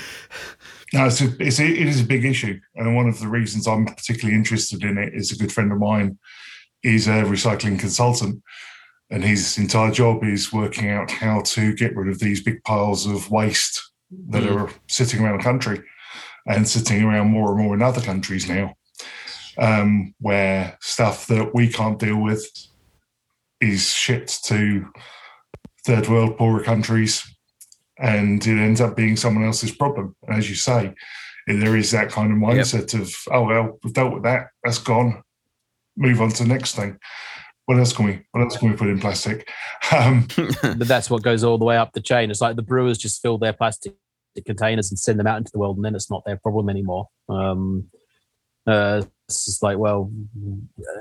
No, 0.93 1.05
it's 1.05 1.21
a, 1.21 1.35
it's 1.39 1.59
a, 1.59 1.65
it 1.65 1.87
is 1.87 2.01
a 2.01 2.03
big 2.05 2.25
issue, 2.25 2.59
and 2.75 2.95
one 2.95 3.07
of 3.07 3.19
the 3.19 3.27
reasons 3.27 3.67
I'm 3.67 3.85
particularly 3.85 4.35
interested 4.35 4.83
in 4.83 4.97
it 4.97 5.13
is 5.13 5.31
a 5.31 5.37
good 5.37 5.51
friend 5.51 5.71
of 5.71 5.77
mine 5.77 6.17
is 6.81 7.07
a 7.07 7.23
recycling 7.23 7.77
consultant 7.77 8.41
and 9.09 9.23
his 9.23 9.57
entire 9.57 9.91
job 9.91 10.23
is 10.23 10.53
working 10.53 10.89
out 10.89 11.09
how 11.09 11.41
to 11.41 11.73
get 11.73 11.95
rid 11.95 12.09
of 12.09 12.19
these 12.19 12.43
big 12.43 12.63
piles 12.63 13.05
of 13.05 13.31
waste 13.31 13.91
that 14.29 14.43
mm. 14.43 14.55
are 14.55 14.71
sitting 14.87 15.21
around 15.21 15.37
the 15.37 15.43
country 15.43 15.81
and 16.45 16.67
sitting 16.67 17.03
around 17.03 17.27
more 17.27 17.49
and 17.49 17.63
more 17.63 17.73
in 17.73 17.81
other 17.81 18.01
countries 18.01 18.47
now, 18.47 18.73
um, 19.57 20.13
where 20.19 20.77
stuff 20.81 21.27
that 21.27 21.53
we 21.53 21.67
can't 21.67 21.99
deal 21.99 22.21
with 22.21 22.47
is 23.61 23.89
shipped 23.89 24.43
to 24.45 24.85
third 25.85 26.07
world 26.07 26.37
poorer 26.37 26.63
countries 26.63 27.23
and 27.97 28.45
it 28.45 28.59
ends 28.59 28.79
up 28.79 28.95
being 28.95 29.17
someone 29.17 29.43
else's 29.43 29.75
problem. 29.75 30.15
And 30.27 30.37
as 30.37 30.49
you 30.49 30.55
say, 30.55 30.93
there 31.47 31.75
is 31.75 31.91
that 31.91 32.11
kind 32.11 32.31
of 32.31 32.37
mindset 32.37 32.93
yep. 32.93 33.01
of, 33.01 33.13
oh, 33.31 33.43
well, 33.43 33.79
we've 33.83 33.93
dealt 33.93 34.13
with 34.13 34.23
that, 34.23 34.49
that's 34.63 34.77
gone, 34.77 35.23
move 35.97 36.21
on 36.21 36.29
to 36.29 36.43
the 36.43 36.49
next 36.49 36.75
thing 36.75 36.97
what 37.69 37.77
else 37.77 37.93
can 37.93 38.05
we 38.05 38.19
what 38.31 38.41
else 38.41 38.57
can 38.57 38.71
we 38.71 38.75
put 38.75 38.87
in 38.89 38.99
plastic? 38.99 39.47
Um, 39.95 40.27
but 40.63 40.87
that's 40.87 41.07
what 41.07 41.21
goes 41.21 41.43
all 41.43 41.59
the 41.59 41.65
way 41.65 41.77
up 41.77 41.93
the 41.93 42.01
chain. 42.01 42.31
It's 42.31 42.41
like 42.41 42.55
the 42.55 42.63
brewers 42.63 42.97
just 42.97 43.21
fill 43.21 43.37
their 43.37 43.53
plastic 43.53 43.93
containers 44.43 44.89
and 44.89 44.97
send 44.97 45.19
them 45.19 45.27
out 45.27 45.37
into 45.37 45.51
the 45.51 45.59
world, 45.59 45.75
and 45.75 45.85
then 45.85 45.93
it's 45.93 46.09
not 46.09 46.23
their 46.25 46.37
problem 46.37 46.67
anymore. 46.67 47.07
Um, 47.29 47.85
Uh, 48.65 49.03
it's 49.27 49.45
just 49.45 49.61
like, 49.61 49.77
well, 49.77 50.11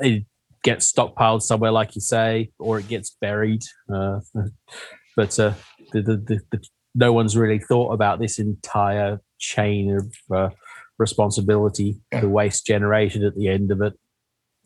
it 0.02 0.24
gets 0.62 0.92
stockpiled 0.92 1.40
somewhere, 1.40 1.70
like 1.70 1.94
you 1.94 2.02
say, 2.02 2.50
or 2.58 2.78
it 2.78 2.86
gets 2.88 3.16
buried. 3.18 3.62
Uh, 3.90 4.20
but 5.16 5.38
uh, 5.40 5.54
the, 5.92 6.02
the, 6.02 6.40
the, 6.50 6.64
no 6.94 7.12
one's 7.14 7.34
really 7.34 7.58
thought 7.58 7.92
about 7.92 8.20
this 8.20 8.38
entire 8.38 9.20
chain 9.38 9.96
of 9.96 10.36
uh, 10.36 10.50
responsibility, 10.98 11.96
Yeah. 12.12 12.20
the 12.20 12.28
waste 12.28 12.66
generated 12.66 13.24
at 13.24 13.34
the 13.36 13.48
end 13.48 13.70
of 13.70 13.80
it. 13.80 13.94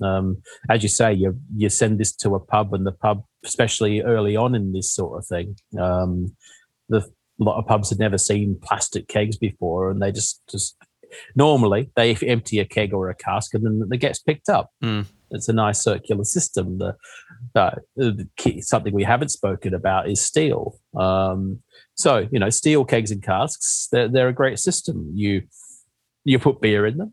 Um, 0.05 0.43
as 0.71 0.83
you 0.83 0.89
say, 0.89 1.13
you 1.13 1.39
you 1.57 1.69
send 1.69 1.99
this 1.99 2.15
to 2.17 2.35
a 2.35 2.41
pub, 2.41 2.75
and 2.75 2.87
the 2.87 2.93
pub, 2.93 3.25
especially 3.45 4.03
early 4.03 4.37
on 4.37 4.55
in 4.55 4.73
this 4.73 4.93
sort 4.93 5.19
of 5.19 5.27
thing, 5.27 5.57
um, 5.79 6.37
the 6.89 7.09
a 7.41 7.45
lot 7.45 7.59
of 7.59 7.67
pubs 7.67 7.91
had 7.91 7.99
never 7.99 8.19
seen 8.19 8.59
plastic 8.63 9.09
kegs 9.09 9.37
before, 9.37 9.91
and 9.91 10.01
they 10.01 10.13
just 10.13 10.41
just 10.51 10.77
normally 11.35 11.91
they 11.97 12.15
empty 12.27 12.59
a 12.59 12.65
keg 12.65 12.93
or 12.93 13.11
a 13.11 13.15
cask, 13.15 13.55
and 13.55 13.65
then 13.65 13.89
it 13.91 13.99
gets 13.99 14.19
picked 14.19 14.49
up. 14.49 14.71
Mm. 14.83 15.07
It's 15.31 15.49
a 15.49 15.53
nice 15.53 15.83
circular 15.83 16.25
system. 16.25 16.79
The, 16.79 16.95
uh, 17.55 17.77
the 17.97 18.29
key, 18.37 18.61
something 18.61 18.93
we 18.93 19.05
haven't 19.05 19.31
spoken 19.31 19.73
about 19.73 20.11
is 20.11 20.21
steel. 20.21 20.79
Um, 20.95 21.63
so 21.95 22.29
you 22.31 22.39
know, 22.39 22.51
steel 22.51 22.85
kegs 22.85 23.11
and 23.11 23.23
casks, 23.23 23.89
they're, 23.91 24.09
they're 24.09 24.29
a 24.29 24.35
great 24.35 24.59
system. 24.59 25.11
You 25.15 25.43
you 26.25 26.39
put 26.39 26.61
beer 26.61 26.87
in 26.87 26.99
them. 26.99 27.13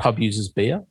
Pub 0.00 0.18
uses 0.18 0.48
beer. 0.48 0.84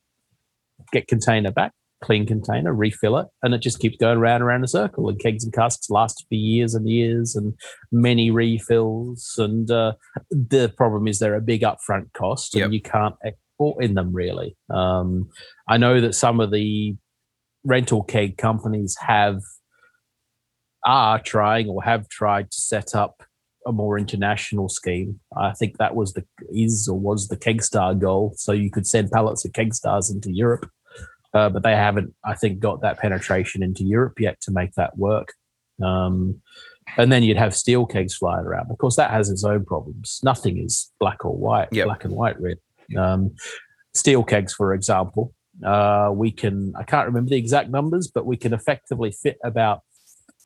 Get 0.91 1.07
container 1.07 1.51
back, 1.51 1.73
clean 2.03 2.25
container, 2.25 2.73
refill 2.73 3.17
it, 3.17 3.27
and 3.43 3.53
it 3.53 3.61
just 3.61 3.79
keeps 3.79 3.97
going 3.97 4.19
round 4.19 4.41
and 4.41 4.43
around 4.43 4.63
a 4.63 4.67
circle. 4.67 5.09
And 5.09 5.19
kegs 5.19 5.43
and 5.43 5.53
casks 5.53 5.89
last 5.89 6.25
for 6.27 6.35
years 6.35 6.75
and 6.75 6.87
years, 6.87 7.35
and 7.35 7.53
many 7.91 8.31
refills. 8.31 9.33
And 9.37 9.69
uh, 9.71 9.93
the 10.29 10.71
problem 10.77 11.07
is 11.07 11.19
they're 11.19 11.35
a 11.35 11.41
big 11.41 11.61
upfront 11.61 12.13
cost, 12.13 12.53
and 12.55 12.61
Yep. 12.61 12.71
you 12.71 12.81
can't 12.81 13.15
export 13.25 13.83
in 13.83 13.95
them 13.95 14.13
really. 14.13 14.55
Um, 14.73 15.29
I 15.67 15.77
know 15.77 15.99
that 16.01 16.13
some 16.13 16.39
of 16.39 16.51
the 16.51 16.95
rental 17.63 18.03
keg 18.03 18.37
companies 18.37 18.95
have 18.99 19.41
are 20.85 21.19
trying 21.19 21.67
or 21.67 21.83
have 21.83 22.07
tried 22.07 22.49
to 22.51 22.57
set 22.57 22.95
up 22.95 23.23
a 23.67 23.71
more 23.71 23.99
international 23.99 24.69
scheme. 24.69 25.19
I 25.37 25.51
think 25.51 25.77
that 25.77 25.95
was 25.95 26.13
the 26.13 26.25
is 26.51 26.87
or 26.87 26.97
was 26.97 27.27
the 27.27 27.37
Kegstar 27.37 27.99
goal, 27.99 28.33
so 28.37 28.51
you 28.53 28.71
could 28.71 28.87
send 28.87 29.11
pallets 29.11 29.45
of 29.45 29.51
Kegstars 29.51 30.11
into 30.11 30.31
Europe, 30.31 30.69
uh, 31.33 31.49
but 31.49 31.63
they 31.63 31.75
haven't, 31.75 32.13
I 32.25 32.33
think, 32.35 32.59
got 32.59 32.81
that 32.81 32.97
penetration 32.97 33.61
into 33.61 33.83
Europe 33.83 34.19
yet 34.19 34.39
to 34.41 34.51
make 34.51 34.73
that 34.75 34.97
work. 34.97 35.33
Um, 35.83 36.41
and 36.97 37.11
then 37.11 37.21
you'd 37.21 37.37
have 37.37 37.53
steel 37.53 37.85
kegs 37.85 38.15
flying 38.15 38.45
around. 38.45 38.71
Of 38.71 38.77
course, 38.77 38.95
that 38.95 39.11
has 39.11 39.29
its 39.29 39.43
own 39.43 39.65
problems. 39.65 40.19
Nothing 40.23 40.57
is 40.57 40.91
black 40.99 41.25
or 41.25 41.35
white, 41.35 41.67
Yep. 41.71 41.85
black 41.85 42.05
and 42.05 42.13
white, 42.13 42.39
really. 42.39 42.61
Um, 42.97 43.35
steel 43.93 44.23
kegs, 44.23 44.53
for 44.53 44.73
example, 44.73 45.33
uh, 45.65 46.11
we 46.13 46.31
can, 46.31 46.73
I 46.77 46.83
can't 46.83 47.07
remember 47.07 47.29
the 47.31 47.37
exact 47.37 47.69
numbers, 47.69 48.09
but 48.13 48.25
we 48.25 48.37
can 48.37 48.53
effectively 48.53 49.11
fit 49.11 49.37
about 49.43 49.81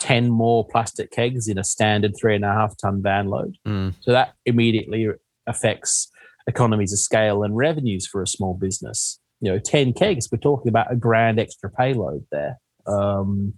10 0.02 0.32
more 0.32 0.68
plastic 0.68 1.12
kegs 1.12 1.47
in 1.47 1.60
a 1.60 1.64
standard 1.64 2.16
three 2.20 2.36
and 2.36 2.43
a 2.43 2.52
half 2.52 2.76
ton 2.76 3.04
van 3.04 3.28
load. 3.28 3.56
Mm. 3.68 3.93
So 4.02 4.12
that 4.12 4.34
immediately 4.47 5.08
affects 5.45 6.10
economies 6.47 6.91
of 6.91 6.97
scale 6.97 7.43
and 7.43 7.56
revenues 7.56 8.08
for 8.08 8.24
a 8.24 8.28
small 8.28 8.56
business. 8.56 9.20
You 9.41 9.52
know, 9.52 9.60
10 9.60 9.93
kegs, 9.93 10.28
we're 10.32 10.39
talking 10.39 10.70
about 10.70 10.91
a 10.91 10.95
grand 10.95 11.39
extra 11.39 11.70
payload 11.70 12.26
there. 12.32 12.58
Um, 12.88 13.54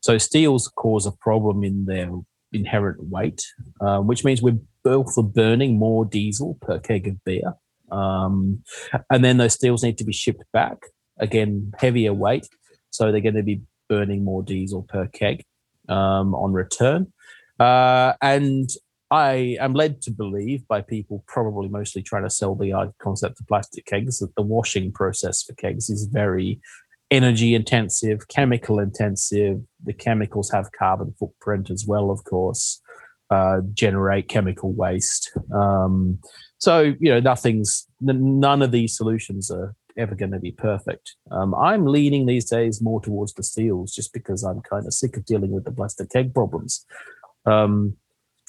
so 0.00 0.18
steels 0.18 0.70
cause 0.76 1.04
a 1.04 1.10
problem 1.10 1.64
in 1.64 1.86
their 1.86 2.10
inherent 2.52 3.08
weight, 3.08 3.42
uh, 3.80 3.98
which 3.98 4.24
means 4.24 4.40
we're 4.40 4.60
both 4.84 5.16
burning 5.34 5.80
more 5.80 6.04
diesel 6.04 6.58
per 6.60 6.78
keg 6.78 7.08
of 7.08 7.24
beer. 7.24 7.54
Um, 7.90 8.62
and 9.10 9.24
then 9.24 9.38
those 9.38 9.54
steels 9.54 9.82
need 9.82 9.98
to 9.98 10.04
be 10.04 10.12
shipped 10.12 10.44
back, 10.52 10.78
again, 11.18 11.72
heavier 11.76 12.14
weight. 12.14 12.48
So 12.90 13.10
they're 13.10 13.20
going 13.20 13.34
to 13.34 13.42
be 13.42 13.62
burning 13.88 14.22
more 14.22 14.44
diesel 14.44 14.84
per 14.88 15.08
keg 15.08 15.42
um, 15.88 16.34
on 16.34 16.52
return. 16.52 17.12
Uh, 17.58 18.12
and 18.22 18.70
I 19.10 19.56
am 19.60 19.72
led 19.72 20.02
to 20.02 20.10
believe 20.10 20.66
by 20.68 20.82
people 20.82 21.24
probably 21.26 21.68
mostly 21.68 22.02
trying 22.02 22.24
to 22.24 22.30
sell 22.30 22.54
the 22.54 22.92
concept 23.00 23.40
of 23.40 23.46
plastic 23.46 23.86
kegs 23.86 24.18
that 24.18 24.34
the 24.36 24.42
washing 24.42 24.92
process 24.92 25.42
for 25.42 25.54
kegs 25.54 25.88
is 25.88 26.04
very 26.04 26.60
energy 27.10 27.54
intensive, 27.54 28.28
chemical 28.28 28.78
intensive. 28.78 29.60
The 29.84 29.94
chemicals 29.94 30.50
have 30.50 30.72
carbon 30.72 31.14
footprint 31.18 31.70
as 31.70 31.86
well, 31.86 32.10
of 32.10 32.22
course, 32.24 32.82
uh, 33.30 33.60
generate 33.72 34.28
chemical 34.28 34.72
waste. 34.72 35.30
Um, 35.54 36.18
so, 36.58 36.94
you 37.00 37.10
know, 37.10 37.20
nothing's, 37.20 37.86
none 38.00 38.62
of 38.62 38.72
these 38.72 38.96
solutions 38.96 39.50
are 39.50 39.74
ever 39.98 40.14
going 40.14 40.32
to 40.32 40.38
be 40.38 40.52
perfect. 40.52 41.16
Um, 41.30 41.54
I'm 41.54 41.86
leaning 41.86 42.26
these 42.26 42.44
days 42.44 42.80
more 42.80 43.00
towards 43.00 43.34
the 43.34 43.42
steels 43.42 43.92
just 43.92 44.12
because 44.12 44.42
I'm 44.42 44.60
kind 44.60 44.86
of 44.86 44.94
sick 44.94 45.16
of 45.16 45.24
dealing 45.24 45.50
with 45.50 45.64
the 45.64 45.72
plastic 45.72 46.10
keg 46.10 46.32
problems. 46.32 46.86
Um, 47.44 47.96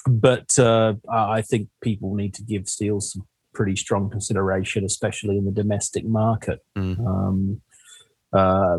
but 0.06 0.58
uh, 0.58 0.94
I 1.10 1.42
think 1.42 1.68
people 1.82 2.14
need 2.14 2.34
to 2.34 2.42
give 2.42 2.68
steels 2.68 3.12
some 3.12 3.26
pretty 3.52 3.76
strong 3.76 4.08
consideration, 4.08 4.84
especially 4.84 5.36
in 5.36 5.44
the 5.44 5.50
domestic 5.50 6.04
market. 6.04 6.60
Mm. 6.76 7.06
Um, 7.06 7.60
uh, 8.32 8.78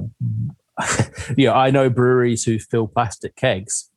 yeah, 1.38 1.54
I 1.54 1.72
know 1.72 1.90
breweries 1.90 2.44
who 2.44 2.58
fill 2.58 2.88
plastic 2.88 3.36
kegs 3.36 3.90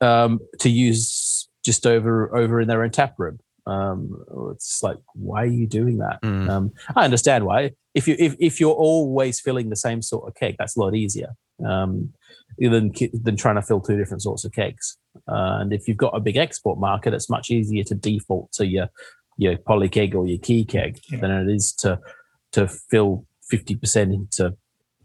um, 0.00 0.40
to 0.60 0.68
use 0.68 1.48
just 1.64 1.86
over 1.86 2.36
over 2.36 2.60
in 2.60 2.68
their 2.68 2.82
own 2.82 2.90
tap 2.90 3.14
room. 3.18 3.40
Um, 3.66 4.24
it's 4.52 4.82
like, 4.82 4.98
why 5.14 5.44
are 5.44 5.46
you 5.46 5.66
doing 5.66 5.98
that? 5.98 6.20
Mm. 6.22 6.48
Um, 6.50 6.72
I 6.94 7.04
understand 7.04 7.46
why. 7.46 7.72
If 7.94 8.08
you 8.08 8.16
if, 8.18 8.34
if 8.40 8.60
you're 8.60 8.74
always 8.74 9.40
filling 9.40 9.70
the 9.70 9.76
same 9.76 10.02
sort 10.02 10.26
of 10.26 10.34
keg, 10.34 10.56
that's 10.58 10.76
a 10.76 10.80
lot 10.80 10.94
easier 10.94 11.36
um, 11.64 12.12
than 12.58 12.92
than 13.22 13.36
trying 13.36 13.54
to 13.54 13.62
fill 13.62 13.80
two 13.80 13.96
different 13.96 14.22
sorts 14.22 14.44
of 14.44 14.52
kegs. 14.52 14.96
Uh, 15.28 15.58
and 15.60 15.72
if 15.72 15.86
you've 15.86 15.96
got 15.96 16.16
a 16.16 16.20
big 16.20 16.36
export 16.36 16.78
market, 16.78 17.14
it's 17.14 17.30
much 17.30 17.50
easier 17.50 17.84
to 17.84 17.94
default 17.94 18.52
to 18.52 18.66
your 18.66 18.88
your 19.36 19.56
Polykeg 19.56 20.14
or 20.14 20.26
your 20.26 20.38
KeyKeg 20.38 21.00
Yeah. 21.10 21.20
than 21.20 21.30
it 21.30 21.54
is 21.54 21.72
to 21.74 22.00
to 22.52 22.68
fill 22.68 23.26
fifty 23.48 23.76
percent 23.76 24.12
into 24.12 24.56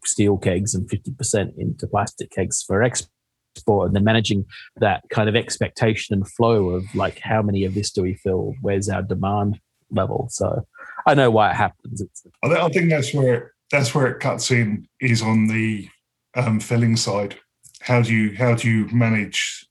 steel 0.03 0.37
kegs 0.37 0.73
and 0.73 0.89
fifty 0.89 1.11
percent 1.11 1.53
into 1.57 1.87
plastic 1.87 2.31
kegs 2.31 2.63
for 2.63 2.81
export. 2.81 3.87
And 3.87 3.95
then 3.95 4.03
managing 4.03 4.45
that 4.77 5.03
kind 5.09 5.29
of 5.29 5.35
expectation 5.35 6.15
and 6.15 6.27
flow 6.27 6.69
of 6.69 6.83
like 6.95 7.19
how 7.19 7.41
many 7.41 7.65
of 7.65 7.73
this 7.73 7.91
do 7.91 8.01
we 8.01 8.15
fill? 8.15 8.53
Where's 8.61 8.89
our 8.89 9.01
demand 9.01 9.59
level? 9.91 10.27
So 10.31 10.65
I 11.09 11.15
know 11.15 11.31
why 11.31 11.49
it 11.49 11.55
happens. 11.55 12.03
I, 12.43 12.69
think 12.69 12.91
that's 12.91 13.15
where 13.15 13.53
that's 13.71 13.95
where 13.95 14.05
it 14.05 14.19
cuts 14.19 14.51
in 14.51 14.87
is 15.01 15.23
on 15.23 15.47
the 15.47 15.89
um, 16.35 16.59
filling 16.59 16.95
side. 16.95 17.35
How 17.81 18.03
do 18.03 18.13
you 18.13 18.35
how 18.35 18.53
do 18.53 18.69
you 18.69 18.87
manage 18.89 19.67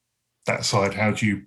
that 0.47 0.64
side? 0.64 0.95
How 0.95 1.12
do 1.12 1.24
you 1.24 1.43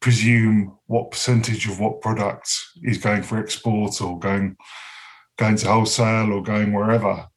presume 0.00 0.76
what 0.86 1.12
percentage 1.12 1.68
of 1.68 1.78
what 1.78 2.00
product 2.00 2.50
is 2.82 2.98
going 2.98 3.22
for 3.22 3.38
export 3.38 4.00
or 4.00 4.18
going 4.18 4.56
going 5.38 5.54
to 5.58 5.68
wholesale 5.68 6.32
or 6.32 6.42
going 6.42 6.72
wherever? 6.72 7.28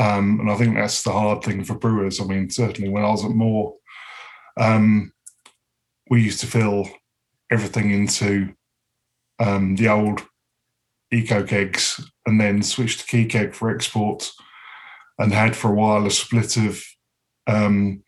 Um, 0.00 0.40
and 0.40 0.50
I 0.50 0.56
think 0.56 0.74
that's 0.74 1.04
the 1.04 1.12
hard 1.12 1.44
thing 1.44 1.62
for 1.62 1.78
brewers. 1.78 2.20
I 2.20 2.24
mean, 2.24 2.50
certainly 2.50 2.90
when 2.90 3.04
I 3.04 3.10
was 3.10 3.24
at 3.24 3.30
Moor, 3.30 3.76
um, 4.58 5.12
we 6.10 6.24
used 6.24 6.40
to 6.40 6.48
fill 6.48 6.88
everything 7.52 7.92
into 7.92 8.52
um, 9.38 9.76
the 9.76 9.88
old 9.88 10.26
eco 11.12 11.42
kegs 11.42 12.00
and 12.26 12.40
then 12.40 12.62
switched 12.62 13.00
to 13.00 13.06
KeyKeg 13.06 13.54
for 13.54 13.70
export 13.70 14.30
and 15.18 15.32
had 15.32 15.56
for 15.56 15.70
a 15.70 15.74
while 15.74 16.06
a 16.06 16.10
split 16.10 16.56
of 16.56 16.82
um, 17.46 18.02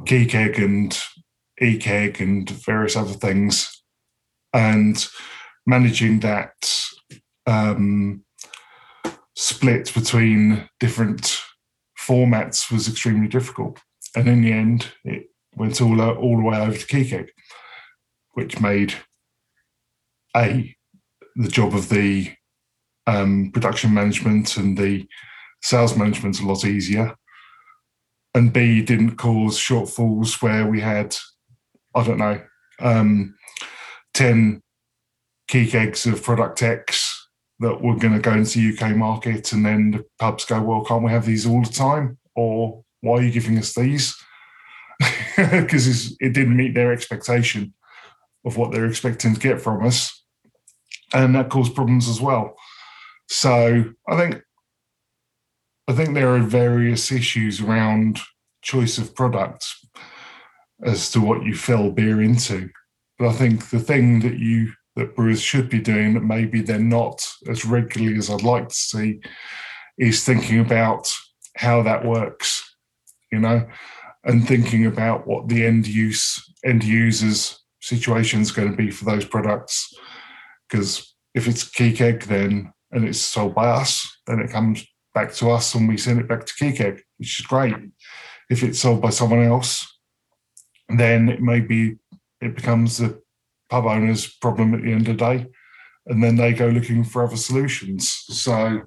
KeyKeg 0.00 0.58
and 0.58 0.98
e 1.60 1.78
keg 1.78 2.20
and 2.20 2.48
various 2.50 2.96
other 2.96 3.12
things. 3.12 3.82
And 4.52 5.04
managing 5.66 6.20
that 6.20 6.54
um, 7.46 8.24
split 9.36 9.92
between 9.94 10.68
different 10.80 11.38
formats 11.98 12.70
was 12.70 12.88
extremely 12.88 13.28
difficult. 13.28 13.80
And 14.14 14.28
in 14.28 14.42
the 14.42 14.52
end 14.52 14.88
it 15.04 15.28
went 15.54 15.80
all 15.80 16.00
all 16.00 16.36
the 16.36 16.42
way 16.42 16.58
over 16.58 16.76
to 16.76 16.86
KeyKeg 16.86 17.28
which 18.34 18.60
made 18.60 18.94
a 20.36 20.74
the 21.36 21.48
job 21.48 21.74
of 21.74 21.88
the 21.88 22.32
um, 23.06 23.50
production 23.52 23.92
management 23.94 24.56
and 24.56 24.76
the 24.76 25.06
sales 25.62 25.96
management 25.96 26.40
a 26.40 26.46
lot 26.46 26.64
easier. 26.64 27.14
And 28.34 28.52
B 28.52 28.82
didn't 28.82 29.16
cause 29.16 29.58
shortfalls 29.58 30.42
where 30.42 30.66
we 30.66 30.80
had, 30.80 31.16
I 31.94 32.04
don't 32.04 32.18
know, 32.18 32.40
um, 32.80 33.34
10 34.14 34.60
KeyKegs 35.50 36.10
of 36.10 36.22
product 36.22 36.62
X 36.62 37.28
that 37.60 37.80
were 37.80 37.96
going 37.96 38.14
to 38.14 38.20
go 38.20 38.32
into 38.32 38.74
UK 38.74 38.96
market. 38.96 39.52
And 39.52 39.64
then 39.64 39.90
the 39.92 40.04
pubs 40.18 40.44
go, 40.44 40.60
well, 40.62 40.84
can't 40.84 41.04
we 41.04 41.10
have 41.10 41.26
these 41.26 41.46
all 41.46 41.62
the 41.62 41.72
time? 41.72 42.18
Or 42.34 42.82
why 43.00 43.18
are 43.18 43.22
you 43.22 43.30
giving 43.30 43.58
us 43.58 43.74
these? 43.74 44.14
Because 45.34 46.14
it 46.20 46.34
didn't 46.34 46.56
meet 46.56 46.74
their 46.74 46.92
expectation 46.92 47.72
of 48.44 48.58
what 48.58 48.70
they're 48.70 48.86
expecting 48.86 49.32
to 49.32 49.40
get 49.40 49.62
from 49.62 49.84
us 49.84 50.21
and 51.14 51.34
that 51.34 51.50
caused 51.50 51.74
problems 51.74 52.08
as 52.08 52.20
well. 52.20 52.56
So 53.28 53.84
I 54.08 54.16
think 54.16 54.42
I 55.88 55.92
think 55.94 56.14
there 56.14 56.34
are 56.34 56.40
various 56.40 57.10
issues 57.10 57.60
around 57.60 58.20
choice 58.62 58.98
of 58.98 59.14
products 59.14 59.84
as 60.84 61.10
to 61.10 61.20
what 61.20 61.44
you 61.44 61.54
fill 61.54 61.90
beer 61.90 62.22
into. 62.22 62.70
But 63.18 63.28
I 63.28 63.32
think 63.32 63.70
the 63.70 63.80
thing 63.80 64.20
that 64.20 64.38
you 64.38 64.72
that 64.96 65.16
brewers 65.16 65.40
should 65.40 65.70
be 65.70 65.80
doing 65.80 66.14
that 66.14 66.22
maybe 66.22 66.60
they're 66.60 66.78
not 66.78 67.26
as 67.48 67.64
regularly 67.64 68.18
as 68.18 68.30
I'd 68.30 68.42
like 68.42 68.68
to 68.68 68.74
see 68.74 69.20
is 69.98 70.24
thinking 70.24 70.60
about 70.60 71.10
how 71.56 71.82
that 71.82 72.04
works, 72.04 72.76
you 73.30 73.38
know, 73.38 73.66
and 74.24 74.46
thinking 74.46 74.86
about 74.86 75.26
what 75.26 75.48
the 75.48 75.64
end 75.64 75.86
use 75.86 76.42
end 76.64 76.84
users 76.84 77.58
situation 77.80 78.40
is 78.40 78.52
going 78.52 78.70
to 78.70 78.76
be 78.76 78.90
for 78.90 79.04
those 79.04 79.24
products. 79.24 79.92
Because 80.72 81.14
if 81.34 81.46
it's 81.46 81.64
KeyKeg, 81.64 82.24
then 82.24 82.72
and 82.92 83.06
it's 83.06 83.20
sold 83.20 83.54
by 83.54 83.68
us, 83.68 84.06
then 84.26 84.40
it 84.40 84.50
comes 84.50 84.86
back 85.14 85.32
to 85.34 85.50
us 85.50 85.74
and 85.74 85.86
we 85.86 85.98
send 85.98 86.18
it 86.18 86.28
back 86.28 86.46
to 86.46 86.52
KeyKeg, 86.54 87.00
which 87.18 87.40
is 87.40 87.46
great. 87.46 87.74
If 88.48 88.62
it's 88.62 88.80
sold 88.80 89.02
by 89.02 89.10
someone 89.10 89.42
else, 89.42 89.86
then 90.88 91.28
it 91.28 91.40
may 91.40 91.60
be 91.60 91.96
it 92.40 92.56
becomes 92.56 92.98
the 92.98 93.20
pub 93.70 93.84
owner's 93.84 94.26
problem 94.26 94.74
at 94.74 94.82
the 94.82 94.92
end 94.92 95.08
of 95.08 95.18
the 95.18 95.24
day, 95.24 95.46
and 96.06 96.22
then 96.22 96.36
they 96.36 96.54
go 96.54 96.68
looking 96.68 97.04
for 97.04 97.22
other 97.22 97.36
solutions. 97.36 98.10
So 98.28 98.80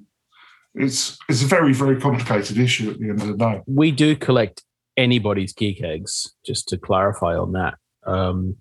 it's 0.74 1.18
it's 1.30 1.44
a 1.44 1.48
very 1.48 1.74
very 1.74 2.02
complicated 2.02 2.58
issue 2.58 2.90
at 2.90 3.00
the 3.00 3.10
end 3.10 3.22
of 3.22 3.28
the 3.28 3.38
day. 3.38 3.62
We 3.68 3.92
do 3.92 4.16
collect 4.16 4.64
anybody's 4.98 5.54
KeyKegs, 5.54 6.30
just 6.44 6.68
to 6.70 6.78
clarify 6.78 7.36
on 7.36 7.52
that. 7.52 7.76
Um, 8.08 8.58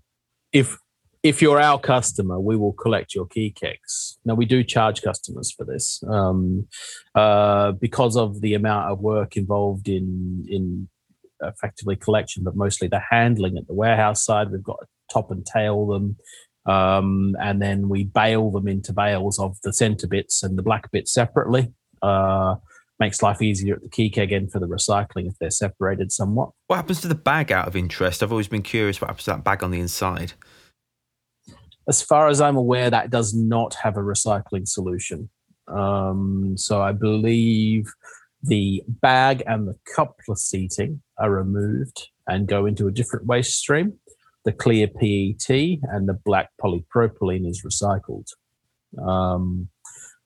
if 0.52 0.78
if 1.24 1.40
you're 1.40 1.58
our 1.58 1.80
customer, 1.80 2.38
we 2.38 2.54
will 2.54 2.74
collect 2.74 3.14
your 3.14 3.26
KeyKegs. 3.26 4.18
Now 4.26 4.34
we 4.34 4.44
do 4.44 4.62
charge 4.62 5.00
customers 5.00 5.50
for 5.50 5.64
this 5.64 6.04
um, 6.06 6.68
uh, 7.14 7.72
because 7.72 8.14
of 8.14 8.42
the 8.42 8.52
amount 8.52 8.92
of 8.92 9.00
work 9.00 9.36
involved 9.36 9.88
in 9.88 10.44
in 10.48 10.88
effectively 11.42 11.96
collection, 11.96 12.44
but 12.44 12.54
mostly 12.54 12.88
the 12.88 13.02
handling 13.10 13.56
at 13.56 13.66
the 13.66 13.74
warehouse 13.74 14.22
side. 14.22 14.50
We've 14.50 14.62
got 14.62 14.80
to 14.80 14.86
top 15.10 15.30
and 15.30 15.44
tail 15.44 15.86
them, 15.86 16.16
um, 16.66 17.34
and 17.40 17.60
then 17.60 17.88
we 17.88 18.04
bale 18.04 18.50
them 18.50 18.68
into 18.68 18.92
bales 18.92 19.38
of 19.38 19.56
the 19.62 19.72
centre 19.72 20.06
bits 20.06 20.42
and 20.42 20.58
the 20.58 20.62
black 20.62 20.92
bits 20.92 21.12
separately. 21.12 21.72
Uh, 22.02 22.56
makes 23.00 23.22
life 23.22 23.42
easier 23.42 23.74
at 23.74 23.82
the 23.82 23.88
KeyKeg 23.88 24.30
end 24.30 24.52
for 24.52 24.60
the 24.60 24.68
recycling 24.68 25.26
if 25.26 25.36
they're 25.40 25.50
separated 25.50 26.12
somewhat. 26.12 26.50
What 26.68 26.76
happens 26.76 27.00
to 27.00 27.08
the 27.08 27.16
bag 27.16 27.50
out 27.50 27.66
of 27.66 27.74
interest? 27.74 28.22
I've 28.22 28.30
always 28.30 28.46
been 28.46 28.62
curious 28.62 29.00
what 29.00 29.08
happens 29.08 29.24
to 29.24 29.30
that 29.30 29.42
bag 29.42 29.64
on 29.64 29.72
the 29.72 29.80
inside. 29.80 30.34
As 31.88 32.02
far 32.02 32.28
as 32.28 32.40
I'm 32.40 32.56
aware, 32.56 32.90
that 32.90 33.10
does 33.10 33.34
not 33.34 33.74
have 33.74 33.96
a 33.96 34.00
recycling 34.00 34.66
solution. 34.66 35.28
Um, 35.68 36.56
so 36.56 36.82
I 36.82 36.92
believe 36.92 37.92
the 38.42 38.82
bag 38.86 39.42
and 39.46 39.66
the 39.66 39.76
coupler 39.94 40.36
seating 40.36 41.02
are 41.18 41.30
removed 41.30 42.08
and 42.26 42.46
go 42.46 42.66
into 42.66 42.86
a 42.86 42.92
different 42.92 43.26
waste 43.26 43.58
stream. 43.58 43.94
The 44.44 44.52
clear 44.52 44.86
PET 44.88 45.48
and 45.48 46.08
the 46.08 46.18
black 46.24 46.50
polypropylene 46.62 47.48
is 47.48 47.62
recycled. 47.64 48.28
Um, 49.02 49.68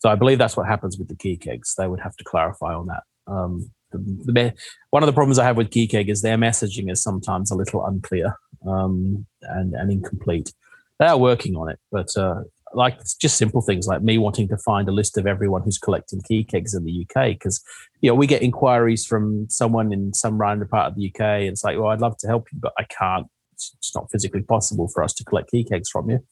so 0.01 0.09
I 0.09 0.17
believe 0.17 0.39
that's 0.39 0.57
what 0.57 0.67
happens 0.67 0.99
with 0.99 1.09
the 1.09 1.15
KeyKegs. 1.15 1.75
They 1.77 1.87
would 1.87 2.01
have 2.01 2.17
to 2.17 2.25
clarify 2.25 2.75
on 2.75 2.87
that. 2.87 3.03
Um, 3.27 3.71
the, 3.91 3.99
the, 3.99 4.55
one 4.91 5.03
of 5.03 5.07
the 5.07 5.13
problems 5.13 5.39
I 5.39 5.45
have 5.45 5.57
with 5.57 5.71
KeyKeg 5.71 6.09
is 6.09 6.23
their 6.23 6.37
messaging 6.37 6.91
is 6.91 7.03
sometimes 7.03 7.51
a 7.51 7.57
little 7.57 7.85
unclear 7.85 8.37
um, 8.67 9.27
and, 9.43 9.75
and 9.75 9.91
incomplete. 9.91 10.53
They 10.99 11.07
are 11.07 11.19
working 11.19 11.55
on 11.57 11.69
it, 11.69 11.79
but 11.93 12.17
uh, 12.17 12.43
like 12.75 12.99
just 13.21 13.37
simple 13.37 13.63
things 13.63 13.87
like 13.87 14.03
me 14.03 14.19
wanting 14.19 14.49
to 14.49 14.57
find 14.59 14.89
a 14.89 14.93
list 14.93 15.17
of 15.17 15.27
everyone 15.27 15.63
who's 15.63 15.79
collecting 15.79 16.21
KeyKegs 16.21 16.77
in 16.77 16.85
the 16.85 17.07
UK 17.07 17.31
because 17.31 17.63
you 18.01 18.11
know 18.11 18.15
we 18.15 18.27
get 18.27 18.43
inquiries 18.43 19.07
from 19.07 19.47
someone 19.49 19.93
in 19.93 20.13
some 20.13 20.39
random 20.39 20.69
part 20.69 20.91
of 20.91 20.97
the 20.97 21.09
UK 21.09 21.21
and 21.21 21.49
it's 21.49 21.65
like 21.65 21.79
well 21.79 21.89
I'd 21.89 22.01
love 22.01 22.17
to 22.19 22.27
help 22.27 22.49
you 22.53 22.59
but 22.61 22.73
I 22.79 22.85
can't. 22.85 23.27
It's 23.53 23.93
not 23.95 24.09
physically 24.13 24.43
possible 24.43 24.89
for 24.89 25.03
us 25.03 25.13
to 25.15 25.25
collect 25.25 25.51
KeyKegs 25.53 25.89
from 25.91 26.11
you. 26.11 26.25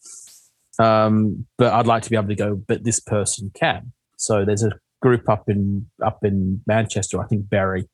Um, 0.79 1.47
but 1.59 1.73
I'd 1.73 1.87
like 1.87 2.05
to 2.05 2.11
be 2.11 2.17
able 2.17 2.29
to 2.29 2.35
go 2.35 2.55
but 2.55 2.85
this 2.85 3.01
person 3.01 3.51
can. 3.55 3.93
So 4.17 4.45
there's 4.45 4.63
a 4.63 4.73
group 5.03 5.29
up 5.29 5.49
in 5.49 5.87
up 6.05 6.25
in 6.25 6.63
Manchester 6.67 7.21
I 7.21 7.27
think 7.27 7.49
Bury 7.49 7.89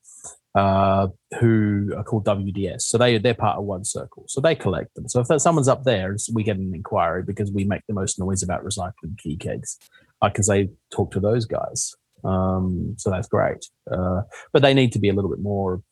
uh, 0.55 1.09
who 1.41 1.93
are 1.97 2.05
called 2.05 2.27
WDS. 2.27 2.83
So 2.83 2.99
they 2.99 3.19
they're 3.19 3.35
part 3.35 3.59
of 3.59 3.65
OneCircle. 3.65 4.25
So 4.29 4.41
they 4.41 4.55
collect 4.55 4.95
them. 4.95 5.09
So 5.09 5.21
if 5.21 5.41
someone's 5.41 5.69
up 5.69 5.85
there, 5.85 6.17
we 6.33 6.43
get 6.43 6.57
an 6.57 6.73
inquiry 6.75 7.23
because 7.23 7.51
we 7.51 7.65
make 7.65 7.83
the 7.89 7.95
most 7.95 8.19
noise 8.19 8.43
about 8.43 8.65
recycling 8.65 9.17
KeyKegs. 9.25 9.77
I 10.21 10.31
can 10.31 10.45
say 10.45 10.71
talk 10.93 11.11
to 11.13 11.21
those 11.21 11.47
guys. 11.47 11.95
Um, 12.25 12.95
so 12.99 13.11
that's 13.11 13.29
great. 13.29 13.67
Uh, 13.91 14.23
but 14.53 14.63
they 14.63 14.75
need 14.75 14.93
to 14.93 14.99
be 14.99 15.09
a 15.09 15.13
little 15.13 15.31
bit 15.31 15.41
more 15.41 15.83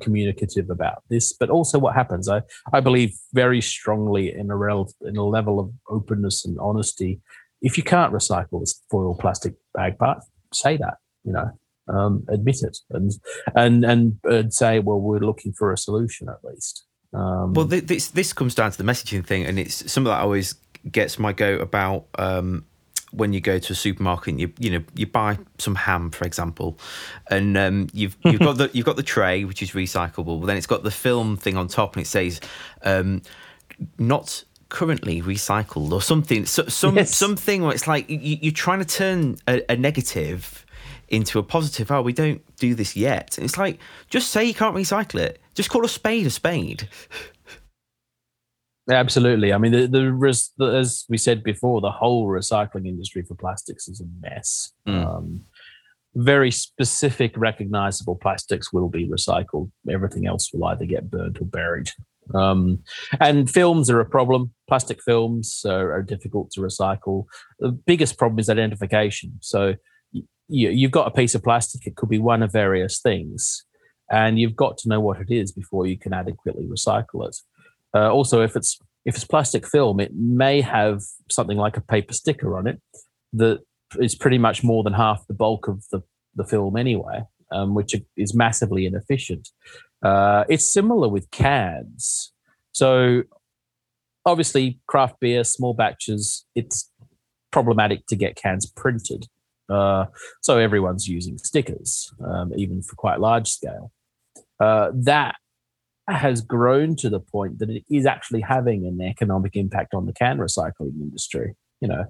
communicative 0.00 0.68
about 0.68 1.02
this. 1.08 1.32
But 1.32 1.50
also, 1.50 1.78
what 1.78 1.94
happens? 1.94 2.28
I 2.28 2.42
I 2.72 2.80
believe 2.80 3.12
very 3.32 3.60
strongly 3.60 4.32
in 4.32 4.50
a 4.50 4.56
rel- 4.56 4.92
in 5.02 5.16
a 5.16 5.24
level 5.24 5.60
of 5.60 5.70
openness 5.88 6.44
and 6.44 6.58
honesty. 6.60 7.20
If 7.60 7.76
you 7.76 7.82
can't 7.82 8.12
recycle 8.12 8.60
this 8.60 8.82
foil 8.90 9.16
plastic 9.16 9.54
bag 9.74 9.98
part, 9.98 10.18
say 10.52 10.76
that. 10.76 10.94
You 11.24 11.32
know, 11.32 11.50
um, 11.88 12.24
admit 12.28 12.56
it 12.62 12.78
and 12.90 13.12
and 13.54 13.84
and 13.84 14.18
and 14.24 14.52
say, 14.52 14.78
well, 14.78 15.00
we're 15.00 15.18
looking 15.18 15.52
for 15.52 15.72
a 15.72 15.78
solution 15.78 16.28
at 16.28 16.44
least. 16.44 16.84
Um, 17.12 17.54
well, 17.54 17.64
this 17.64 18.08
this 18.08 18.32
comes 18.32 18.54
down 18.54 18.70
to 18.70 18.78
the 18.78 18.84
messaging 18.84 19.24
thing, 19.24 19.44
and 19.44 19.58
it's 19.58 19.90
something 19.90 20.10
that 20.10 20.20
always 20.20 20.54
gets 20.90 21.18
my 21.18 21.32
goat 21.32 21.60
about 21.60 22.06
um, 22.18 22.64
when 23.12 23.32
you 23.32 23.40
go 23.40 23.58
to 23.58 23.72
a 23.72 23.76
supermarket 23.76 24.28
and 24.28 24.40
you 24.40 24.52
you 24.58 24.70
know 24.70 24.84
you 24.94 25.06
buy 25.06 25.38
some 25.58 25.74
ham, 25.74 26.10
for 26.10 26.26
example, 26.26 26.78
and 27.30 27.56
um, 27.56 27.88
you've 27.92 28.16
you've 28.24 28.40
got 28.40 28.58
the 28.58 28.70
you've 28.74 28.86
got 28.86 28.96
the 28.96 29.02
tray 29.02 29.44
which 29.44 29.62
is 29.62 29.72
recyclable, 29.72 30.40
but 30.40 30.46
then 30.46 30.56
it's 30.56 30.66
got 30.66 30.82
the 30.82 30.90
film 30.90 31.36
thing 31.36 31.56
on 31.56 31.68
top, 31.68 31.96
and 31.96 32.02
it 32.02 32.08
says 32.08 32.40
um, 32.82 33.22
not 33.98 34.44
currently 34.68 35.22
recycled 35.22 35.92
or 35.92 36.02
something 36.02 36.44
so, 36.44 36.62
some 36.66 36.96
yes. 36.96 37.16
something 37.16 37.62
where 37.62 37.72
it's 37.72 37.86
like 37.86 38.04
you, 38.10 38.50
are 38.50 38.54
trying 38.54 38.80
to 38.80 38.84
turn 38.84 39.38
a, 39.48 39.62
a 39.70 39.76
negative 39.76 40.66
into 41.08 41.38
a 41.38 41.42
positive. 41.42 41.90
Oh, 41.90 42.02
we 42.02 42.12
don't 42.12 42.42
do 42.56 42.74
this 42.74 42.96
yet. 42.96 43.38
And 43.38 43.44
it's 43.44 43.58
like, 43.58 43.78
just 44.10 44.30
say 44.30 44.44
you 44.44 44.54
can't 44.54 44.76
recycle 44.76 45.20
it. 45.20 45.40
Just 45.54 45.70
call 45.70 45.84
a 45.84 45.88
spade 45.88 46.26
a 46.26 46.30
spade. 46.30 46.88
Absolutely. 48.90 49.52
I 49.52 49.58
mean, 49.58 49.72
the, 49.72 49.86
the, 49.86 50.50
the, 50.56 50.66
as 50.66 51.04
we 51.08 51.18
said 51.18 51.42
before, 51.42 51.80
the 51.80 51.90
whole 51.90 52.26
recycling 52.26 52.86
industry 52.86 53.22
for 53.22 53.34
plastics 53.34 53.86
is 53.86 54.00
a 54.00 54.06
mess. 54.20 54.72
Mm. 54.86 55.06
Um, 55.06 55.44
very 56.14 56.50
specific, 56.50 57.36
recognizable 57.36 58.16
plastics 58.16 58.72
will 58.72 58.88
be 58.88 59.06
recycled. 59.06 59.70
Everything 59.90 60.26
else 60.26 60.50
will 60.52 60.64
either 60.64 60.86
get 60.86 61.10
burnt 61.10 61.40
or 61.40 61.44
buried. 61.44 61.90
Um, 62.34 62.82
and 63.20 63.50
films 63.50 63.90
are 63.90 64.00
a 64.00 64.06
problem. 64.06 64.52
Plastic 64.68 65.02
films 65.02 65.64
are, 65.66 65.92
are 65.92 66.02
difficult 66.02 66.50
to 66.52 66.60
recycle. 66.60 67.26
The 67.58 67.72
biggest 67.72 68.18
problem 68.18 68.38
is 68.38 68.48
identification. 68.48 69.38
So 69.40 69.74
you, 70.48 70.70
you've 70.70 70.90
got 70.90 71.06
a 71.06 71.10
piece 71.10 71.34
of 71.34 71.42
plastic. 71.42 71.86
It 71.86 71.96
could 71.96 72.08
be 72.08 72.18
one 72.18 72.42
of 72.42 72.52
various 72.52 73.00
things, 73.00 73.64
and 74.10 74.38
you've 74.38 74.56
got 74.56 74.78
to 74.78 74.88
know 74.88 75.00
what 75.00 75.20
it 75.20 75.30
is 75.30 75.52
before 75.52 75.86
you 75.86 75.98
can 75.98 76.12
adequately 76.12 76.66
recycle 76.66 77.26
it. 77.28 77.36
Uh, 77.94 78.10
also, 78.10 78.42
if 78.42 78.56
it's 78.56 78.78
if 79.04 79.14
it's 79.14 79.24
plastic 79.24 79.66
film, 79.66 80.00
it 80.00 80.12
may 80.14 80.60
have 80.60 81.02
something 81.30 81.56
like 81.56 81.76
a 81.76 81.80
paper 81.80 82.12
sticker 82.12 82.58
on 82.58 82.66
it 82.66 82.80
that 83.32 83.60
is 83.98 84.14
pretty 84.14 84.38
much 84.38 84.62
more 84.62 84.82
than 84.82 84.92
half 84.92 85.26
the 85.26 85.34
bulk 85.34 85.68
of 85.68 85.84
the, 85.90 86.02
the 86.34 86.44
film 86.44 86.76
anyway, 86.76 87.22
um, 87.52 87.74
which 87.74 87.94
is 88.16 88.34
massively 88.34 88.84
inefficient. 88.84 89.48
Uh, 90.02 90.44
it's 90.48 90.70
similar 90.70 91.08
with 91.08 91.30
cans. 91.30 92.32
So, 92.72 93.22
obviously, 94.26 94.78
craft 94.86 95.20
beer, 95.20 95.42
small 95.42 95.74
batches, 95.74 96.44
it's 96.54 96.90
problematic 97.50 98.06
to 98.08 98.16
get 98.16 98.36
cans 98.36 98.66
printed. 98.66 99.26
Uh, 99.68 100.06
so 100.42 100.58
everyone's 100.58 101.06
using 101.06 101.38
stickers, 101.38 102.12
um, 102.24 102.52
even 102.56 102.82
for 102.82 102.94
quite 102.96 103.20
large 103.20 103.48
scale. 103.48 103.92
Uh, 104.60 104.90
that 104.94 105.36
has 106.08 106.40
grown 106.40 106.96
to 106.96 107.10
the 107.10 107.20
point 107.20 107.58
that 107.58 107.68
it 107.68 107.84
is 107.90 108.06
actually 108.06 108.40
having 108.40 108.86
an 108.86 109.00
economic 109.06 109.54
impact 109.54 109.94
on 109.94 110.06
the 110.06 110.12
can 110.12 110.38
recycling 110.38 111.00
industry. 111.00 111.54
You 111.80 111.88
know, 111.88 112.04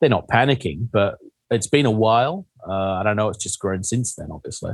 they're 0.00 0.10
not 0.10 0.28
panicking, 0.28 0.88
but 0.92 1.16
it's 1.50 1.68
been 1.68 1.86
a 1.86 1.90
while. 1.90 2.46
Uh, 2.68 2.94
I 2.94 3.02
don't 3.04 3.16
know; 3.16 3.28
it's 3.28 3.42
just 3.42 3.60
grown 3.60 3.84
since 3.84 4.14
then, 4.14 4.28
obviously. 4.30 4.72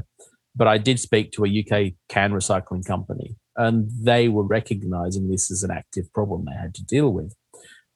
But 0.56 0.66
I 0.66 0.78
did 0.78 0.98
speak 0.98 1.30
to 1.32 1.44
a 1.44 1.48
UK 1.48 1.92
can 2.08 2.32
recycling 2.32 2.84
company, 2.84 3.36
and 3.56 3.88
they 3.92 4.28
were 4.28 4.44
recognizing 4.44 5.28
this 5.28 5.50
as 5.50 5.62
an 5.62 5.70
active 5.70 6.12
problem 6.12 6.44
they 6.44 6.60
had 6.60 6.74
to 6.76 6.84
deal 6.84 7.12
with. 7.12 7.34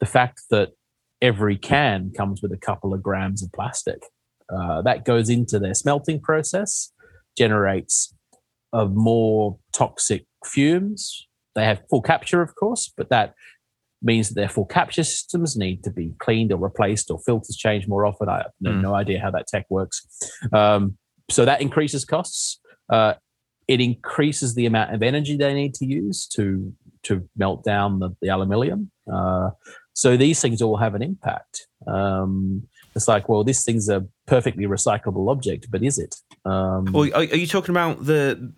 The 0.00 0.06
fact 0.06 0.42
that 0.50 0.72
every 1.22 1.56
can 1.56 2.12
comes 2.16 2.42
with 2.42 2.52
a 2.52 2.58
couple 2.58 2.92
of 2.92 3.02
grams 3.02 3.42
of 3.42 3.50
plastic 3.52 4.02
uh, 4.52 4.82
that 4.82 5.04
goes 5.04 5.28
into 5.28 5.58
their 5.58 5.74
smelting 5.74 6.20
process, 6.20 6.92
generates 7.36 8.14
a 8.72 8.86
more 8.86 9.58
toxic 9.72 10.26
fumes. 10.44 11.26
They 11.54 11.64
have 11.64 11.82
full 11.88 12.02
capture, 12.02 12.42
of 12.42 12.54
course, 12.56 12.92
but 12.96 13.10
that 13.10 13.34
means 14.02 14.28
that 14.28 14.34
their 14.34 14.48
full 14.48 14.66
capture 14.66 15.04
systems 15.04 15.56
need 15.56 15.82
to 15.84 15.90
be 15.90 16.14
cleaned 16.18 16.52
or 16.52 16.58
replaced 16.58 17.10
or 17.10 17.18
filters 17.20 17.56
changed 17.56 17.88
more 17.88 18.04
often. 18.04 18.28
I 18.28 18.38
have 18.38 18.52
no, 18.60 18.70
mm. 18.70 18.82
no 18.82 18.94
idea 18.94 19.20
how 19.20 19.30
that 19.30 19.46
tech 19.46 19.66
works. 19.70 20.06
Um, 20.52 20.98
so 21.30 21.44
that 21.44 21.62
increases 21.62 22.04
costs. 22.04 22.60
Uh, 22.92 23.14
it 23.66 23.80
increases 23.80 24.54
the 24.54 24.66
amount 24.66 24.94
of 24.94 25.02
energy 25.02 25.36
they 25.36 25.54
need 25.54 25.74
to 25.74 25.86
use 25.86 26.26
to 26.34 26.72
to 27.04 27.28
melt 27.36 27.64
down 27.64 27.98
the, 27.98 28.10
the 28.22 28.28
aluminium. 28.28 28.90
Uh, 29.12 29.50
so 29.94 30.16
these 30.16 30.40
things 30.40 30.62
all 30.62 30.76
have 30.76 30.94
an 30.94 31.02
impact. 31.02 31.66
Um, 31.86 32.66
it's 32.94 33.08
like, 33.08 33.28
well, 33.28 33.44
this 33.44 33.64
thing's 33.64 33.88
a 33.88 34.06
perfectly 34.26 34.66
recyclable 34.66 35.30
object, 35.30 35.68
but 35.70 35.82
is 35.82 35.98
it? 35.98 36.14
Um, 36.44 36.86
well, 36.92 37.10
are, 37.14 37.24
you 37.24 37.46
talking 37.46 37.72
about 37.72 38.04
the 38.04 38.52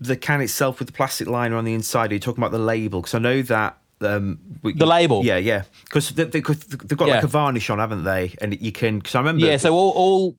the 0.00 0.16
can 0.16 0.40
itself 0.40 0.78
with 0.78 0.88
the 0.88 0.92
plastic 0.92 1.28
liner 1.28 1.56
on 1.56 1.64
the 1.64 1.74
inside? 1.74 2.10
Are 2.10 2.14
you 2.14 2.20
talking 2.20 2.42
about 2.42 2.52
the 2.52 2.58
label? 2.58 3.00
Because 3.00 3.14
I 3.14 3.18
know 3.18 3.42
that 3.42 3.78
um, 4.00 4.38
we, 4.62 4.72
the 4.74 4.86
label. 4.86 5.24
Yeah, 5.24 5.36
yeah. 5.36 5.64
Because 5.84 6.10
they, 6.10 6.24
they, 6.24 6.38
have 6.38 6.96
got 6.96 7.08
yeah. 7.08 7.14
like 7.14 7.24
a 7.24 7.28
varnish 7.28 7.70
on, 7.70 7.78
haven't 7.78 8.04
they? 8.04 8.34
And 8.40 8.60
you 8.60 8.72
can. 8.72 8.98
Because 8.98 9.14
I 9.14 9.18
remember. 9.18 9.44
Yeah. 9.44 9.56
So 9.56 9.74
all 9.74 9.90
all, 9.90 10.36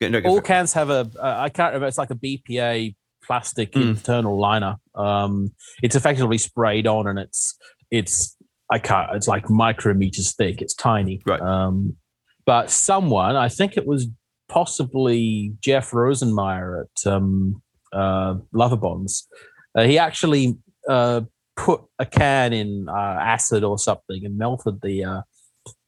no, 0.00 0.20
all 0.20 0.40
cans 0.40 0.72
have 0.74 0.90
a. 0.90 1.10
Uh, 1.18 1.36
I 1.38 1.48
can't 1.48 1.72
remember. 1.72 1.88
It's 1.88 1.98
like 1.98 2.10
a 2.10 2.14
BPA 2.14 2.94
plastic 3.24 3.72
mm. 3.72 3.82
internal 3.82 4.38
liner. 4.38 4.76
Um, 4.94 5.52
it's 5.82 5.96
effectively 5.96 6.38
sprayed 6.38 6.86
on, 6.86 7.06
and 7.06 7.18
it's 7.18 7.56
it's 7.90 8.36
I 8.70 8.78
can't. 8.78 9.14
It's 9.14 9.28
like 9.28 9.46
micrometers 9.46 10.34
thick. 10.34 10.62
It's 10.62 10.74
tiny. 10.74 11.20
Right. 11.26 11.40
Um, 11.40 11.96
but 12.44 12.70
someone, 12.70 13.36
I 13.36 13.48
think 13.48 13.76
it 13.76 13.86
was 13.86 14.08
possibly 14.48 15.54
Jeff 15.60 15.90
Rosenmeier 15.90 16.84
at 16.84 17.12
um, 17.12 17.62
uh, 17.92 18.36
Lovibonds, 18.52 19.28
uh, 19.76 19.84
he 19.84 19.98
actually 19.98 20.58
uh, 20.88 21.22
put 21.56 21.82
a 21.98 22.06
can 22.06 22.52
in 22.52 22.86
uh, 22.88 23.18
acid 23.20 23.64
or 23.64 23.78
something 23.78 24.24
and 24.24 24.36
melted 24.36 24.80
the 24.82 25.04
uh, 25.04 25.22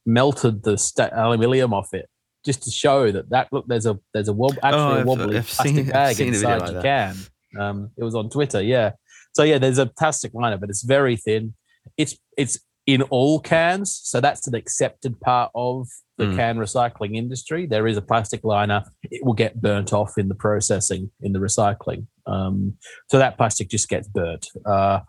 melted 0.06 0.62
the 0.62 0.76
st- 0.76 1.12
aluminium 1.12 1.72
off 1.72 1.94
it 1.94 2.08
just 2.44 2.62
to 2.62 2.70
show 2.70 3.10
that 3.10 3.30
that 3.30 3.48
look 3.52 3.66
there's 3.66 3.86
a 3.86 3.98
there's 4.12 4.28
a 4.28 4.32
wob- 4.32 4.58
actually 4.62 5.00
oh, 5.00 5.02
a 5.02 5.04
wobbly 5.04 5.38
I've 5.38 5.46
plastic 5.46 5.76
seen, 5.76 5.86
bag 5.86 6.20
inside 6.20 6.60
like 6.60 6.72
your 6.72 6.82
can. 6.82 7.16
Um, 7.58 7.90
it 7.96 8.04
was 8.04 8.14
on 8.14 8.28
Twitter, 8.28 8.62
yeah. 8.62 8.92
So 9.32 9.42
yeah, 9.42 9.58
there's 9.58 9.78
a 9.78 9.86
plastic 9.86 10.32
liner, 10.34 10.58
but 10.58 10.68
it's 10.68 10.82
very 10.82 11.16
thin. 11.16 11.54
It's 11.96 12.16
it's 12.36 12.58
in 12.86 13.02
all 13.02 13.40
cans, 13.40 13.98
so 14.02 14.20
that's 14.20 14.46
an 14.46 14.54
accepted 14.54 15.20
part 15.20 15.50
of 15.54 15.88
the 16.18 16.26
mm. 16.26 16.36
can 16.36 16.56
recycling 16.58 17.16
industry. 17.16 17.66
There 17.66 17.86
is 17.86 17.96
a 17.96 18.02
plastic 18.02 18.44
liner; 18.44 18.84
it 19.10 19.24
will 19.24 19.34
get 19.34 19.60
burnt 19.60 19.92
off 19.92 20.18
in 20.18 20.28
the 20.28 20.34
processing 20.34 21.10
in 21.20 21.32
the 21.32 21.38
recycling. 21.38 22.06
Um, 22.26 22.76
so 23.08 23.18
that 23.18 23.36
plastic 23.36 23.68
just 23.68 23.88
gets 23.88 24.08
burnt. 24.08 24.46
Uh, 24.66 25.00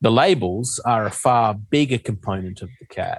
the 0.00 0.10
labels 0.10 0.80
are 0.84 1.06
a 1.06 1.10
far 1.10 1.54
bigger 1.54 1.98
component 1.98 2.62
of 2.62 2.68
the 2.80 2.86
can. 2.86 3.18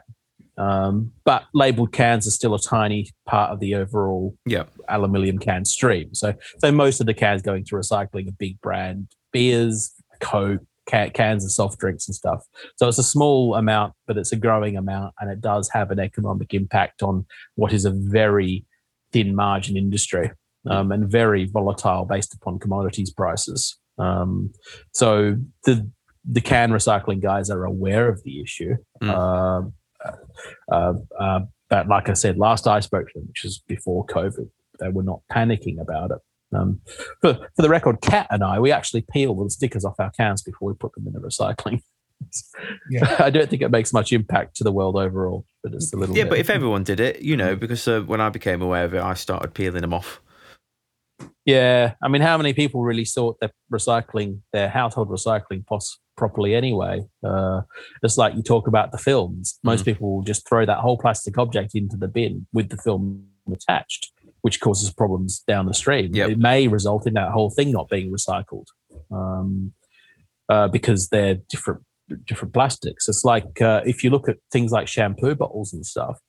Um, 0.57 1.11
but 1.25 1.45
labeled 1.53 1.91
cans 1.91 2.27
are 2.27 2.31
still 2.31 2.53
a 2.53 2.59
tiny 2.59 3.09
part 3.25 3.51
of 3.51 3.59
the 3.59 3.75
overall 3.75 4.35
yep. 4.45 4.69
aluminium 4.87 5.37
can 5.37 5.65
stream. 5.65 6.13
So, 6.13 6.33
so 6.59 6.71
most 6.71 7.01
of 7.01 7.07
the 7.07 7.13
cans 7.13 7.41
going 7.41 7.65
to 7.65 7.75
recycling 7.75 8.29
are 8.29 8.35
big 8.37 8.61
brand 8.61 9.07
beers, 9.33 9.93
Coke, 10.21 10.61
cans 10.85 11.43
of 11.43 11.51
soft 11.51 11.79
drinks 11.79 12.07
and 12.07 12.15
stuff. 12.15 12.43
So 12.77 12.87
it's 12.87 12.97
a 12.97 13.03
small 13.03 13.55
amount, 13.55 13.93
but 14.07 14.17
it's 14.17 14.31
a 14.31 14.35
growing 14.35 14.77
amount, 14.77 15.13
and 15.19 15.31
it 15.31 15.41
does 15.41 15.69
have 15.73 15.91
an 15.91 15.99
economic 15.99 16.53
impact 16.53 17.03
on 17.03 17.25
what 17.55 17.73
is 17.73 17.85
a 17.85 17.91
very 17.91 18.65
thin 19.11 19.35
margin 19.35 19.77
industry 19.77 20.31
um, 20.69 20.91
and 20.91 21.09
very 21.09 21.45
volatile 21.45 22.05
based 22.05 22.33
upon 22.33 22.59
commodities 22.59 23.11
prices. 23.11 23.77
Um, 23.97 24.51
so 24.91 25.37
the 25.63 25.89
the 26.29 26.41
can 26.41 26.71
recycling 26.71 27.21
guys 27.21 27.49
are 27.49 27.65
aware 27.65 28.09
of 28.09 28.23
the 28.23 28.41
issue. 28.41 28.75
Mm. 29.01 29.71
Uh, 30.03 30.11
uh, 30.71 30.93
uh, 31.19 31.39
but 31.69 31.87
like 31.87 32.09
I 32.09 32.13
said, 32.13 32.37
last 32.37 32.67
I 32.67 32.79
spoke 32.79 33.07
to 33.07 33.19
them, 33.19 33.27
which 33.27 33.43
was 33.43 33.59
before 33.67 34.05
COVID, 34.07 34.49
they 34.79 34.89
were 34.89 35.03
not 35.03 35.21
panicking 35.31 35.79
about 35.79 36.11
it. 36.11 36.17
Um, 36.53 36.79
for, 37.21 37.33
for 37.33 37.61
the 37.61 37.69
record, 37.69 38.01
Kat 38.01 38.27
and 38.29 38.43
I, 38.43 38.59
we 38.59 38.71
actually 38.71 39.05
peel 39.11 39.35
the 39.35 39.49
stickers 39.49 39.83
off 39.83 39.95
our 39.99 40.11
cans 40.11 40.41
before 40.41 40.69
we 40.69 40.75
put 40.75 40.93
them 40.93 41.07
in 41.07 41.13
the 41.13 41.19
recycling. 41.19 41.81
yeah. 42.89 43.15
I 43.19 43.29
don't 43.29 43.49
think 43.49 43.61
it 43.61 43.71
makes 43.71 43.93
much 43.93 44.13
impact 44.13 44.55
to 44.57 44.63
the 44.63 44.71
world 44.71 44.95
overall, 44.95 45.45
but 45.63 45.73
it's 45.73 45.93
a 45.93 45.97
little. 45.97 46.15
Yeah, 46.15 46.23
bit. 46.23 46.29
but 46.29 46.39
if 46.39 46.49
everyone 46.49 46.83
did 46.83 46.99
it, 46.99 47.21
you 47.21 47.35
know, 47.35 47.55
because 47.55 47.87
uh, 47.87 48.01
when 48.01 48.21
I 48.21 48.29
became 48.29 48.61
aware 48.61 48.85
of 48.85 48.93
it, 48.93 49.01
I 49.01 49.13
started 49.13 49.53
peeling 49.53 49.81
them 49.81 49.93
off. 49.93 50.21
Yeah, 51.45 51.93
I 52.01 52.07
mean, 52.07 52.21
how 52.23 52.37
many 52.37 52.53
people 52.53 52.81
really 52.83 53.05
sort 53.05 53.37
their 53.39 53.51
recycling, 53.71 54.41
their 54.51 54.67
household 54.67 55.09
recycling 55.09 55.65
pos- 55.65 55.99
properly 56.17 56.55
anyway? 56.55 57.03
Uh, 57.23 57.61
it's 58.01 58.17
like 58.17 58.35
you 58.35 58.41
talk 58.41 58.67
about 58.67 58.91
the 58.91 58.97
films. 58.97 59.59
Most 59.63 59.81
mm. 59.81 59.85
people 59.85 60.15
will 60.15 60.23
just 60.23 60.47
throw 60.49 60.65
that 60.65 60.79
whole 60.79 60.97
plastic 60.97 61.37
object 61.37 61.75
into 61.75 61.97
the 61.97 62.07
bin 62.07 62.47
with 62.51 62.69
the 62.69 62.77
film 62.77 63.27
attached, 63.51 64.11
which 64.45 64.59
causes 64.59 64.93
problems 64.93 65.39
down 65.47 65.65
the 65.65 65.73
stream. 65.73 66.13
Yep. 66.13 66.29
It 66.29 66.37
may 66.37 66.67
result 66.67 67.07
in 67.07 67.15
that 67.15 67.31
whole 67.31 67.49
thing 67.49 67.71
not 67.71 67.89
being 67.89 68.11
recycled 68.11 68.67
um, 69.09 69.73
uh, 70.49 70.67
because 70.67 71.09
they're 71.09 71.39
different 71.49 71.81
different 72.25 72.53
plastics. 72.53 73.09
It's 73.09 73.25
like 73.25 73.59
uh, 73.59 73.81
if 73.87 74.03
you 74.03 74.11
look 74.11 74.29
at 74.29 74.37
things 74.51 74.71
like 74.71 74.87
shampoo 74.87 75.33
bottles 75.33 75.73
and 75.73 75.83
stuff, 75.83 76.19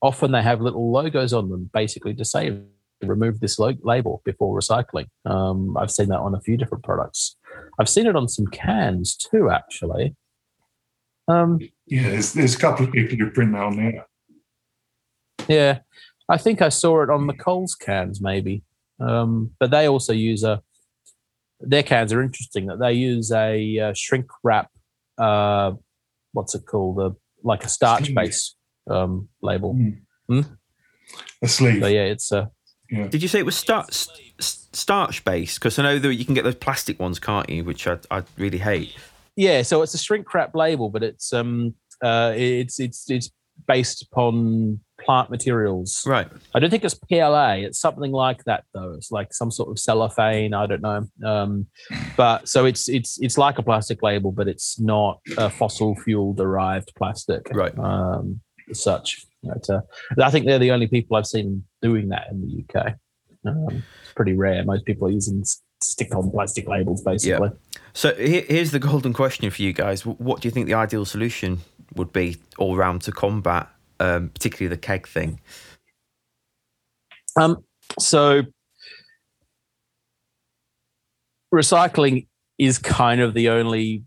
often 0.00 0.30
they 0.30 0.40
have 0.40 0.60
little 0.60 0.92
logos 0.92 1.32
on 1.32 1.50
them, 1.50 1.68
basically 1.74 2.14
to 2.14 2.24
say 2.24 2.60
remove 3.02 3.40
this 3.40 3.58
lo- 3.58 3.82
label 3.82 4.22
before 4.24 4.56
recycling. 4.56 5.06
Um, 5.24 5.76
I've 5.76 5.90
seen 5.90 6.10
that 6.10 6.20
on 6.20 6.32
a 6.32 6.40
few 6.40 6.56
different 6.56 6.84
products. 6.84 7.34
I've 7.80 7.88
seen 7.88 8.06
it 8.06 8.14
on 8.14 8.28
some 8.28 8.46
cans 8.46 9.16
too, 9.16 9.50
actually. 9.50 10.14
Um, 11.26 11.58
yeah, 11.88 12.10
there's, 12.10 12.34
there's 12.34 12.54
a 12.54 12.58
couple 12.58 12.86
of 12.86 12.92
people 12.92 13.18
who 13.18 13.32
print 13.32 13.50
that 13.50 13.62
on 13.64 13.76
there. 13.76 14.06
Yeah, 15.48 15.80
I 16.28 16.38
think 16.38 16.62
I 16.62 16.68
saw 16.68 17.02
it 17.02 17.10
on 17.10 17.26
the 17.26 17.34
Coles 17.34 17.74
cans, 17.74 18.20
maybe. 18.20 18.62
Um, 19.00 19.50
but 19.58 19.70
they 19.70 19.88
also 19.88 20.12
use 20.12 20.44
a. 20.44 20.62
Their 21.60 21.82
cans 21.82 22.12
are 22.12 22.22
interesting 22.22 22.66
that 22.66 22.78
they 22.78 22.92
use 22.92 23.30
a, 23.32 23.78
uh, 23.78 23.92
shrink 23.94 24.26
wrap. 24.42 24.70
Uh, 25.16 25.72
what's 26.32 26.54
it 26.54 26.66
called? 26.66 27.00
A, 27.00 27.14
like 27.42 27.64
a 27.64 27.68
starch 27.68 28.14
base 28.14 28.54
um, 28.90 29.28
label. 29.42 29.74
Mm. 29.74 29.98
Hmm? 30.28 30.40
A 31.42 31.48
sleeve. 31.48 31.82
So 31.82 31.88
yeah, 31.88 32.04
it's 32.04 32.32
a 32.32 32.50
yeah. 32.90 33.06
Did 33.08 33.22
you 33.22 33.28
say 33.28 33.38
it 33.38 33.46
was 33.46 33.56
starch 33.56 34.08
starch 34.38 35.24
based? 35.24 35.58
Because 35.58 35.78
I 35.78 35.82
know 35.82 35.98
that 35.98 36.14
you 36.14 36.24
can 36.24 36.34
get 36.34 36.44
those 36.44 36.54
plastic 36.54 36.98
ones, 36.98 37.18
can't 37.18 37.48
you? 37.48 37.64
Which 37.64 37.86
I, 37.86 37.98
I 38.10 38.22
really 38.36 38.58
hate. 38.58 38.94
Yeah, 39.36 39.62
so 39.62 39.82
it's 39.82 39.94
a 39.94 39.98
shrink 39.98 40.32
wrap 40.32 40.54
label, 40.54 40.90
but 40.90 41.02
it's 41.02 41.32
um 41.32 41.74
uh 42.02 42.32
it's 42.36 42.80
it's 42.80 43.10
it's 43.10 43.30
based 43.66 44.02
upon 44.02 44.80
plant 45.04 45.30
materials. 45.30 46.02
Right. 46.06 46.28
I 46.54 46.58
don't 46.58 46.70
think 46.70 46.84
it's 46.84 46.94
PLA. 46.94 47.54
It's 47.54 47.78
something 47.78 48.12
like 48.12 48.44
that 48.44 48.64
though. 48.72 48.94
It's 48.94 49.10
like 49.10 49.32
some 49.32 49.50
sort 49.50 49.70
of 49.70 49.78
cellophane. 49.78 50.54
I 50.54 50.66
don't 50.66 50.82
know. 50.82 51.06
Um, 51.24 51.66
but 52.16 52.48
so 52.48 52.64
it's 52.64 52.88
it's 52.88 53.18
it's 53.20 53.38
like 53.38 53.58
a 53.58 53.62
plastic 53.62 54.02
label, 54.02 54.32
but 54.32 54.48
it's 54.48 54.80
not 54.80 55.20
a 55.36 55.50
fossil 55.50 55.94
fuel 55.96 56.32
derived 56.32 56.92
plastic. 56.96 57.48
Right. 57.52 57.76
Um, 57.78 58.40
such. 58.72 59.26
But, 59.42 59.68
uh, 59.68 59.80
I 60.22 60.30
think 60.30 60.46
they're 60.46 60.58
the 60.58 60.70
only 60.70 60.86
people 60.86 61.16
I've 61.16 61.26
seen 61.26 61.64
doing 61.82 62.08
that 62.08 62.28
in 62.30 62.40
the 62.40 62.80
UK. 62.80 62.94
Um, 63.46 63.82
it's 64.02 64.12
pretty 64.14 64.32
rare. 64.32 64.64
Most 64.64 64.86
people 64.86 65.06
are 65.08 65.10
using 65.10 65.44
stick-on 65.82 66.30
plastic 66.30 66.66
labels, 66.66 67.02
basically. 67.02 67.50
Yeah. 67.50 67.80
So 67.92 68.14
here's 68.14 68.70
the 68.70 68.78
golden 68.78 69.12
question 69.12 69.50
for 69.50 69.62
you 69.62 69.72
guys: 69.72 70.06
What 70.06 70.40
do 70.40 70.48
you 70.48 70.50
think 70.50 70.66
the 70.66 70.74
ideal 70.74 71.04
solution 71.04 71.60
would 71.94 72.12
be 72.12 72.38
all 72.58 72.76
round 72.76 73.02
to 73.02 73.12
combat, 73.12 73.68
um, 74.04 74.28
particularly 74.28 74.74
the 74.74 74.80
keg 74.80 75.06
thing? 75.06 75.40
Um. 77.36 77.64
So 77.98 78.42
recycling 81.54 82.26
is 82.58 82.78
kind 82.78 83.20
of 83.20 83.34
the 83.34 83.48
only 83.48 84.04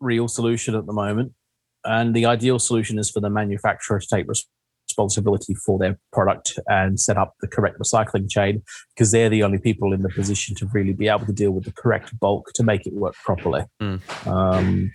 real 0.00 0.28
solution 0.28 0.74
at 0.74 0.86
the 0.86 0.92
moment. 0.92 1.32
And 1.84 2.14
the 2.14 2.26
ideal 2.26 2.58
solution 2.58 2.98
is 2.98 3.10
for 3.10 3.20
the 3.20 3.30
manufacturer 3.30 4.00
to 4.00 4.06
take 4.06 4.26
responsibility 4.90 5.54
for 5.54 5.78
their 5.78 5.98
product 6.12 6.58
and 6.66 7.00
set 7.00 7.16
up 7.16 7.34
the 7.40 7.48
correct 7.48 7.78
recycling 7.78 8.28
chain 8.28 8.62
because 8.94 9.12
they're 9.12 9.30
the 9.30 9.42
only 9.42 9.58
people 9.58 9.92
in 9.92 10.02
the 10.02 10.10
position 10.10 10.54
to 10.56 10.66
really 10.74 10.92
be 10.92 11.08
able 11.08 11.24
to 11.26 11.32
deal 11.32 11.52
with 11.52 11.64
the 11.64 11.72
correct 11.72 12.18
bulk 12.18 12.52
to 12.54 12.62
make 12.62 12.86
it 12.86 12.92
work 12.92 13.14
properly. 13.24 13.62
Mm. 13.80 14.26
Um, 14.26 14.90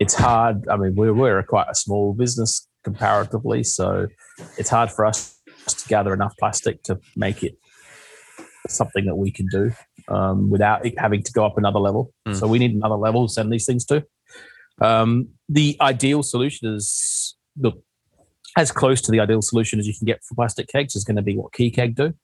it's 0.00 0.14
hard. 0.14 0.66
I 0.68 0.76
mean, 0.76 0.94
we're, 0.94 1.12
we're 1.12 1.42
quite 1.42 1.66
a 1.68 1.74
small 1.74 2.14
business 2.14 2.66
comparatively, 2.84 3.64
so 3.64 4.08
it's 4.58 4.70
hard 4.70 4.90
for 4.90 5.06
us 5.06 5.38
to 5.66 5.88
gather 5.88 6.12
enough 6.12 6.34
plastic 6.38 6.82
to 6.84 6.98
make 7.16 7.42
it 7.42 7.56
something 8.68 9.04
that 9.06 9.16
we 9.16 9.30
can 9.30 9.46
do 9.46 9.72
um, 10.08 10.50
without 10.50 10.86
having 10.98 11.22
to 11.22 11.32
go 11.32 11.44
up 11.44 11.58
another 11.58 11.78
level. 11.78 12.12
Mm. 12.26 12.36
So 12.36 12.46
we 12.46 12.58
need 12.58 12.72
another 12.72 12.96
level 12.96 13.26
to 13.26 13.32
send 13.32 13.52
these 13.52 13.66
things 13.66 13.84
to. 13.86 14.04
Um, 14.80 15.28
the 15.48 15.76
ideal 15.80 16.22
solution 16.22 16.74
is 16.74 17.36
look 17.58 17.82
as 18.56 18.72
close 18.72 19.00
to 19.02 19.10
the 19.10 19.20
ideal 19.20 19.42
solution 19.42 19.78
as 19.78 19.86
you 19.86 19.94
can 19.96 20.06
get 20.06 20.22
for 20.24 20.34
plastic 20.34 20.68
kegs 20.68 20.94
is 20.94 21.04
going 21.04 21.16
to 21.16 21.22
be 21.22 21.36
what 21.36 21.52
KeyKeg 21.52 21.94
do, 21.94 22.14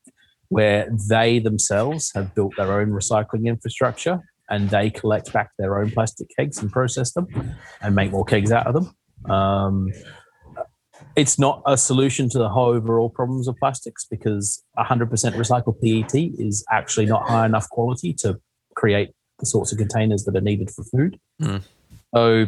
where 0.48 0.88
they 1.08 1.38
themselves 1.38 2.12
have 2.14 2.34
built 2.34 2.54
their 2.56 2.80
own 2.80 2.90
recycling 2.90 3.46
infrastructure 3.46 4.20
and 4.50 4.70
they 4.70 4.90
collect 4.90 5.32
back 5.32 5.50
their 5.58 5.78
own 5.78 5.90
plastic 5.90 6.28
kegs 6.36 6.58
and 6.58 6.72
process 6.72 7.12
them 7.12 7.26
and 7.82 7.94
make 7.94 8.10
more 8.10 8.24
kegs 8.24 8.50
out 8.50 8.66
of 8.66 8.74
them. 8.74 9.30
Um, 9.30 9.92
it's 11.18 11.36
not 11.36 11.62
a 11.66 11.76
solution 11.76 12.28
to 12.30 12.38
the 12.38 12.48
whole 12.48 12.68
overall 12.68 13.10
problems 13.10 13.48
of 13.48 13.56
plastics 13.56 14.06
because 14.08 14.62
100% 14.78 15.08
recycled 15.34 15.80
PET 15.82 16.14
is 16.38 16.64
actually 16.70 17.06
not 17.06 17.28
high 17.28 17.44
enough 17.44 17.68
quality 17.70 18.12
to 18.14 18.40
create 18.76 19.10
the 19.40 19.46
sorts 19.46 19.72
of 19.72 19.78
containers 19.78 20.24
that 20.24 20.36
are 20.36 20.40
needed 20.40 20.70
for 20.70 20.84
food. 20.84 21.18
Mm. 21.42 21.62
So 22.14 22.46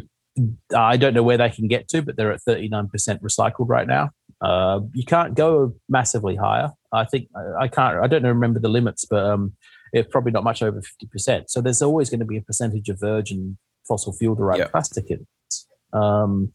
I 0.76 0.96
don't 0.96 1.14
know 1.14 1.24
where 1.24 1.36
they 1.36 1.50
can 1.50 1.66
get 1.66 1.88
to, 1.88 2.00
but 2.00 2.14
they're 2.14 2.32
at 2.32 2.42
39% 2.48 2.90
recycled 3.20 3.68
right 3.68 3.88
now. 3.88 4.10
Uh, 4.40 4.80
you 4.94 5.04
can't 5.04 5.34
go 5.34 5.74
massively 5.88 6.36
higher. 6.36 6.70
I 6.92 7.04
think 7.06 7.28
I 7.58 7.66
can't. 7.66 7.98
I 7.98 8.06
don't 8.06 8.22
remember 8.22 8.60
the 8.60 8.68
limits, 8.68 9.04
but 9.04 9.24
um, 9.24 9.52
it's 9.92 10.08
probably 10.10 10.30
not 10.30 10.44
much 10.44 10.62
over 10.62 10.80
50%. 10.80 11.44
So 11.48 11.60
there's 11.60 11.82
always 11.82 12.08
going 12.08 12.20
to 12.20 12.26
be 12.26 12.36
a 12.36 12.42
percentage 12.42 12.88
of 12.88 13.00
virgin 13.00 13.58
fossil 13.88 14.12
fuel 14.12 14.36
derived 14.36 14.60
Yep. 14.60 14.70
plastic 14.70 15.10
in 15.10 15.26
it. 15.26 15.96
Um, 15.96 16.52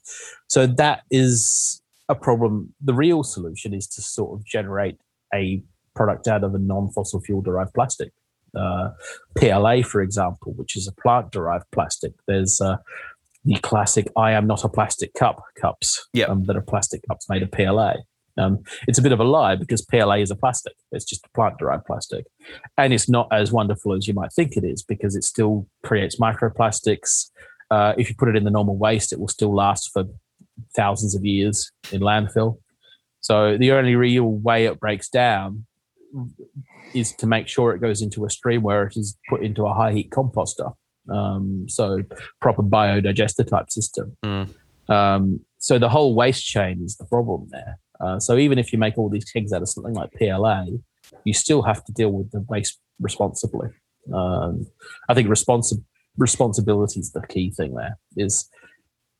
so 0.47 0.66
that 0.66 1.01
is 1.11 1.82
a 2.10 2.16
problem. 2.16 2.74
The 2.82 2.93
real 2.93 3.24
solution 3.24 3.74
is 3.74 3.88
to 3.89 4.01
sort 4.01 4.39
of 4.39 4.45
generate 4.45 4.97
a 5.34 5.64
product 5.95 6.28
out 6.28 6.43
of 6.43 6.53
a 6.53 6.60
non 6.60 6.91
fossil 6.91 7.22
fuel 7.22 7.41
derived 7.41 7.74
plastic. 7.74 8.12
Uh, 8.58 8.91
PLA, 9.38 9.82
for 9.82 10.01
example, 10.01 10.53
which 10.53 10.78
is 10.78 10.88
a 10.88 11.01
plant 11.01 11.32
derived 11.32 11.66
plastic. 11.72 12.14
There's 12.28 12.62
uh, 12.62 12.78
the 13.43 13.56
classic 13.56 14.08
I 14.18 14.32
am 14.32 14.47
not 14.47 14.64
a 14.64 14.70
plastic 14.70 15.14
cup 15.14 15.43
cups 15.60 16.08
Yep. 16.14 16.30
um, 16.30 16.45
that 16.45 16.56
are 16.56 16.62
plastic 16.62 17.01
cups 17.08 17.30
made 17.30 17.43
of 17.43 17.51
PLA. 17.51 17.93
Um, 18.38 18.60
it's 18.88 18.97
a 18.97 19.01
bit 19.01 19.12
of 19.12 19.20
a 19.20 19.24
lie 19.24 19.56
because 19.56 19.82
PLA 19.82 20.16
is 20.16 20.32
a 20.32 20.36
plastic. 20.36 20.74
It's 20.91 21.06
just 21.06 21.26
a 21.26 21.30
plant 21.30 21.58
derived 21.58 21.86
plastic. 21.86 22.26
And 22.78 22.93
it's 22.93 23.08
not 23.08 23.28
as 23.32 23.51
wonderful 23.51 23.93
as 23.93 24.08
you 24.08 24.14
might 24.14 24.34
think 24.34 24.58
it 24.58 24.64
is 24.66 24.84
because 24.84 25.16
it 25.16 25.24
still 25.24 25.68
creates 25.84 26.20
microplastics. 26.20 27.30
Uh, 27.72 27.93
if 27.97 28.10
you 28.10 28.16
put 28.16 28.28
it 28.30 28.36
in 28.36 28.43
the 28.43 28.51
normal 28.51 28.78
waste, 28.78 29.14
it 29.14 29.20
will 29.20 29.28
still 29.28 29.53
last 29.56 29.91
for 29.93 30.03
thousands 30.76 31.16
of 31.16 31.26
years 31.26 31.72
in 31.91 32.01
landfill. 32.01 32.58
So 33.22 33.58
the 33.58 33.72
only 33.72 33.95
real 33.95 34.26
way 34.26 34.66
it 34.66 34.80
breaks 34.80 35.10
down 35.10 35.66
is 36.93 37.12
to 37.14 37.28
make 37.28 37.47
sure 37.47 37.74
it 37.74 37.80
goes 37.80 38.01
into 38.01 38.26
a 38.26 38.30
stream 38.30 38.62
where 38.62 38.86
it 38.86 38.95
is 38.95 39.18
put 39.30 39.43
into 39.43 39.66
a 39.66 39.74
high 39.74 39.91
heat 39.93 40.12
composter. 40.12 40.74
Um, 41.12 41.66
so 41.68 42.03
proper 42.41 42.64
biodigester 42.64 43.47
type 43.47 43.70
system. 43.70 44.16
Mm. 44.24 44.49
Um, 44.89 45.39
so 45.58 45.80
the 45.80 45.89
whole 45.89 46.16
waste 46.16 46.45
chain 46.45 46.82
is 46.84 46.95
the 46.97 47.06
problem 47.06 47.47
there. 47.51 47.80
Uh, 47.99 48.20
so 48.20 48.38
even 48.38 48.60
if 48.60 48.72
you 48.72 48.80
make 48.80 48.97
all 48.97 49.10
these 49.10 49.26
kegs 49.26 49.53
out 49.53 49.62
of 49.62 49.70
something 49.70 49.93
like 49.93 50.12
PLA, 50.14 50.66
you 51.24 51.34
still 51.34 51.62
have 51.64 51.84
to 51.86 51.91
deal 51.91 52.12
with 52.12 52.32
the 52.32 52.41
waste 52.41 52.80
responsibly. 52.99 53.70
Um, 54.14 54.68
I 55.10 55.14
think 55.14 55.30
responsi- 55.30 55.84
responsibility 56.18 56.99
is 56.99 57.12
the 57.12 57.26
key 57.28 57.51
thing 57.51 57.74
there. 57.74 57.97
Is 58.16 58.49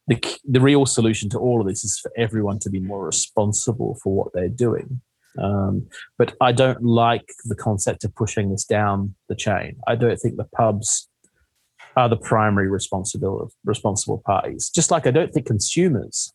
the 0.08 0.18
the 0.44 0.62
real 0.62 0.86
solution 0.86 1.30
to 1.30 1.40
all 1.40 1.62
of 1.62 1.68
this 1.68 1.84
is 1.84 2.00
for 2.00 2.12
everyone 2.18 2.60
to 2.60 2.70
be 2.70 2.80
more 2.80 3.06
responsible 3.06 3.98
for 4.04 4.14
what 4.16 4.34
they're 4.34 4.50
doing. 4.50 5.02
Um, 5.38 5.88
but 6.18 6.36
I 6.40 6.52
don't 6.52 6.84
like 6.84 7.28
the 7.46 7.56
concept 7.56 8.06
of 8.06 8.16
pushing 8.16 8.52
this 8.52 8.64
down 8.64 9.16
the 9.28 9.36
chain. 9.36 9.78
I 9.88 9.96
don't 9.96 10.18
think 10.18 10.38
the 10.38 10.46
pubs 10.56 11.10
are 11.98 12.08
the 12.08 12.18
primary 12.18 12.70
responsible 12.70 13.52
responsible 13.64 14.22
parties. 14.26 14.70
Just 14.70 14.92
like 14.92 15.08
I 15.08 15.12
don't 15.12 15.34
think 15.34 15.46
consumers 15.46 16.32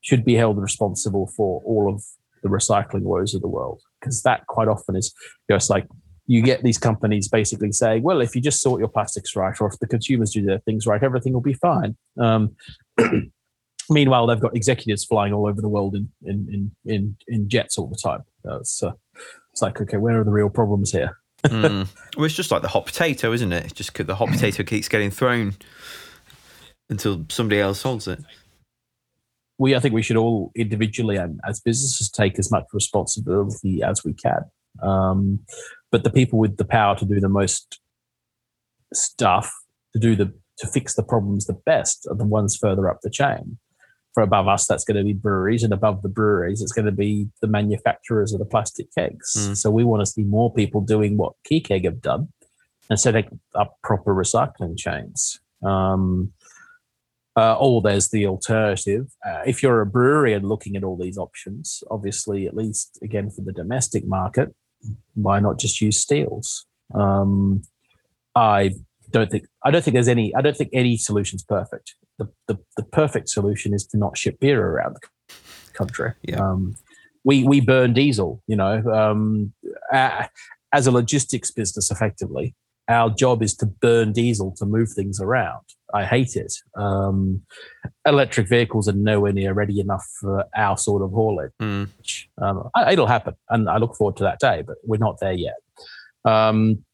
should 0.00 0.24
be 0.24 0.34
held 0.34 0.58
responsible 0.58 1.30
for 1.36 1.62
all 1.64 1.92
of 1.92 2.02
the 2.42 2.48
recycling 2.48 3.02
woes 3.02 3.34
of 3.34 3.42
the 3.42 3.48
world, 3.48 3.82
because 4.00 4.22
that 4.22 4.46
quite 4.46 4.68
often 4.68 4.96
is 4.96 5.14
just 5.50 5.70
like 5.70 5.86
you 6.28 6.42
get 6.42 6.62
these 6.62 6.78
companies 6.78 7.26
basically 7.26 7.72
saying, 7.72 8.04
"Well, 8.04 8.20
if 8.20 8.36
you 8.36 8.40
just 8.40 8.60
sort 8.60 8.78
your 8.78 8.88
plastics 8.88 9.34
right, 9.34 9.58
or 9.60 9.66
if 9.66 9.78
the 9.80 9.88
consumers 9.88 10.30
do 10.30 10.44
their 10.44 10.58
things 10.60 10.86
right, 10.86 11.02
everything 11.02 11.32
will 11.32 11.40
be 11.40 11.54
fine." 11.54 11.96
Um, 12.20 12.54
meanwhile, 13.90 14.26
they've 14.26 14.38
got 14.38 14.54
executives 14.54 15.04
flying 15.04 15.32
all 15.32 15.48
over 15.48 15.60
the 15.60 15.68
world 15.68 15.96
in 15.96 16.08
in 16.22 16.46
in 16.84 16.94
in, 16.94 17.16
in 17.26 17.48
jets 17.48 17.78
all 17.78 17.88
the 17.88 17.98
time. 18.00 18.20
Uh, 18.46 18.60
it's, 18.60 18.82
uh, 18.82 18.92
it's 19.52 19.62
like, 19.62 19.80
okay, 19.80 19.96
where 19.96 20.20
are 20.20 20.24
the 20.24 20.30
real 20.30 20.50
problems 20.50 20.92
here? 20.92 21.18
Mm. 21.46 21.86
well, 22.16 22.24
it's 22.24 22.34
just 22.34 22.50
like 22.50 22.62
the 22.62 22.68
hot 22.68 22.86
potato, 22.86 23.32
isn't 23.32 23.52
it? 23.52 23.62
It's 23.66 23.72
just 23.72 23.94
the 23.94 24.16
hot 24.16 24.28
potato 24.28 24.64
keeps 24.64 24.88
getting 24.88 25.12
thrown 25.12 25.54
until 26.90 27.24
somebody 27.28 27.60
else 27.60 27.80
holds 27.82 28.08
it. 28.08 28.18
we 29.56 29.76
I 29.76 29.78
think 29.78 29.94
we 29.94 30.02
should 30.02 30.16
all 30.16 30.50
individually 30.56 31.14
and 31.14 31.38
as 31.48 31.60
businesses 31.60 32.10
take 32.10 32.40
as 32.40 32.50
much 32.50 32.64
responsibility 32.72 33.84
as 33.84 34.04
we 34.04 34.14
can. 34.14 34.40
Um, 34.82 35.40
but 35.90 36.04
the 36.04 36.10
people 36.10 36.38
with 36.38 36.56
the 36.56 36.64
power 36.64 36.96
to 36.96 37.04
do 37.04 37.20
the 37.20 37.28
most 37.28 37.80
stuff 38.92 39.52
to 39.92 39.98
do 39.98 40.16
the 40.16 40.32
to 40.58 40.66
fix 40.66 40.94
the 40.94 41.04
problems 41.04 41.46
the 41.46 41.60
best 41.66 42.06
are 42.10 42.16
the 42.16 42.24
ones 42.24 42.56
further 42.56 42.90
up 42.90 43.00
the 43.02 43.10
chain. 43.10 43.58
For 44.14 44.22
above 44.22 44.48
us, 44.48 44.66
that's 44.66 44.84
going 44.84 44.96
to 44.96 45.04
be 45.04 45.12
breweries, 45.12 45.62
and 45.62 45.72
above 45.72 46.02
the 46.02 46.08
breweries, 46.08 46.60
it's 46.60 46.72
going 46.72 46.86
to 46.86 46.92
be 46.92 47.28
the 47.40 47.46
manufacturers 47.46 48.32
of 48.32 48.40
the 48.40 48.44
plastic 48.44 48.92
kegs. 48.92 49.34
Mm. 49.38 49.56
So 49.56 49.70
we 49.70 49.84
want 49.84 50.00
to 50.00 50.06
see 50.06 50.24
more 50.24 50.52
people 50.52 50.80
doing 50.80 51.16
what 51.16 51.34
KeyKeg 51.48 51.84
have 51.84 52.00
done 52.00 52.28
and 52.90 52.98
setting 52.98 53.38
up 53.54 53.76
proper 53.84 54.12
recycling 54.12 54.76
chains. 54.76 55.38
Um, 55.64 56.32
uh, 57.36 57.56
or 57.60 57.80
there's 57.80 58.08
the 58.08 58.26
alternative. 58.26 59.06
Uh, 59.24 59.42
if 59.46 59.62
you're 59.62 59.80
a 59.80 59.86
brewery 59.86 60.32
and 60.32 60.48
looking 60.48 60.74
at 60.74 60.82
all 60.82 60.96
these 60.96 61.18
options, 61.18 61.84
obviously, 61.88 62.48
at 62.48 62.56
least 62.56 62.98
again 63.00 63.30
for 63.30 63.42
the 63.42 63.52
domestic 63.52 64.04
market, 64.04 64.52
why 65.14 65.40
not 65.40 65.58
just 65.58 65.80
use 65.80 65.98
steels? 65.98 66.66
Um, 66.94 67.62
I 68.34 68.72
don't 69.10 69.30
think 69.30 69.46
I 69.64 69.70
don't 69.70 69.82
think 69.82 69.94
there's 69.94 70.08
any. 70.08 70.34
I 70.34 70.40
don't 70.40 70.56
think 70.56 70.70
any 70.72 70.96
solution's 70.96 71.42
perfect. 71.42 71.94
The, 72.18 72.28
the 72.46 72.58
the 72.76 72.84
perfect 72.84 73.28
solution 73.28 73.74
is 73.74 73.86
to 73.88 73.98
not 73.98 74.18
ship 74.18 74.38
beer 74.40 74.64
around 74.66 74.96
the 74.96 75.34
country. 75.72 76.12
Yeah. 76.22 76.40
Um, 76.40 76.76
we 77.24 77.44
we 77.44 77.60
burn 77.60 77.92
diesel. 77.92 78.42
You 78.46 78.56
know, 78.56 78.82
um, 78.92 79.52
uh, 79.92 80.26
as 80.72 80.86
a 80.86 80.90
logistics 80.90 81.50
business, 81.50 81.90
effectively, 81.90 82.54
our 82.88 83.10
job 83.10 83.42
is 83.42 83.54
to 83.56 83.66
burn 83.66 84.12
diesel 84.12 84.54
to 84.58 84.66
move 84.66 84.90
things 84.92 85.20
around. 85.20 85.64
I 85.94 86.04
hate 86.04 86.36
it. 86.36 86.52
Um, 86.76 87.42
electric 88.06 88.48
vehicles 88.48 88.88
are 88.88 88.92
nowhere 88.92 89.32
near 89.32 89.54
ready 89.54 89.80
enough 89.80 90.06
for 90.20 90.44
our 90.56 90.76
sort 90.76 91.02
of 91.02 91.10
haulage. 91.10 91.52
Mm. 91.60 91.88
Um, 92.40 92.70
it'll 92.90 93.06
happen, 93.06 93.34
and 93.48 93.68
I 93.68 93.78
look 93.78 93.94
forward 93.96 94.16
to 94.18 94.24
that 94.24 94.38
day, 94.38 94.62
but 94.66 94.76
we're 94.84 94.98
not 94.98 95.18
there 95.20 95.32
yet. 95.32 95.56
Um, 96.24 96.84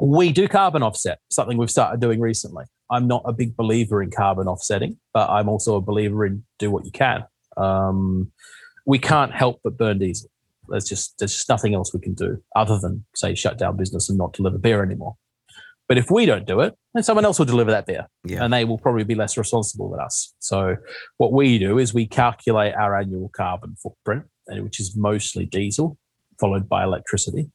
we 0.00 0.32
do 0.32 0.48
carbon 0.48 0.82
offset, 0.82 1.20
something 1.30 1.56
we've 1.56 1.70
started 1.70 2.00
doing 2.00 2.20
recently. 2.20 2.64
I'm 2.90 3.06
not 3.06 3.22
a 3.24 3.32
big 3.32 3.56
believer 3.56 4.02
in 4.02 4.10
carbon 4.10 4.46
offsetting, 4.46 4.98
but 5.12 5.30
I'm 5.30 5.48
also 5.48 5.76
a 5.76 5.80
believer 5.80 6.26
in 6.26 6.44
do 6.58 6.70
what 6.70 6.84
you 6.84 6.90
can. 6.90 7.24
Um, 7.56 8.32
we 8.86 8.98
can't 8.98 9.32
help 9.32 9.60
but 9.64 9.78
burn 9.78 9.98
diesel. 9.98 10.30
There's 10.68 10.84
just 10.84 11.18
there's 11.18 11.32
just 11.32 11.48
nothing 11.48 11.74
else 11.74 11.94
we 11.94 12.00
can 12.00 12.14
do 12.14 12.42
other 12.56 12.78
than 12.78 13.04
say 13.14 13.34
shut 13.34 13.58
down 13.58 13.76
business 13.76 14.08
and 14.08 14.18
not 14.18 14.32
deliver 14.32 14.58
beer 14.58 14.82
anymore. 14.82 15.16
But 15.88 15.98
if 15.98 16.10
we 16.10 16.24
don't 16.26 16.46
do 16.46 16.60
it, 16.60 16.74
then 16.94 17.02
someone 17.02 17.24
else 17.24 17.38
will 17.38 17.46
deliver 17.46 17.70
that 17.70 17.86
beer 17.86 18.06
Yeah. 18.24 18.42
and 18.42 18.52
they 18.52 18.64
will 18.64 18.78
probably 18.78 19.04
be 19.04 19.14
less 19.14 19.36
responsible 19.36 19.90
than 19.90 20.00
us. 20.00 20.34
So 20.38 20.76
what 21.18 21.32
we 21.32 21.58
do 21.58 21.78
is 21.78 21.92
we 21.92 22.06
calculate 22.06 22.74
our 22.74 22.98
annual 22.98 23.30
carbon 23.36 23.76
footprint, 23.82 24.24
which 24.48 24.80
is 24.80 24.96
mostly 24.96 25.44
diesel, 25.46 25.98
followed 26.40 26.68
by 26.68 26.84
electricity, 26.84 27.50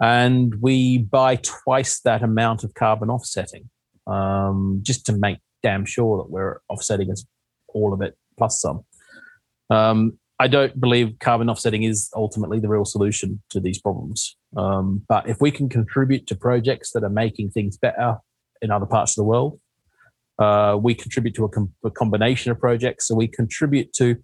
and 0.00 0.54
we 0.60 0.98
buy 0.98 1.36
twice 1.36 2.00
that 2.00 2.22
amount 2.22 2.64
of 2.64 2.72
carbon 2.74 3.10
offsetting, 3.10 3.68
um, 4.06 4.80
just 4.82 5.04
to 5.06 5.12
make 5.12 5.38
damn 5.62 5.84
sure 5.84 6.18
that 6.18 6.30
we're 6.30 6.60
offsetting 6.70 7.12
all 7.68 7.92
of 7.92 8.00
it 8.00 8.16
plus 8.38 8.60
some. 8.60 8.84
Um, 9.70 10.18
I 10.40 10.46
don't 10.46 10.80
believe 10.80 11.18
carbon 11.18 11.50
offsetting 11.50 11.82
is 11.82 12.10
ultimately 12.14 12.60
the 12.60 12.68
real 12.68 12.84
solution 12.84 13.42
to 13.50 13.60
these 13.60 13.80
problems. 13.80 14.36
Um, 14.56 15.02
but 15.08 15.28
if 15.28 15.40
we 15.40 15.50
can 15.50 15.68
contribute 15.68 16.26
to 16.28 16.36
projects 16.36 16.92
that 16.92 17.02
are 17.02 17.10
making 17.10 17.50
things 17.50 17.76
better 17.76 18.18
in 18.62 18.70
other 18.70 18.86
parts 18.86 19.12
of 19.12 19.16
the 19.16 19.24
world, 19.24 19.58
uh, 20.38 20.78
we 20.80 20.94
contribute 20.94 21.34
to 21.34 21.44
a, 21.44 21.48
com- 21.48 21.74
a 21.84 21.90
combination 21.90 22.52
of 22.52 22.60
projects. 22.60 23.08
So 23.08 23.16
we 23.16 23.26
contribute 23.26 23.92
to 23.94 24.16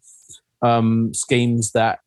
um, 0.62 1.12
schemes 1.12 1.72
that 1.72 1.98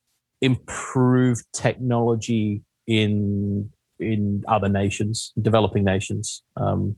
improve 0.41 1.41
technology 1.53 2.63
in 2.85 3.69
in 3.99 4.43
other 4.47 4.69
nations, 4.69 5.33
developing 5.41 5.83
nations, 5.83 6.43
um, 6.55 6.95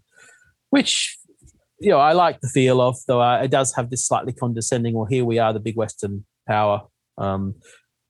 which 0.70 1.18
you 1.80 1.90
know 1.90 2.00
I 2.00 2.12
like 2.12 2.42
the 2.42 2.50
feel 2.50 2.82
of. 2.82 2.98
Though 3.08 3.22
uh, 3.22 3.42
it 3.42 3.50
does 3.50 3.74
have 3.76 3.90
this 3.90 4.06
slightly 4.06 4.34
condescending. 4.34 4.94
Well, 4.94 5.06
here 5.06 5.26
we 5.26 5.40
are, 5.40 5.54
the 5.54 5.60
big 5.60 5.76
Western 5.76 6.26
power, 6.48 6.84
um, 7.20 7.56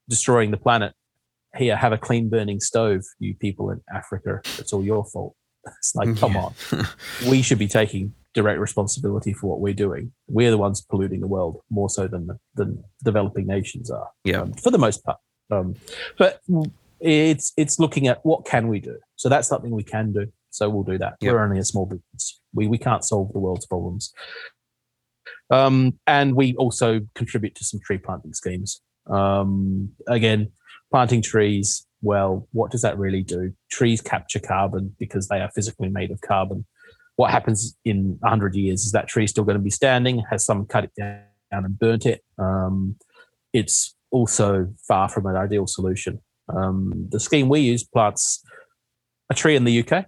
destroying 0.07 0.51
the 0.51 0.57
planet. 0.57 0.93
Here, 1.55 1.76
have 1.76 1.91
a 1.93 1.97
clean 1.97 2.30
burning 2.30 2.60
stove, 2.60 3.01
you 3.18 3.34
people 3.34 3.72
in 3.72 3.82
Africa. 3.93 4.39
It's 4.60 4.72
all 4.72 4.84
your 4.84 5.03
fault. 5.05 5.36
It's 5.80 5.93
like, 5.95 6.16
come 6.18 6.34
Yeah. 6.34 6.49
on 6.72 6.88
we 7.28 7.41
should 7.41 7.60
be 7.60 7.68
taking 7.68 8.14
direct 8.34 8.60
responsibility 8.60 9.34
for 9.34 9.47
what 9.47 9.60
we're 9.60 9.74
doing. 9.74 10.12
We're 10.28 10.51
the 10.51 10.57
ones 10.57 10.82
polluting 10.82 11.20
the 11.20 11.28
world 11.28 11.62
more 11.70 11.89
so 11.89 12.07
than 12.07 12.28
the, 12.28 12.38
than 12.55 12.84
developing 13.03 13.45
nations 13.47 13.89
are, 13.91 14.10
Yeah. 14.24 14.41
um, 14.41 14.53
for 14.53 14.72
the 14.72 14.78
most 14.78 15.03
part. 15.03 15.18
Um, 15.51 15.76
but 16.18 16.41
it's 16.99 17.51
it's 17.57 17.80
looking 17.80 18.07
at 18.07 18.24
what 18.24 18.45
can 18.45 18.68
we 18.68 18.80
do. 18.80 18.97
So 19.16 19.28
that's 19.28 19.47
something 19.47 19.72
we 19.72 19.84
can 19.84 20.14
do. 20.14 20.28
So 20.51 20.70
we'll 20.70 20.84
do 20.84 20.97
that. 20.99 21.16
Yeah. 21.20 21.32
We're 21.32 21.43
only 21.43 21.60
a 21.60 21.66
small 21.66 21.86
business. 21.88 22.39
We 22.53 22.68
we 22.68 22.78
can't 22.78 23.03
solve 23.03 23.34
the 23.34 23.39
world's 23.39 23.66
problems. 23.66 24.14
Um, 25.51 25.99
and 26.05 26.36
we 26.36 26.55
also 26.55 27.01
contribute 27.16 27.55
to 27.55 27.64
some 27.66 27.80
tree 27.86 27.97
planting 27.97 28.34
schemes. 28.34 28.82
Um, 29.07 29.91
again, 30.07 30.51
planting 30.91 31.21
trees. 31.21 31.85
Well, 32.01 32.47
what 32.51 32.71
does 32.71 32.81
that 32.81 32.97
really 32.97 33.23
do? 33.23 33.53
Trees 33.69 34.01
capture 34.01 34.39
carbon 34.39 34.95
because 34.99 35.27
they 35.27 35.41
are 35.41 35.51
physically 35.51 35.89
made 35.89 36.11
of 36.11 36.21
carbon. 36.21 36.65
What 37.15 37.31
happens 37.31 37.77
in 37.83 38.17
100 38.21 38.55
years 38.55 38.85
is 38.85 38.93
that 38.93 39.07
tree 39.07 39.27
still 39.27 39.43
going 39.43 39.57
to 39.57 39.63
be 39.63 39.69
standing? 39.69 40.23
Has 40.29 40.45
someone 40.45 40.67
cut 40.67 40.85
it 40.85 40.91
down 40.97 41.23
and 41.51 41.77
burnt 41.77 42.05
it? 42.05 42.23
Um, 42.37 42.95
it's 43.51 43.95
also 44.11 44.69
far 44.87 45.09
from 45.09 45.25
an 45.25 45.35
ideal 45.35 45.67
solution. 45.67 46.21
Um, 46.47 47.07
the 47.11 47.19
scheme 47.19 47.49
we 47.49 47.59
use 47.59 47.83
plants 47.83 48.43
a 49.29 49.35
tree 49.35 49.55
in 49.55 49.63
the 49.63 49.83
UK 49.83 50.05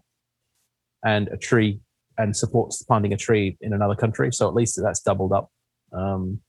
and 1.04 1.28
a 1.28 1.38
tree 1.38 1.80
and 2.18 2.36
supports 2.36 2.84
planting 2.84 3.14
a 3.14 3.18
tree 3.18 3.58
in 3.62 3.74
another 3.74 3.96
country. 3.96 4.32
So 4.32 4.48
at 4.48 4.54
least 4.54 4.80
that's 4.82 5.02
doubled 5.02 5.34
up. 5.34 5.50
Um, 5.94 6.42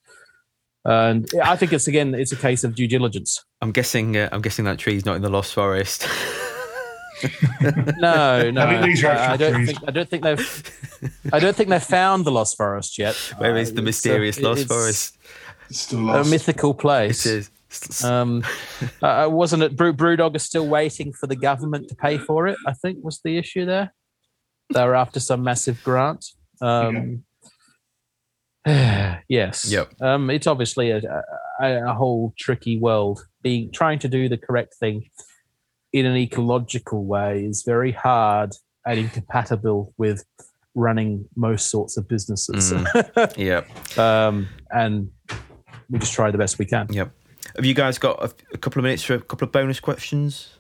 and 0.85 1.29
I 1.43 1.57
think 1.57 1.73
it's 1.73 1.87
again, 1.87 2.15
it's 2.15 2.33
a 2.33 2.37
case 2.37 2.65
of 2.65 2.75
due 2.75 2.89
diligence. 2.89 3.43
I'm 3.61 3.73
guessing. 3.73 4.17
Uh, 4.17 4.29
I'm 4.33 4.43
guessing 4.43 4.65
that 4.67 4.79
tree's 4.79 5.05
not 5.07 5.17
in 5.17 5.23
the 5.23 5.31
Lost 5.31 5.55
Forest. 5.55 6.07
no, 7.99 8.51
no. 8.51 8.63
I 8.67 8.71
think 8.71 8.85
these 8.85 9.05
are 9.05 9.13
I, 9.13 9.33
I 9.33 9.37
don't 9.37 9.55
trees. 9.55 9.67
think. 9.69 9.79
I 9.87 9.91
don't 9.93 10.09
think 10.09 10.23
they've. 10.25 11.11
I 11.33 11.39
don't 11.39 11.55
think 11.57 11.69
they've 11.69 11.83
found 11.83 12.25
the 12.25 12.33
Lost 12.33 12.57
Forest 12.57 12.99
yet. 12.99 13.15
Where 13.39 13.57
is 13.57 13.71
Uh, 13.71 13.75
the 13.75 13.79
it's 13.79 13.79
a- 13.81 13.83
mysterious 13.83 14.41
Lost 14.41 14.63
it's 14.63 14.73
Forest? 14.73 15.19
It's 15.71 15.79
still 15.81 16.11
A 16.11 16.25
mythical 16.25 16.75
place. 16.75 17.25
It 17.27 17.49
is. 17.71 18.05
Um, 18.05 18.43
uh, 19.03 19.29
wasn't 19.31 19.63
it? 19.63 19.77
Brew, 19.77 19.93
Brewdog 19.95 20.37
is 20.37 20.43
still 20.43 20.67
waiting 20.67 21.13
for 21.13 21.27
the 21.27 21.37
government 21.37 21.89
to 21.89 21.95
pay 21.95 22.19
for 22.19 22.47
it. 22.49 22.59
I 22.67 22.73
think 22.75 22.99
was 23.03 23.21
the 23.25 23.39
issue 23.39 23.65
there. 23.65 23.95
They 24.75 24.85
were 24.85 24.95
after 24.95 25.21
some 25.21 25.43
massive 25.45 25.83
grant. 25.85 26.27
Um, 26.61 27.25
yes. 29.29 29.71
Yep. 29.71 30.01
Um, 30.01 30.31
it's 30.31 30.47
obviously 30.47 30.91
a, 30.91 31.01
a, 31.61 31.89
a 31.89 31.95
whole 31.95 32.33
tricky 32.39 32.79
world. 32.79 33.27
Being 33.43 33.73
trying 33.73 33.99
to 34.01 34.09
do 34.09 34.29
the 34.29 34.37
correct 34.37 34.75
thing 34.79 35.09
in 35.93 36.07
an 36.07 36.17
ecological 36.17 37.05
way 37.05 37.45
is 37.45 37.63
very 37.67 37.93
hard 37.93 38.53
and 38.87 38.99
incompatible 38.99 39.93
with 39.99 40.25
running 40.75 41.29
most 41.37 41.71
sorts 41.71 41.97
of 41.97 42.09
businesses. 42.09 42.73
Yep. 43.37 43.99
um, 43.99 44.49
and 44.71 45.11
we 45.91 45.99
just 45.99 46.15
try 46.15 46.31
the 46.31 46.39
best 46.39 46.59
we 46.59 46.65
can. 46.65 46.87
Yep. 46.91 47.13
Have 47.57 47.65
you 47.65 47.75
guys 47.75 47.99
got 47.99 48.23
a, 48.23 48.33
a 48.55 48.59
couple 48.59 48.81
of 48.81 48.85
minutes 48.85 49.03
for 49.03 49.15
a 49.15 49.21
couple 49.21 49.47
of 49.47 49.53
bonus 49.53 49.81
questions? 49.81 50.59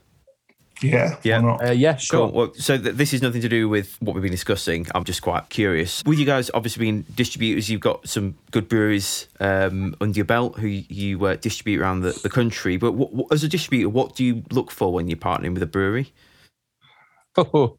Yeah. 0.82 1.16
Yeah. 1.22 1.56
Uh, 1.62 1.70
yeah, 1.70 1.96
sure. 1.96 2.20
Cool. 2.20 2.32
Well, 2.32 2.54
so 2.54 2.78
th- 2.78 2.94
this 2.94 3.12
is 3.12 3.22
nothing 3.22 3.40
to 3.42 3.48
do 3.48 3.68
with 3.68 3.96
what 4.00 4.14
we've 4.14 4.22
been 4.22 4.30
discussing. 4.30 4.86
I'm 4.94 5.04
just 5.04 5.22
quite 5.22 5.48
curious. 5.48 6.02
With 6.04 6.18
you 6.18 6.26
guys, 6.26 6.50
obviously 6.54 6.80
being 6.80 7.02
distributors, 7.14 7.70
you've 7.70 7.80
got 7.80 8.08
some 8.08 8.36
good 8.50 8.68
breweries 8.68 9.28
um, 9.40 9.96
under 10.00 10.16
your 10.16 10.24
belt 10.24 10.58
who 10.58 10.66
you 10.66 11.24
uh, 11.24 11.36
distribute 11.36 11.80
around 11.80 12.00
the, 12.00 12.18
the 12.22 12.30
country. 12.30 12.76
But 12.76 12.92
what, 12.92 13.12
what, 13.12 13.32
as 13.32 13.44
a 13.44 13.48
distributor, 13.48 13.88
what 13.88 14.16
do 14.16 14.24
you 14.24 14.42
look 14.50 14.70
for 14.70 14.92
when 14.92 15.08
you're 15.08 15.16
partnering 15.18 15.54
with 15.54 15.62
a 15.62 15.66
brewery? 15.66 16.12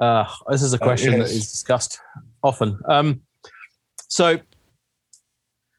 Uh, 0.00 0.28
this 0.48 0.62
is 0.62 0.72
a 0.72 0.78
question 0.78 1.12
yes. 1.12 1.28
that 1.28 1.36
is 1.36 1.48
discussed 1.48 2.00
often. 2.42 2.76
Um, 2.88 3.20
so, 4.08 4.40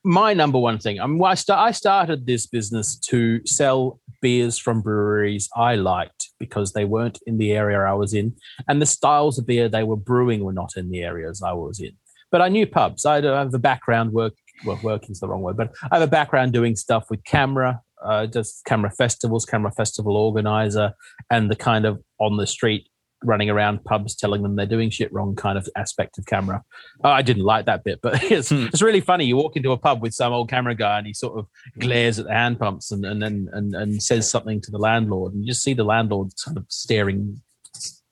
my 0.04 0.34
number 0.34 0.60
one 0.60 0.80
thing, 0.80 0.99
I, 0.99 1.08
mean, 1.08 1.24
I, 1.24 1.36
sta- 1.36 1.62
I 1.62 1.72
started 1.72 2.26
this 2.26 2.45
business 2.45 2.97
to 3.10 3.45
sell 3.45 3.99
beers 4.22 4.58
from 4.58 4.82
breweries 4.82 5.49
I 5.56 5.76
liked 5.76 6.32
because 6.39 6.74
they 6.74 6.86
weren't 6.86 7.20
in 7.26 7.38
the 7.38 7.54
area 7.54 7.80
I 7.80 7.93
was 7.93 8.14
in, 8.14 8.36
and 8.68 8.82
the 8.82 8.86
styles 8.86 9.39
of 9.39 9.47
beer 9.47 9.70
they 9.70 9.84
were 9.84 9.97
brewing 9.97 10.43
were 10.43 10.54
not 10.54 10.76
in 10.76 10.89
the 10.89 11.01
areas 11.04 11.41
I 11.41 11.54
was 11.54 11.80
in. 11.80 11.93
But 12.32 12.41
I 12.41 12.49
knew 12.49 12.66
pubs. 12.66 13.06
I 13.06 13.22
have 13.22 13.54
a 13.54 13.60
background 13.60 14.12
work. 14.12 14.34
Well, 14.66 14.80
working's 14.84 15.20
the 15.20 15.28
wrong 15.28 15.41
word, 15.41 15.58
but 15.58 15.74
I 15.91 15.99
have 15.99 16.08
a 16.08 16.12
background 16.12 16.54
doing 16.54 16.76
stuff 16.76 17.06
with 17.10 17.24
CAMRA, 17.24 17.80
uh, 18.04 18.28
just 18.28 18.66
CAMRA 18.66 18.95
festivals, 18.95 19.45
CAMRA 19.45 19.76
festival 19.76 20.18
organizer, 20.18 20.93
and 21.30 21.49
the 21.49 21.56
kind 21.56 21.86
of 21.86 22.01
on 22.20 22.38
the 22.38 22.47
street 22.47 22.88
running 23.24 23.49
around 23.49 23.84
pubs 23.84 24.15
telling 24.15 24.43
them 24.43 24.55
they're 24.55 24.65
doing 24.65 24.89
shit 24.89 25.11
wrong 25.13 25.36
kind 25.36 25.57
of 25.57 25.67
aspect 25.76 26.17
of 26.17 26.26
CAMRA. 26.26 26.61
Oh, 27.03 27.09
I 27.09 27.21
didn't 27.21 27.43
like 27.43 27.65
that 27.65 27.84
bit, 27.84 27.99
but 28.01 28.24
it's 28.32 28.49
Hmm. 28.49 28.65
it's 28.67 28.82
really 28.82 29.01
funny. 29.01 29.26
You 29.26 29.38
walk 29.38 29.55
into 29.55 29.71
a 29.71 29.78
pub 29.78 30.01
with 30.01 30.13
some 30.13 30.34
old 30.34 30.49
CAMRA 30.49 30.78
guy 30.78 30.97
and 30.97 31.07
he 31.07 31.13
sort 31.13 31.38
of 31.38 31.47
glares 31.80 32.19
at 32.19 32.26
the 32.26 32.34
hand 32.34 32.59
pumps 32.59 32.91
and 32.91 33.05
and 33.05 33.24
and 33.24 33.49
and, 33.49 33.76
and 33.76 34.01
says 34.03 34.30
something 34.30 34.61
to 34.61 34.71
the 34.71 34.78
landlord, 34.78 35.34
and 35.34 35.43
you 35.43 35.47
just 35.47 35.63
see 35.63 35.74
the 35.74 35.84
landlord 35.84 36.32
kind 36.43 36.57
of 36.57 36.65
staring, 36.69 37.41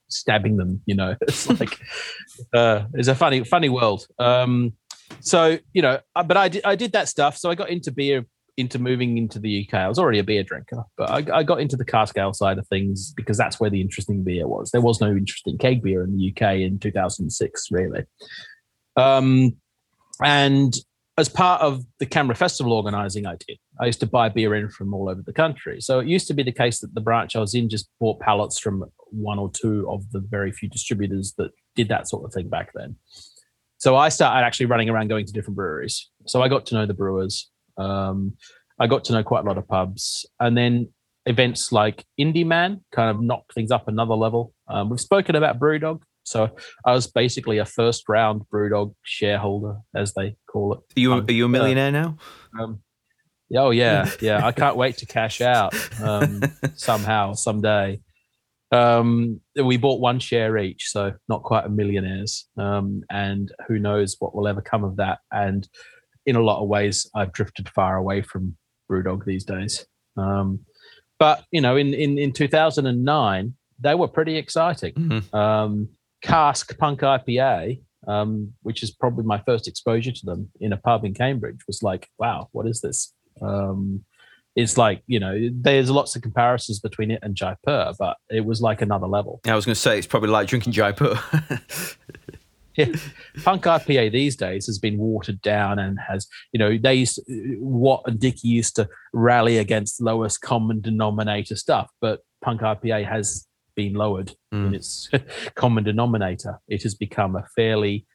stabbing 0.10 0.58
them. 0.58 0.82
You 0.86 0.96
know, 0.96 1.16
it's 1.22 1.48
like 1.60 1.78
uh, 2.54 2.86
it's 2.94 3.08
a 3.08 3.16
funny 3.16 3.44
funny 3.44 3.70
world. 3.70 4.08
Um, 4.20 4.74
so 5.20 5.58
you 5.74 5.82
know, 5.82 6.00
uh, 6.16 6.24
but 6.24 6.38
I 6.38 6.48
did 6.50 6.64
I 6.66 6.76
did 6.76 6.94
that 6.94 7.08
stuff. 7.08 7.38
So 7.38 7.50
I 7.50 7.56
got 7.56 7.70
into 7.70 7.92
beer 7.92 8.26
into 8.62 8.80
moving 8.80 9.18
into 9.18 9.40
the 9.40 9.68
UK. 9.68 9.74
I 9.74 9.88
was 9.90 10.00
already 10.00 10.20
a 10.20 10.24
beer 10.24 10.44
drinker, 10.44 10.84
but 10.98 11.10
I, 11.10 11.40
I 11.40 11.44
got 11.44 11.60
into 11.60 11.76
the 11.76 11.86
cask 11.86 12.18
ale 12.18 12.34
side 12.34 12.58
of 12.58 12.68
things 12.68 13.14
because 13.16 13.38
that's 13.38 13.60
where 13.60 13.70
the 13.70 13.82
interesting 13.82 14.24
beer 14.24 14.48
was. 14.48 14.72
There 14.72 14.82
was 14.82 15.02
no 15.02 15.12
interesting 15.12 15.58
keg 15.58 15.84
beer 15.84 16.04
in 16.04 16.16
the 16.16 16.32
UK 16.32 16.60
in 16.62 16.80
2006, 16.80 17.68
really. 17.72 18.04
Um, 18.96 19.58
and 20.24 20.74
as 21.18 21.30
part 21.30 21.62
of 21.62 21.84
the 22.00 22.06
CAMRA 22.06 22.38
Festival 22.38 22.74
organizing, 22.74 23.26
I 23.26 23.36
did. 23.36 23.58
I 23.80 23.86
used 23.86 24.00
to 24.00 24.08
buy 24.08 24.30
beer 24.30 24.56
in 24.56 24.70
from 24.70 24.94
all 24.94 25.10
over 25.10 25.22
the 25.22 25.34
country. 25.34 25.82
So 25.82 26.00
it 26.00 26.08
used 26.08 26.28
to 26.28 26.34
be 26.34 26.44
the 26.44 26.52
case 26.52 26.80
that 26.80 26.96
the 26.96 27.02
branch 27.02 27.36
I 27.36 27.40
was 27.40 27.54
in 27.54 27.70
just 27.70 27.90
bought 28.00 28.20
pallets 28.22 28.58
from 28.58 28.86
one 29.10 29.38
or 29.38 29.52
two 29.52 29.88
of 29.90 30.10
the 30.12 30.20
very 30.20 30.52
few 30.52 30.70
distributors 30.70 31.34
that 31.38 31.52
did 31.76 31.90
that 31.90 32.08
sort 32.08 32.24
of 32.26 32.34
thing 32.34 32.50
back 32.50 32.72
then. 32.74 32.96
So 33.78 33.96
I 33.96 34.10
started 34.10 34.46
actually 34.46 34.68
running 34.68 34.90
around 34.90 35.10
going 35.10 35.26
to 35.26 35.34
different 35.34 35.56
breweries. 35.56 36.10
So 36.28 36.42
I 36.42 36.48
got 36.48 36.66
to 36.68 36.76
know 36.76 36.86
the 36.86 36.94
brewers. 36.94 37.51
Um, 37.78 38.34
I 38.80 38.88
got 38.88 39.04
to 39.06 39.14
know 39.14 39.24
quite 39.24 39.44
a 39.46 39.48
lot 39.48 39.58
of 39.58 39.68
pubs, 39.68 40.26
and 40.40 40.58
then 40.58 40.90
events 41.26 41.72
like 41.72 42.06
Indy 42.18 42.44
Man 42.44 42.82
kind 42.92 43.10
of 43.10 43.22
knocked 43.22 43.54
things 43.54 43.72
up 43.72 43.88
another 43.88 44.16
level. 44.16 44.54
Um, 44.68 44.90
we've 44.90 45.00
spoken 45.00 45.36
about 45.36 45.60
Brewdog, 45.60 46.02
so 46.24 46.50
I 46.86 46.94
was 46.94 47.08
basically 47.08 47.58
a 47.58 47.66
first 47.66 48.08
round 48.08 48.44
Brewdog 48.54 48.96
shareholder, 49.04 49.78
as 49.96 50.14
they 50.14 50.36
call 50.50 50.74
it. 50.74 50.80
Are 50.80 51.00
you, 51.00 51.14
Um, 51.14 51.26
are 51.28 51.32
you 51.32 51.44
a 51.44 51.46
uh, 51.46 51.50
millionaire 51.50 51.92
now? 51.92 52.18
Um, 52.60 52.82
oh 53.56 53.72
yeah, 53.72 54.10
yeah. 54.22 54.46
I 54.46 54.52
can't 54.52 54.78
wait 54.78 54.98
to 54.98 55.06
cash 55.06 55.42
out 55.42 55.74
um, 56.02 56.42
somehow, 56.76 57.34
someday. 57.34 58.02
Um, 58.72 59.42
we 59.62 59.76
bought 59.78 60.00
one 60.00 60.20
share 60.20 60.58
each, 60.58 60.90
so 60.90 61.14
not 61.28 61.44
quite 61.44 61.66
a 61.66 61.70
millionaires. 61.70 62.48
Um, 62.58 63.04
and 63.10 63.52
who 63.68 63.80
knows 63.80 64.16
what 64.20 64.34
will 64.34 64.48
ever 64.48 64.62
come 64.62 64.84
of 64.84 64.96
that? 64.98 65.20
And 65.32 65.68
in 66.26 66.36
a 66.36 66.42
lot 66.42 66.62
of 66.62 66.68
ways, 66.68 67.10
I've 67.16 67.34
drifted 67.34 67.70
far 67.70 67.98
away 67.98 68.22
from 68.22 68.56
BrewDog 68.92 69.26
these 69.26 69.44
days. 69.44 69.86
Um, 70.18 70.60
but 71.20 71.44
you 71.52 71.62
know, 71.62 71.78
in 71.78 71.94
in 71.94 72.18
in 72.18 72.32
2009, 72.34 73.54
they 73.80 73.96
were 73.96 74.08
pretty 74.08 74.38
exciting. 74.38 74.94
Mhm. 74.94 75.34
Um, 75.34 75.90
Cask 76.22 76.78
Punk 76.78 77.02
IPA, 77.02 77.82
um, 78.08 78.54
which 78.62 78.84
is 78.84 78.92
probably 78.92 79.26
my 79.26 79.42
first 79.46 79.68
exposure 79.68 80.12
to 80.12 80.26
them 80.26 80.50
in 80.60 80.74
a 80.74 80.78
pub 80.78 81.06
in 81.06 81.14
Cambridge, 81.14 81.60
was 81.68 81.82
like, 81.82 82.10
wow, 82.20 82.48
what 82.52 82.68
is 82.68 82.82
this? 82.82 83.14
Um, 83.42 84.04
it's 84.56 84.78
like 84.78 85.02
you 85.08 85.20
know, 85.20 85.50
there's 85.54 85.90
lots 85.90 86.16
of 86.16 86.22
comparisons 86.22 86.80
between 86.80 87.12
it 87.12 87.20
and 87.22 87.36
Jaipur, 87.36 87.94
but 87.98 88.18
it 88.30 88.44
was 88.46 88.62
like 88.62 88.82
another 88.82 89.08
level. 89.08 89.40
I 89.46 89.56
was 89.56 89.66
going 89.66 89.76
to 89.76 89.80
say 89.82 89.98
it's 89.98 90.08
probably 90.08 90.30
like 90.30 90.48
drinking 90.48 90.74
Jaipur. 90.74 91.20
Yeah. 92.76 92.86
Punk 93.44 93.64
IPA 93.64 94.12
these 94.12 94.36
days 94.36 94.66
has 94.68 94.80
been 94.80 94.98
watered 94.98 95.42
down 95.42 95.78
and 95.80 95.98
has, 96.08 96.28
you 96.54 96.60
know, 96.60 96.78
they 96.78 96.96
used 96.96 97.20
Watt 97.60 98.04
and 98.06 98.20
Dickie 98.20 98.48
used 98.48 98.76
to 98.78 98.88
rally 99.14 99.58
against 99.58 100.02
lowest 100.02 100.42
common 100.42 100.80
denominator 100.82 101.56
stuff, 101.56 101.90
but 102.00 102.22
Punk 102.42 102.62
IPA 102.62 103.08
has 103.08 103.46
been 103.76 103.94
lowered 103.94 104.34
in 104.52 104.72
Mm. 104.72 104.76
its 104.76 105.10
common 105.56 105.84
denominator. 105.84 106.60
It 106.68 106.84
has 106.84 106.96
become 106.96 107.36
a 107.36 107.46
fairly 107.56 108.06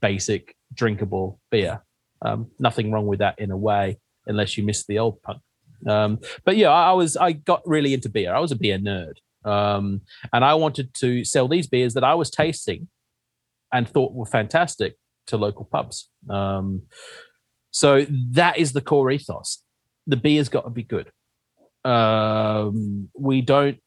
basic 0.00 0.56
drinkable 0.74 1.38
beer. 1.50 1.82
Um, 2.22 2.50
nothing 2.58 2.92
wrong 2.92 3.06
with 3.06 3.18
that 3.20 3.38
in 3.38 3.50
a 3.50 3.56
way, 3.56 3.98
unless 4.26 4.56
you 4.56 4.64
miss 4.64 4.86
the 4.86 4.98
old 4.98 5.20
punk. 5.22 5.40
Um, 5.86 6.20
but 6.44 6.56
yeah, 6.56 6.68
I, 6.70 6.90
I 6.90 6.92
was 6.92 7.16
I 7.16 7.32
got 7.32 7.62
really 7.66 7.92
into 7.94 8.08
beer. 8.08 8.32
I 8.34 8.38
was 8.38 8.52
a 8.52 8.56
beer 8.56 8.78
nerd, 8.78 9.14
um, 9.44 10.02
and 10.32 10.44
I 10.44 10.54
wanted 10.54 10.94
to 10.94 11.24
sell 11.24 11.48
these 11.48 11.66
beers 11.66 11.94
that 11.94 12.04
I 12.04 12.14
was 12.14 12.30
tasting 12.30 12.88
and 13.72 13.88
thought 13.88 14.12
were 14.12 14.26
fantastic 14.26 14.96
to 15.28 15.36
local 15.36 15.64
pubs. 15.64 16.10
Um, 16.28 16.82
so 17.70 18.06
that 18.32 18.58
is 18.58 18.72
the 18.72 18.80
core 18.80 19.10
ethos. 19.10 19.62
The 20.06 20.16
beer's 20.16 20.48
got 20.48 20.64
to 20.64 20.70
be 20.70 20.82
good. 20.82 21.10
Um, 21.84 23.08
we 23.18 23.40
don't 23.40 23.78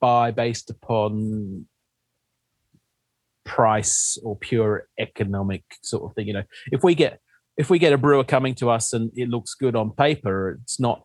buy 0.00 0.30
based 0.30 0.70
upon 0.70 1.66
price 3.44 4.18
or 4.22 4.36
pure 4.36 4.88
economic 4.98 5.64
sort 5.82 6.04
of 6.04 6.14
thing. 6.14 6.26
You 6.28 6.34
know, 6.34 6.44
if 6.70 6.82
we 6.84 6.94
get 6.94 7.20
if 7.56 7.68
we 7.70 7.78
get 7.78 7.92
a 7.92 7.98
brewer 7.98 8.24
coming 8.24 8.54
to 8.56 8.70
us 8.70 8.92
and 8.92 9.10
it 9.16 9.28
looks 9.28 9.54
good 9.54 9.76
on 9.76 9.90
paper, 9.90 10.58
it's 10.62 10.78
not 10.78 11.04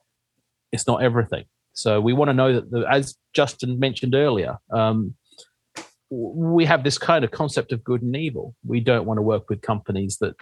it's 0.72 0.88
not 0.88 1.02
everything. 1.02 1.46
So 1.74 2.00
we 2.00 2.14
want 2.14 2.30
to 2.30 2.34
know 2.34 2.54
that, 2.54 2.72
the, 2.72 2.86
as 2.90 3.16
Justin 3.34 3.80
mentioned 3.80 4.16
earlier, 4.16 4.58
um, 4.72 5.16
we 6.10 6.66
have 6.66 6.84
this 6.84 6.98
kind 6.98 7.26
of 7.26 7.32
concept 7.32 7.72
of 7.72 7.84
good 7.84 8.02
and 8.02 8.16
evil. 8.16 8.56
We 8.66 8.80
don't 8.80 9.06
want 9.06 9.18
to 9.18 9.22
work 9.24 9.50
with 9.50 9.62
companies 9.62 10.18
that 10.22 10.36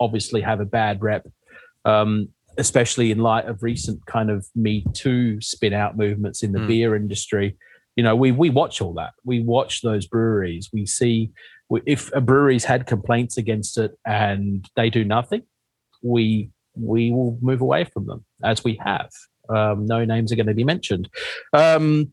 obviously 0.00 0.40
have 0.42 0.60
a 0.60 0.64
bad 0.64 1.02
rep, 1.02 1.26
um, 1.84 2.28
especially 2.58 3.10
in 3.10 3.18
light 3.18 3.46
of 3.46 3.62
recent 3.62 4.04
kind 4.06 4.30
of 4.30 4.46
Me 4.54 4.84
Too 4.92 5.40
spin 5.40 5.72
out 5.72 5.96
movements 5.96 6.42
in 6.42 6.52
the 6.52 6.60
Mm. 6.60 6.68
beer 6.68 6.96
industry. 6.96 7.56
You 7.96 8.04
know, 8.04 8.14
we 8.14 8.30
we 8.32 8.50
watch 8.50 8.80
all 8.80 8.92
that. 8.94 9.14
We 9.24 9.40
watch 9.40 9.82
those 9.82 10.06
breweries. 10.06 10.70
We 10.72 10.86
see 10.86 11.30
we- 11.68 11.82
if 11.86 12.12
a 12.14 12.20
brewery's 12.20 12.64
had 12.64 12.86
complaints 12.86 13.36
against 13.38 13.76
it 13.78 13.98
and 14.06 14.64
they 14.76 14.88
do 14.90 15.04
nothing, 15.04 15.42
we 16.02 16.50
we 16.78 17.10
will 17.10 17.38
move 17.40 17.62
away 17.62 17.84
from 17.84 18.06
them 18.06 18.24
as 18.44 18.62
we 18.62 18.78
have. 18.84 19.10
Um, 19.48 19.86
no 19.86 20.04
names 20.04 20.30
are 20.30 20.36
going 20.36 20.46
to 20.46 20.54
be 20.54 20.64
mentioned. 20.64 21.08
Um, 21.54 22.12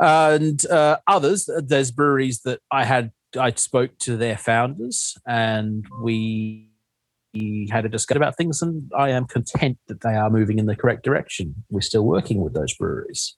and 0.00 0.64
uh, 0.66 0.98
others, 1.06 1.48
there's 1.58 1.90
breweries 1.90 2.40
that 2.44 2.60
I 2.70 2.84
had, 2.84 3.12
I 3.38 3.52
spoke 3.52 3.98
to 4.00 4.16
their 4.16 4.36
founders 4.36 5.16
and 5.26 5.86
we 6.02 6.68
had 7.70 7.84
a 7.84 7.88
discussion 7.88 8.22
about 8.22 8.36
things, 8.36 8.62
and 8.62 8.90
I 8.96 9.10
am 9.10 9.26
content 9.26 9.78
that 9.88 10.00
they 10.00 10.14
are 10.14 10.30
moving 10.30 10.58
in 10.58 10.66
the 10.66 10.76
correct 10.76 11.04
direction. 11.04 11.54
We're 11.70 11.80
still 11.80 12.04
working 12.04 12.40
with 12.40 12.54
those 12.54 12.74
breweries. 12.74 13.36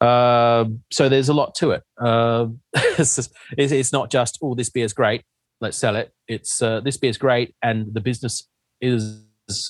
Uh, 0.00 0.66
so 0.92 1.08
there's 1.08 1.28
a 1.28 1.34
lot 1.34 1.54
to 1.56 1.72
it. 1.72 1.82
Uh, 2.00 2.46
it's, 2.74 3.16
just- 3.16 3.32
it's, 3.56 3.92
not 3.92 4.10
just, 4.10 4.38
oh, 4.42 4.54
this 4.54 4.70
beer 4.70 4.84
is 4.84 4.92
great, 4.92 5.24
let's 5.60 5.76
sell 5.76 5.96
it. 5.96 6.12
It's 6.28 6.62
uh, 6.62 6.80
this 6.80 6.98
is 7.02 7.18
great, 7.18 7.54
and 7.62 7.92
the 7.92 8.00
business 8.00 8.48
is 8.80 9.24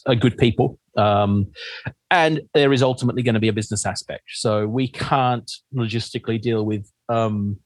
a 0.07 0.16
good 0.16 0.37
people. 0.39 0.79
Um, 0.97 1.47
and 2.11 2.43
there 2.55 2.72
is 2.72 2.83
ultimately 2.83 3.22
going 3.22 3.35
to 3.35 3.41
be 3.41 3.49
a 3.49 3.53
business 3.53 3.87
aspect. 3.87 4.24
So 4.29 4.66
we 4.66 4.89
can't 4.89 5.51
logistically 5.74 6.41
deal 6.41 6.64
with 6.64 6.91
um, 7.09 7.59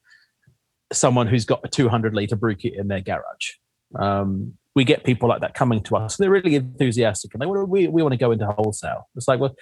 someone 0.93 1.27
who's 1.27 1.45
got 1.45 1.61
a 1.65 1.69
200 1.69 2.15
liter 2.15 2.37
brew 2.37 2.55
kit 2.55 2.75
in 2.77 2.89
their 2.89 3.01
garage. 3.01 3.53
Um, 3.99 4.55
we 4.75 4.85
get 4.85 5.05
people 5.05 5.29
like 5.29 5.41
that 5.43 5.55
coming 5.55 5.83
to 5.85 5.97
us. 5.97 6.17
They're 6.17 6.31
really 6.31 6.55
enthusiastic 6.55 7.33
and 7.35 7.43
they 7.43 7.47
want 7.47 7.69
we, 7.69 7.89
we 7.89 8.03
want 8.03 8.13
to 8.13 8.19
go 8.19 8.33
into 8.33 8.47
wholesale. 8.47 9.09
It's 9.17 9.29
like, 9.29 9.39
well, 9.39 9.55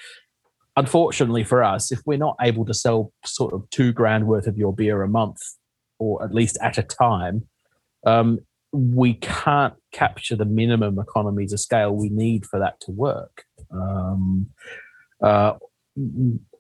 unfortunately 0.77 1.45
for 1.45 1.63
us, 1.65 1.91
if 1.91 2.01
we're 2.07 2.19
not 2.19 2.37
able 2.41 2.65
to 2.67 2.75
sell 2.75 3.13
sort 3.25 3.53
of 3.53 3.69
two 3.71 3.93
grand 3.93 4.27
worth 4.27 4.47
of 4.47 4.57
your 4.57 4.73
beer 4.73 5.03
a 5.03 5.09
month, 5.09 5.41
or 5.99 6.25
at 6.25 6.33
least 6.33 6.59
at 6.63 6.79
a 6.79 6.83
time, 6.83 7.49
um, 8.07 8.39
we 8.73 9.15
can't 9.15 9.75
capture 9.93 10.37
the 10.37 10.45
minimum 10.45 10.99
economies 10.99 11.53
of 11.53 11.61
scale 11.61 11.95
we 11.95 12.09
need 12.09 12.47
for 12.47 12.59
that 12.59 12.81
to 12.81 12.91
work. 12.91 13.45
Um, 13.73 14.51
uh, 15.23 15.55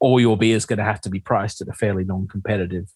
all 0.01 0.21
your 0.21 0.37
beer 0.37 0.57
is 0.57 0.67
going 0.67 0.79
to 0.79 0.85
have 0.85 1.01
to 1.03 1.11
be 1.11 1.21
priced 1.21 1.61
at 1.61 1.69
a 1.69 1.73
fairly 1.73 2.05
non-competitive 2.05 2.87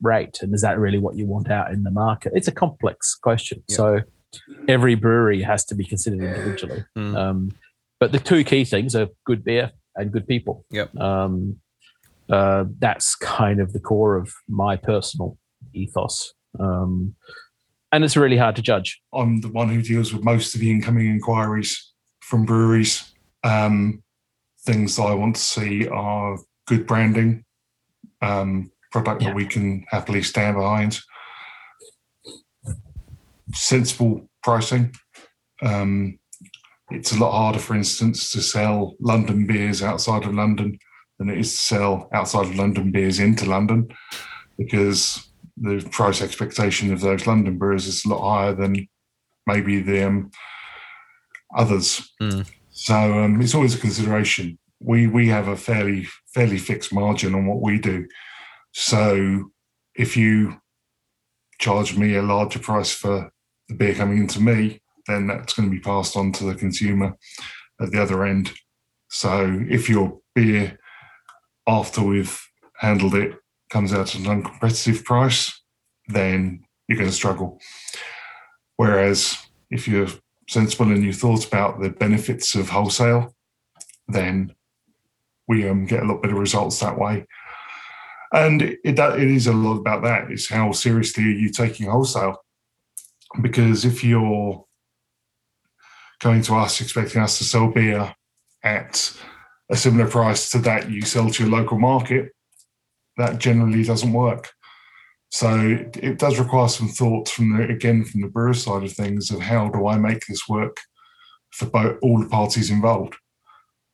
rate, 0.00 0.38
and 0.40 0.54
is 0.54 0.62
that 0.62 0.78
really 0.78 0.98
what 0.98 1.16
you 1.16 1.26
want 1.26 1.50
out 1.50 1.72
in 1.72 1.82
the 1.82 1.90
market? 1.90 2.32
It's 2.34 2.48
a 2.48 2.52
complex 2.52 3.14
question. 3.14 3.62
Yeah. 3.68 3.76
So 3.76 4.00
every 4.68 4.94
brewery 4.94 5.42
has 5.42 5.64
to 5.66 5.74
be 5.74 5.84
considered 5.84 6.20
individually. 6.20 6.84
Mm. 6.96 7.16
Um, 7.16 7.50
but 8.00 8.12
the 8.12 8.18
two 8.18 8.44
key 8.44 8.64
things 8.64 8.94
are 8.94 9.08
good 9.24 9.44
beer 9.44 9.72
and 9.96 10.12
good 10.12 10.26
people. 10.26 10.64
Yep. 10.70 10.96
Um, 10.96 11.60
uh, 12.30 12.64
that's 12.78 13.14
kind 13.16 13.60
of 13.60 13.72
the 13.72 13.80
core 13.80 14.16
of 14.16 14.32
my 14.48 14.76
personal 14.76 15.38
ethos. 15.72 16.32
Um, 16.58 17.14
and 17.94 18.02
it's 18.04 18.16
really 18.16 18.36
hard 18.36 18.56
to 18.56 18.62
judge. 18.62 19.00
I'm 19.12 19.40
the 19.40 19.48
one 19.48 19.68
who 19.68 19.80
deals 19.80 20.12
with 20.12 20.24
most 20.24 20.54
of 20.54 20.60
the 20.60 20.68
incoming 20.70 21.06
inquiries 21.06 21.92
from 22.20 22.44
breweries. 22.44 23.12
Um, 23.44 24.02
things 24.66 24.96
that 24.96 25.04
I 25.04 25.14
want 25.14 25.36
to 25.36 25.42
see 25.42 25.86
are 25.86 26.36
good 26.66 26.86
branding, 26.88 27.44
um, 28.20 28.72
product 28.90 29.22
Yeah. 29.22 29.28
that 29.28 29.36
we 29.36 29.46
can 29.46 29.84
happily 29.90 30.22
stand 30.22 30.56
behind, 30.56 30.98
sensible 33.52 34.28
pricing. 34.42 34.92
Um, 35.62 36.18
it's 36.90 37.12
a 37.12 37.18
lot 37.18 37.30
harder, 37.32 37.60
for 37.60 37.74
instance, 37.76 38.32
to 38.32 38.42
sell 38.42 38.96
London 38.98 39.46
beers 39.46 39.82
outside 39.82 40.24
of 40.24 40.34
London 40.34 40.78
than 41.18 41.30
it 41.30 41.38
is 41.38 41.52
to 41.52 41.58
sell 41.58 42.08
outside 42.12 42.46
of 42.46 42.56
London 42.56 42.90
beers 42.90 43.20
into 43.20 43.44
London 43.44 43.86
because 44.58 45.28
the 45.56 45.86
price 45.90 46.20
expectation 46.20 46.92
of 46.92 47.00
those 47.00 47.26
London 47.26 47.58
brewers 47.58 47.86
is 47.86 48.04
a 48.04 48.08
lot 48.08 48.28
higher 48.28 48.54
than 48.54 48.88
maybe 49.46 49.80
the 49.80 50.06
um, 50.06 50.30
others. 51.54 52.12
Mm. 52.20 52.50
So 52.70 52.94
um, 52.94 53.40
it's 53.40 53.54
always 53.54 53.74
a 53.74 53.78
consideration. 53.78 54.58
We 54.80 55.06
we 55.06 55.28
have 55.28 55.48
a 55.48 55.56
fairly 55.56 56.08
fairly 56.34 56.58
fixed 56.58 56.92
margin 56.92 57.34
on 57.34 57.46
what 57.46 57.62
we 57.62 57.78
do. 57.78 58.06
So 58.72 59.50
if 59.94 60.16
you 60.16 60.60
charge 61.60 61.96
me 61.96 62.16
a 62.16 62.22
larger 62.22 62.58
price 62.58 62.90
for 62.92 63.30
the 63.68 63.74
beer 63.74 63.94
coming 63.94 64.18
into 64.18 64.40
me, 64.40 64.82
then 65.06 65.28
that's 65.28 65.54
going 65.54 65.70
to 65.70 65.74
be 65.74 65.80
passed 65.80 66.16
on 66.16 66.32
to 66.32 66.44
the 66.44 66.54
consumer 66.54 67.16
at 67.80 67.92
the 67.92 68.02
other 68.02 68.24
end. 68.24 68.52
So 69.08 69.64
if 69.70 69.88
your 69.88 70.18
beer, 70.34 70.78
after 71.68 72.02
we've 72.02 72.38
handled 72.78 73.14
it, 73.14 73.32
comes 73.74 73.92
out 73.92 74.14
at 74.14 74.20
an 74.20 74.26
uncompetitive 74.26 75.02
price, 75.04 75.60
then 76.06 76.64
you're 76.86 76.96
going 76.96 77.10
to 77.10 77.14
struggle. 77.14 77.60
Whereas 78.76 79.36
if 79.68 79.88
you're 79.88 80.06
sensible 80.48 80.92
and 80.92 81.02
you 81.02 81.12
thought 81.12 81.44
about 81.44 81.80
the 81.80 81.90
benefits 81.90 82.54
of 82.54 82.68
wholesale, 82.68 83.34
then 84.06 84.54
we 85.48 85.68
um, 85.68 85.86
get 85.86 86.04
a 86.04 86.06
lot 86.06 86.22
better 86.22 86.36
results 86.36 86.78
that 86.78 86.96
way. 86.96 87.26
And 88.32 88.62
it, 88.62 88.78
it 88.84 88.98
it 88.98 89.28
is 89.28 89.48
a 89.48 89.52
lot 89.52 89.78
about 89.78 90.04
that. 90.04 90.30
It's 90.30 90.48
how 90.48 90.70
seriously 90.70 91.24
are 91.24 91.40
you 91.42 91.50
taking 91.50 91.86
wholesale? 91.86 92.44
Because 93.42 93.84
if 93.84 94.04
you're 94.04 94.64
going 96.20 96.42
to 96.42 96.54
us 96.54 96.80
expecting 96.80 97.22
us 97.22 97.38
to 97.38 97.44
sell 97.44 97.72
beer 97.72 98.14
at 98.62 99.12
a 99.68 99.76
similar 99.76 100.08
price 100.08 100.50
to 100.50 100.58
that 100.58 100.88
you 100.88 101.02
sell 101.02 101.28
to 101.28 101.42
your 101.42 101.52
local 101.52 101.78
market, 101.78 102.30
that 103.16 103.38
generally 103.38 103.84
doesn't 103.84 104.12
work. 104.12 104.50
So 105.30 105.58
it, 105.58 105.96
it 105.96 106.18
does 106.18 106.38
require 106.38 106.68
some 106.68 106.88
thought 106.88 107.28
from 107.28 107.56
the 107.56 107.68
again 107.68 108.04
from 108.04 108.20
the 108.20 108.28
brewer 108.28 108.54
side 108.54 108.84
of 108.84 108.92
things 108.92 109.30
of 109.30 109.40
how 109.40 109.68
do 109.68 109.86
I 109.86 109.98
make 109.98 110.26
this 110.26 110.48
work 110.48 110.76
for 111.50 111.66
both 111.66 111.98
all 112.02 112.20
the 112.20 112.28
parties 112.28 112.70
involved. 112.70 113.16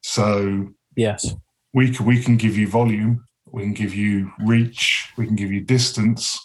So 0.03 0.69
Yes. 0.97 1.35
we 1.73 1.91
can, 1.93 2.05
we 2.07 2.23
can 2.23 2.37
give 2.37 2.57
you 2.59 2.69
volume, 2.69 3.25
we 3.47 3.63
can 3.63 3.73
give 3.75 3.95
you 3.95 4.33
reach, 4.45 5.09
we 5.17 5.27
can 5.27 5.37
give 5.37 5.53
you 5.53 5.61
distance, 5.61 6.39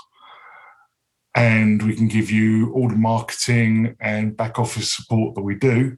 and 1.35 1.81
we 1.83 1.95
can 1.95 2.07
give 2.07 2.31
you 2.31 2.71
all 2.73 2.89
the 2.89 2.95
marketing 2.95 3.95
and 3.99 4.37
back 4.37 4.59
office 4.59 4.93
support 4.93 5.35
that 5.35 5.41
we 5.41 5.55
do. 5.55 5.97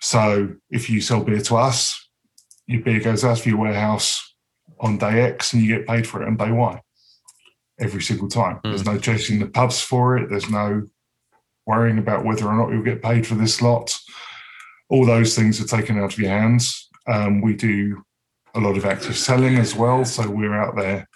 So 0.00 0.54
if 0.70 0.90
you 0.90 1.00
sell 1.00 1.22
beer 1.22 1.40
to 1.42 1.56
us, 1.56 2.08
your 2.66 2.82
beer 2.82 3.00
goes 3.00 3.24
out 3.24 3.40
of 3.40 3.46
your 3.46 3.58
warehouse 3.58 4.29
on 4.80 4.98
day 4.98 5.22
X 5.22 5.52
and 5.52 5.62
you 5.62 5.76
get 5.76 5.86
paid 5.86 6.06
for 6.06 6.22
it 6.22 6.26
on 6.26 6.36
day 6.36 6.50
Y 6.50 6.80
every 7.78 8.02
single 8.02 8.28
time. 8.28 8.60
There's 8.62 8.84
no 8.84 8.98
chasing 8.98 9.38
the 9.38 9.46
pubs 9.46 9.80
for 9.80 10.16
it, 10.16 10.28
there's 10.28 10.50
no 10.50 10.88
worrying 11.66 11.98
about 11.98 12.24
whether 12.24 12.46
or 12.46 12.56
not 12.56 12.70
you'll 12.70 12.82
get 12.82 13.02
paid 13.02 13.26
for 13.26 13.34
this 13.34 13.62
lot. 13.62 13.96
All 14.88 15.06
those 15.06 15.36
things 15.36 15.60
are 15.60 15.76
taken 15.78 15.98
out 15.98 16.12
of 16.12 16.18
your 16.18 16.30
hands. 16.30 16.88
Um, 17.06 17.40
we 17.40 17.54
do 17.54 18.02
a 18.54 18.60
lot 18.60 18.76
of 18.76 18.84
active 18.84 19.16
selling 19.16 19.56
as 19.56 19.76
well. 19.76 20.04
So 20.04 20.28
we're 20.28 20.58
out 20.60 20.76
there 20.76 21.08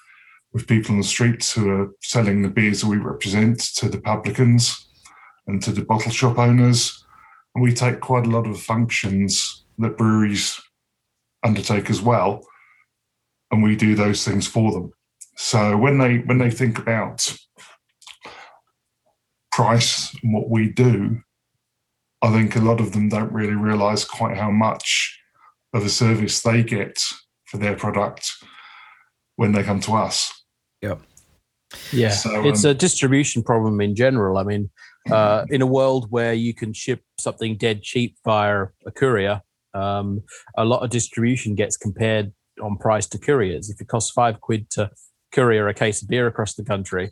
with 0.53 0.69
people 0.69 0.93
on 0.93 0.99
the 0.99 1.05
streets 1.05 1.53
who 1.53 1.69
are 1.71 1.91
selling 2.01 2.43
the 2.43 2.49
beers 2.49 2.83
that 2.83 2.87
we 2.87 2.97
represent 2.97 3.59
to 3.77 3.89
the 3.89 4.01
publicans 4.01 4.89
and 5.47 5.61
to 5.63 5.73
the 5.73 5.85
bottle 5.85 6.13
shop 6.13 6.39
owners. 6.39 7.05
And 7.55 7.63
we 7.63 7.75
take 7.75 8.01
quite 8.01 8.27
a 8.27 8.31
lot 8.31 8.47
of 8.47 8.61
functions 8.61 9.65
that 9.79 9.99
breweries 9.99 10.61
undertake 11.43 11.91
as 11.91 12.01
well. 12.01 12.47
And 13.55 13.63
we 13.63 13.77
do 13.77 13.95
those 13.95 14.25
things 14.25 14.49
for 14.49 14.73
them. 14.73 14.93
So 15.37 15.77
when 15.77 15.99
they 15.99 16.19
when 16.19 16.39
they 16.39 16.51
think 16.51 16.77
about 16.77 17.25
price 19.53 20.13
and 20.21 20.35
what 20.35 20.51
we 20.51 20.73
do, 20.73 21.21
I 22.21 22.33
think 22.33 22.57
a 22.57 22.61
lot 22.61 22.81
of 22.81 22.91
them 22.91 23.09
don't 23.09 23.33
really 23.33 23.55
realize 23.55 24.05
quite 24.05 24.37
how 24.37 24.51
much 24.51 25.17
of 25.73 25.87
a 25.87 25.89
service 25.89 26.43
they 26.43 26.65
get 26.65 27.01
for 27.45 27.59
their 27.59 27.77
product 27.77 28.29
when 29.37 29.53
they 29.53 29.63
come 29.63 29.79
to 29.81 29.93
us. 29.93 30.33
Yeah, 31.93 32.11
So, 32.11 32.45
it's 32.45 32.65
um, 32.65 32.73
a 32.73 32.75
distribution 32.75 33.45
problem 33.45 33.81
in 33.81 33.95
general. 33.95 34.37
I 34.37 34.43
mean, 34.43 34.71
uh, 35.13 35.45
in 35.49 35.63
a 35.63 35.67
world 35.67 36.07
where 36.11 36.33
you 36.33 36.55
can 36.55 36.73
ship 36.73 37.03
something 37.21 37.57
dead 37.57 37.83
cheap 37.83 38.17
via 38.25 38.67
a 38.85 38.91
courier, 38.91 39.43
um, 39.75 40.23
a 40.57 40.65
lot 40.65 40.83
of 40.83 40.91
distribution 40.91 41.55
gets 41.55 41.77
compared 41.77 42.33
on 42.63 42.77
price 42.77 43.07
to 43.09 43.19
couriers. 43.19 43.71
If 43.71 43.81
it 43.81 43.89
costs 43.89 44.11
five 44.11 44.41
quid 44.41 44.71
to 44.71 44.91
courier 45.33 45.69
a 45.69 45.75
case 45.75 46.03
of 46.03 46.09
beer 46.09 46.27
across 46.27 46.55
the 46.55 46.65
country, 46.65 47.11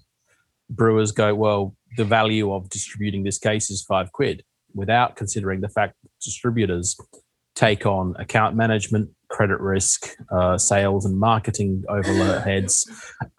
brewers 0.71 1.13
go, 1.13 1.35
well, 1.35 1.77
the 1.97 2.05
value 2.05 2.53
of 2.53 2.69
distributing 2.71 3.25
this 3.25 3.39
case 3.39 3.71
is 3.71 3.83
five 3.83 4.13
quid, 4.13 4.45
without 4.75 5.17
considering 5.17 5.61
the 5.61 5.69
fact 5.69 5.97
that 6.03 6.11
distributors 6.23 6.97
take 7.55 7.85
on 7.85 8.15
account 8.19 8.57
management, 8.57 9.11
credit 9.29 9.61
risk, 9.61 10.15
uh, 10.31 10.57
sales 10.57 11.05
and 11.05 11.19
marketing 11.19 11.85
overheads, 11.89 12.89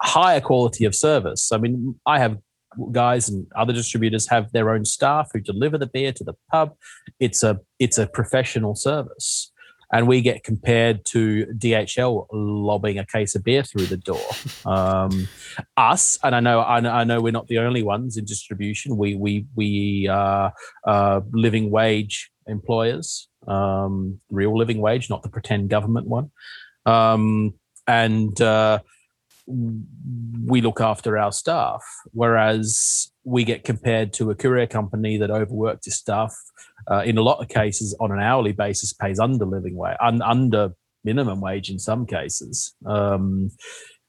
higher 0.02 0.40
quality 0.40 0.84
of 0.84 0.94
service. 0.94 1.50
I 1.50 1.58
mean, 1.58 1.98
I 2.06 2.18
have 2.18 2.38
guys 2.92 3.28
and 3.28 3.46
other 3.56 3.72
distributors 3.72 4.28
have 4.28 4.50
their 4.52 4.70
own 4.70 4.84
staff 4.84 5.30
who 5.32 5.40
deliver 5.40 5.78
the 5.78 5.86
beer 5.86 6.12
to 6.12 6.24
the 6.24 6.34
pub. 6.50 6.74
It's 7.20 7.42
a 7.42 7.60
it's 7.78 7.98
a 7.98 8.06
professional 8.06 8.74
service 8.74 9.52
and 9.94 10.08
we 10.08 10.20
get 10.20 10.42
compared 10.42 11.04
to 11.04 11.46
DHL 11.46 12.26
lobbing 12.32 12.98
a 12.98 13.06
case 13.06 13.36
of 13.36 13.44
beer 13.44 13.62
through 13.62 13.86
the 13.86 13.96
door. 13.96 14.26
Um, 14.66 15.28
us, 15.76 16.18
and 16.24 16.34
I 16.34 16.40
know, 16.40 16.60
I 16.60 17.04
know, 17.04 17.20
we're 17.20 17.30
not 17.30 17.46
the 17.46 17.58
only 17.58 17.84
ones 17.84 18.16
in 18.16 18.24
distribution. 18.24 18.96
We 18.96 19.14
we 19.14 19.46
we 19.54 20.08
are 20.08 20.52
uh, 20.84 21.20
living 21.32 21.70
wage 21.70 22.32
employers, 22.48 23.28
um, 23.46 24.20
real 24.30 24.58
living 24.58 24.80
wage, 24.80 25.08
not 25.08 25.22
the 25.22 25.28
pretend 25.28 25.70
government 25.70 26.08
one, 26.08 26.30
um, 26.84 27.54
and. 27.86 28.38
Uh, 28.40 28.80
we 29.46 30.62
look 30.62 30.80
after 30.80 31.18
our 31.18 31.30
staff, 31.30 31.84
whereas 32.12 33.12
we 33.24 33.44
get 33.44 33.62
compared 33.62 34.14
to 34.14 34.30
a 34.30 34.34
courier 34.34 34.66
company 34.66 35.18
that 35.18 35.30
overworked 35.30 35.86
its 35.86 35.96
staff. 35.96 36.34
Uh, 36.90 37.02
in 37.04 37.18
a 37.18 37.22
lot 37.22 37.40
of 37.40 37.48
cases, 37.48 37.96
on 38.00 38.12
an 38.12 38.20
hourly 38.20 38.52
basis, 38.52 38.92
pays 38.92 39.18
under 39.18 39.44
living 39.44 39.76
wage, 39.76 39.96
un- 40.00 40.22
under 40.22 40.70
minimum 41.04 41.40
wage 41.40 41.70
in 41.70 41.78
some 41.78 42.06
cases. 42.06 42.74
Um, 42.86 43.50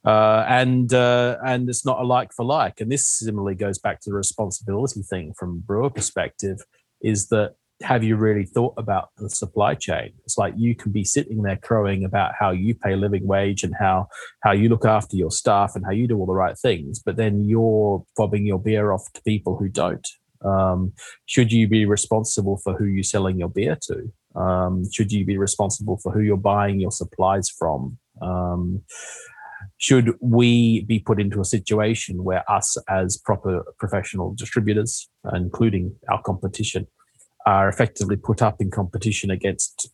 uh, 0.06 0.46
and 0.48 0.94
uh, 0.94 1.38
and 1.44 1.68
it's 1.68 1.86
not 1.86 2.00
a 2.00 2.04
like 2.04 2.32
for 2.32 2.46
like. 2.46 2.80
And 2.80 2.92
this 2.92 3.08
similarly 3.08 3.56
goes 3.56 3.80
back 3.80 4.02
to 4.02 4.10
the 4.12 4.16
responsibility 4.16 5.02
thing 5.02 5.34
from 5.38 5.64
brewer 5.66 5.90
perspective, 5.90 6.60
is 7.02 7.28
that 7.30 7.56
have 7.82 8.04
you 8.04 8.16
really 8.16 8.46
thought 8.46 8.74
about 8.78 9.10
the 9.18 9.30
supply 9.30 9.76
chain? 9.76 10.14
It's 10.24 10.38
like 10.38 10.54
you 10.58 10.76
can 10.76 10.92
be 10.92 11.04
sitting 11.04 11.42
there 11.42 11.58
crowing 11.58 12.06
about 12.06 12.34
how 12.40 12.52
you 12.52 12.74
pay 12.76 12.96
living 12.96 13.28
wage 13.28 13.64
and 13.64 13.74
how 13.80 14.08
how 14.44 14.52
you 14.52 14.70
look 14.70 14.86
after 14.86 15.18
your 15.18 15.32
staff 15.32 15.76
and 15.76 15.84
how 15.84 15.92
you 15.92 16.08
do 16.08 16.18
all 16.18 16.26
the 16.26 16.34
right 16.34 16.58
things, 16.58 17.02
but 17.04 17.18
then 17.18 17.44
you're 17.44 18.04
fobbing 18.18 18.46
your 18.46 18.60
beer 18.60 18.92
off 18.92 19.12
to 19.14 19.22
people 19.24 19.58
who 19.58 19.68
don't. 19.70 20.08
Um, 20.46 20.94
should 21.26 21.52
you 21.52 21.68
be 21.68 21.86
responsible 21.86 22.58
for 22.58 22.74
who 22.74 22.86
you're 22.86 23.04
selling 23.04 23.40
your 23.40 23.50
beer 23.50 23.78
to? 23.88 24.40
Um, 24.40 24.84
should 24.92 25.12
you 25.12 25.26
be 25.26 25.38
responsible 25.38 25.98
for 25.98 26.12
who 26.12 26.20
you're 26.22 26.38
buying 26.38 26.80
your 26.80 26.92
supplies 26.92 27.50
from? 27.50 27.98
Um, 28.22 28.82
should 29.78 30.14
we 30.22 30.82
be 30.82 31.00
put 31.00 31.20
into 31.20 31.42
a 31.42 31.46
situation 31.46 32.24
where 32.24 32.50
us 32.50 32.78
as 32.90 33.18
proper 33.18 33.64
professional 33.80 34.34
distributors, 34.36 35.10
including 35.34 35.96
our 36.10 36.22
competition, 36.22 36.88
are 37.46 37.70
effectively 37.70 38.16
put 38.16 38.42
up 38.42 38.62
in 38.62 38.72
competition 38.72 39.30
against 39.30 39.90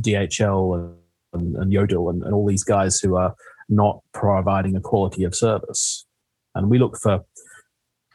DHL 0.00 0.94
and, 1.32 1.56
and, 1.56 1.72
Yodel 1.72 2.10
and, 2.10 2.22
and, 2.22 2.34
all 2.34 2.46
these 2.46 2.64
guys 2.64 3.00
who 3.00 3.16
are 3.16 3.34
not 3.68 4.00
providing 4.12 4.76
a 4.76 4.80
quality 4.80 5.24
of 5.24 5.34
service. 5.34 6.06
And 6.54 6.68
we 6.68 6.78
look 6.78 6.98
for, 6.98 7.24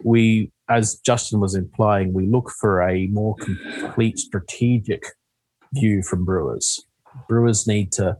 we, 0.03 0.51
as 0.69 0.95
Justin 1.05 1.39
was 1.39 1.55
implying, 1.55 2.13
we 2.13 2.27
look 2.27 2.49
for 2.49 2.81
a 2.81 3.07
more 3.07 3.35
complete 3.35 4.17
strategic 4.17 5.03
view 5.73 6.01
from 6.01 6.25
brewers. 6.25 6.83
Brewers 7.27 7.67
need 7.67 7.91
to 7.93 8.17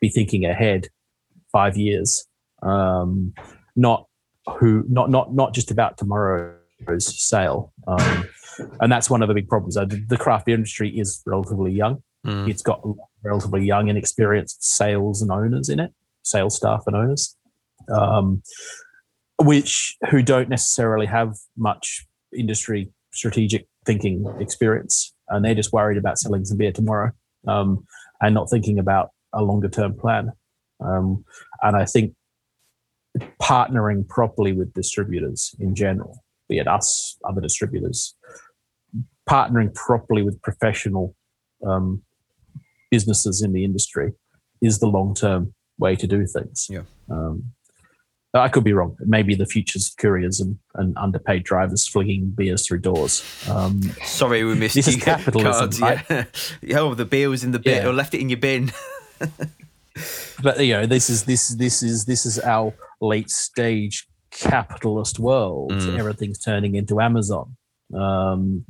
be 0.00 0.08
thinking 0.08 0.44
ahead 0.44 0.88
five 1.52 1.76
years, 1.76 2.26
um, 2.62 3.34
not 3.74 4.06
who, 4.58 4.84
not 4.88 5.10
not 5.10 5.34
not 5.34 5.54
just 5.54 5.70
about 5.70 5.98
tomorrow's 5.98 6.56
sale. 6.98 7.72
Um, 7.86 8.28
and 8.80 8.90
that's 8.90 9.10
one 9.10 9.22
of 9.22 9.28
the 9.28 9.34
big 9.34 9.48
problems. 9.48 9.74
The 9.74 10.16
craft 10.18 10.46
beer 10.46 10.54
industry 10.54 10.90
is 10.98 11.22
relatively 11.26 11.72
young. 11.72 12.02
Mm. 12.26 12.48
It's 12.48 12.62
got 12.62 12.82
relatively 13.22 13.64
young 13.64 13.88
and 13.88 13.98
experienced 13.98 14.64
sales 14.64 15.22
and 15.22 15.30
owners 15.30 15.68
in 15.68 15.78
it, 15.78 15.92
sales 16.22 16.56
staff 16.56 16.82
and 16.86 16.96
owners, 16.96 17.36
um, 17.94 18.42
which 19.42 19.96
who 20.10 20.22
don't 20.22 20.48
necessarily 20.48 21.06
have 21.06 21.34
much 21.56 22.06
industry 22.36 22.90
strategic 23.12 23.66
thinking 23.84 24.26
experience, 24.40 25.14
and 25.28 25.44
they're 25.44 25.54
just 25.54 25.72
worried 25.72 25.98
about 25.98 26.18
selling 26.18 26.44
some 26.44 26.58
beer 26.58 26.72
tomorrow 26.72 27.10
um, 27.46 27.84
and 28.20 28.34
not 28.34 28.50
thinking 28.50 28.78
about 28.78 29.10
a 29.32 29.42
longer 29.42 29.68
term 29.68 29.94
plan. 29.96 30.32
Um, 30.84 31.24
and 31.62 31.76
I 31.76 31.84
think 31.84 32.14
partnering 33.40 34.06
properly 34.08 34.52
with 34.52 34.72
distributors 34.74 35.54
in 35.58 35.74
general, 35.74 36.22
be 36.48 36.58
it 36.58 36.68
us, 36.68 37.16
other 37.24 37.40
distributors, 37.40 38.14
partnering 39.28 39.74
properly 39.74 40.22
with 40.22 40.40
professional 40.42 41.14
um, 41.66 42.02
businesses 42.90 43.42
in 43.42 43.52
the 43.52 43.64
industry 43.64 44.12
is 44.62 44.78
the 44.78 44.86
long 44.86 45.14
term 45.14 45.54
way 45.78 45.96
to 45.96 46.06
do 46.06 46.26
things. 46.26 46.66
Yeah. 46.70 46.82
Um, 47.10 47.52
I 48.40 48.48
could 48.48 48.64
be 48.64 48.72
wrong. 48.72 48.96
Maybe 49.00 49.34
the 49.34 49.46
future's 49.46 49.94
couriers 49.98 50.40
and, 50.40 50.58
and 50.74 50.96
underpaid 50.96 51.44
drivers 51.44 51.86
flinging 51.86 52.30
beers 52.30 52.66
through 52.66 52.80
doors. 52.80 53.24
Um, 53.48 53.82
Sorry, 54.04 54.44
we 54.44 54.54
missed 54.54 54.74
this 54.74 54.88
is 54.88 54.96
capitalism. 55.02 55.52
Cards, 55.52 55.80
right? 55.80 56.26
yeah. 56.62 56.78
oh, 56.80 56.94
the 56.94 57.04
beer 57.04 57.28
was 57.28 57.44
in 57.44 57.52
the 57.52 57.58
bin 57.58 57.82
yeah. 57.82 57.88
or 57.88 57.92
left 57.92 58.14
it 58.14 58.20
in 58.20 58.28
your 58.28 58.38
bin. 58.38 58.72
but 60.42 60.64
you 60.64 60.72
know, 60.72 60.86
this 60.86 61.08
is 61.08 61.24
this 61.24 61.48
this 61.48 61.82
is 61.82 62.04
this 62.04 62.26
is 62.26 62.38
our 62.40 62.74
late 63.00 63.30
stage 63.30 64.06
capitalist 64.30 65.18
world. 65.18 65.72
Mm. 65.72 65.98
Everything's 65.98 66.38
turning 66.38 66.74
into 66.74 67.00
Amazon. 67.00 67.56
Um, 67.94 68.64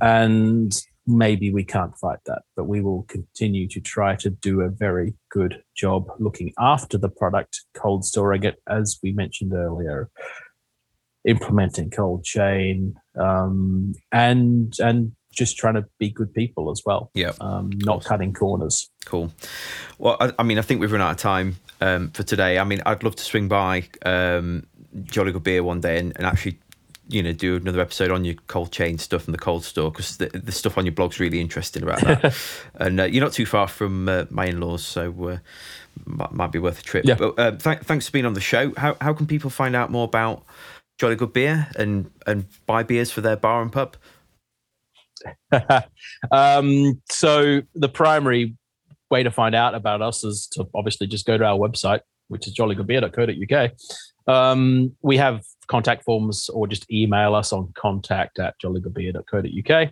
and 0.00 0.72
maybe 1.06 1.52
we 1.52 1.64
can't 1.64 1.96
fight 1.96 2.18
that, 2.26 2.42
but 2.56 2.64
we 2.64 2.80
will 2.80 3.04
continue 3.04 3.68
to 3.68 3.80
try 3.80 4.16
to 4.16 4.30
do 4.30 4.60
a 4.60 4.68
very 4.68 5.14
good 5.30 5.62
job 5.76 6.08
looking 6.18 6.52
after 6.58 6.98
the 6.98 7.08
product, 7.08 7.62
cold 7.74 8.04
storing 8.04 8.42
it, 8.44 8.56
as 8.68 8.98
we 9.02 9.12
mentioned 9.12 9.52
earlier, 9.52 10.10
implementing 11.24 11.90
cold 11.90 12.24
chain, 12.24 12.94
um, 13.18 13.94
and 14.12 14.74
and 14.80 15.12
just 15.32 15.56
trying 15.56 15.74
to 15.74 15.84
be 15.98 16.10
good 16.10 16.32
people 16.32 16.70
as 16.70 16.82
well. 16.84 17.10
Yeah, 17.14 17.32
um, 17.40 17.70
not 17.76 18.04
cutting 18.04 18.32
corners. 18.32 18.90
Cool. 19.04 19.32
Well, 19.98 20.16
I, 20.18 20.32
I, 20.38 20.42
mean, 20.42 20.58
I 20.58 20.62
think 20.62 20.80
we've 20.80 20.90
run 20.90 21.00
out 21.00 21.12
of 21.12 21.16
time 21.18 21.56
um, 21.80 22.10
for 22.10 22.22
today. 22.22 22.58
I 22.58 22.64
mean, 22.64 22.82
I'd 22.84 23.04
love 23.04 23.16
to 23.16 23.24
swing 23.24 23.46
by 23.46 23.84
um, 24.04 24.66
Jolly 25.04 25.32
Good 25.32 25.44
Beer 25.44 25.62
one 25.62 25.80
day 25.80 25.98
and, 25.98 26.12
and 26.16 26.26
actually 26.26 26.58
you 27.08 27.22
know 27.22 27.32
do 27.32 27.56
another 27.56 27.80
episode 27.80 28.10
on 28.10 28.24
your 28.24 28.34
cold 28.46 28.72
chain 28.72 28.98
stuff 28.98 29.26
and 29.26 29.34
the 29.34 29.38
cold 29.38 29.64
store 29.64 29.90
because 29.90 30.16
the, 30.16 30.26
the 30.28 30.52
stuff 30.52 30.76
on 30.76 30.84
your 30.84 30.92
blog's 30.92 31.20
really 31.20 31.40
interesting 31.40 31.82
about 31.82 32.00
that. 32.00 32.36
And 32.74 33.00
uh, 33.00 33.04
you're 33.04 33.22
not 33.22 33.32
too 33.32 33.46
far 33.46 33.68
from 33.68 34.08
uh, 34.08 34.24
my 34.30 34.46
in-laws 34.46 34.84
so 34.84 35.28
uh, 35.28 35.38
might, 36.04 36.32
might, 36.32 36.52
be 36.52 36.58
worth 36.58 36.80
a 36.80 36.82
trip. 36.82 37.04
Yeah. 37.04 37.14
but 37.14 37.38
uh, 37.38 37.52
th- 37.52 37.80
thanks 37.80 38.06
for 38.06 38.12
being 38.12 38.26
on 38.26 38.34
the 38.34 38.40
show. 38.40 38.72
How, 38.76 38.96
how 39.00 39.12
can 39.14 39.26
people 39.26 39.50
find 39.50 39.74
out 39.74 39.90
more 39.90 40.04
about 40.04 40.44
jolly 40.98 41.16
good 41.16 41.32
beer 41.32 41.68
and 41.76 42.10
and 42.26 42.46
buy 42.66 42.82
beers 42.82 43.10
for 43.10 43.20
their 43.20 43.36
bar 43.36 43.62
and 43.62 43.72
pub? 43.72 43.96
Um, 46.30 47.02
so 47.10 47.62
the 47.74 47.88
primary 47.88 48.56
way 49.10 49.22
to 49.22 49.30
find 49.30 49.54
out 49.54 49.74
about 49.74 50.02
us 50.02 50.24
is 50.24 50.48
to 50.52 50.66
obviously 50.74 51.06
just 51.06 51.26
go 51.26 51.38
to 51.38 51.44
our 51.44 51.58
website 51.58 52.00
which 52.28 52.46
is 52.46 52.54
jollygoodbeer.co.uk 52.54 53.72
um, 54.26 54.94
we 55.02 55.16
have 55.16 55.44
contact 55.66 56.04
forms 56.04 56.48
or 56.48 56.66
just 56.66 56.90
email 56.90 57.34
us 57.34 57.52
on 57.52 57.72
contact 57.74 58.38
at 58.38 58.54
jollygoodbeer.co.uk, 58.62 59.90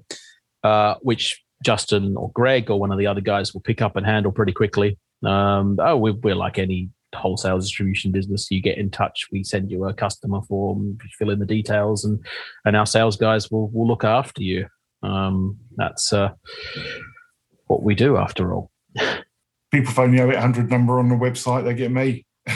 uh, 0.63 0.99
which 1.03 1.43
Justin 1.63 2.17
or 2.17 2.31
Greg 2.33 2.71
or 2.71 2.79
one 2.79 2.93
of 2.93 2.99
the 2.99 3.07
other 3.07 3.21
guys 3.21 3.55
will 3.55 3.61
pick 3.61 3.83
up 3.83 3.97
and 3.97 4.07
handle 4.07 4.33
pretty 4.33 4.53
quickly. 4.53 4.99
Um, 5.25 5.79
oh, 5.81 5.97
we're, 5.97 6.15
we're 6.15 6.35
like 6.35 6.59
any 6.59 6.91
wholesale 7.15 7.59
distribution 7.59 8.13
business. 8.13 8.51
You 8.51 8.61
get 8.61 8.79
in 8.79 8.91
touch, 8.91 9.29
we 9.33 9.45
send 9.45 9.71
you 9.71 9.85
a 9.87 9.95
customer 9.95 10.43
form, 10.43 10.99
fill 11.19 11.31
in 11.31 11.39
the 11.39 11.47
details, 11.47 12.05
and 12.05 12.25
and 12.65 12.77
our 12.77 12.87
sales 12.87 13.17
guys 13.17 13.51
will 13.51 13.71
will 13.71 13.87
look 13.87 14.05
after 14.05 14.43
you. 14.43 14.67
Um, 15.03 15.59
that's 15.77 16.13
uh, 16.13 16.31
what 17.67 17.83
we 17.83 17.95
do 17.95 18.17
after 18.17 18.55
all. 18.55 18.71
People 19.71 19.93
phone 19.93 20.15
the 20.15 20.23
0800 20.23 20.71
number 20.71 20.99
on 20.99 21.09
the 21.09 21.15
website, 21.15 21.65
they 21.65 21.75
get 21.75 21.91
me. 21.91 22.25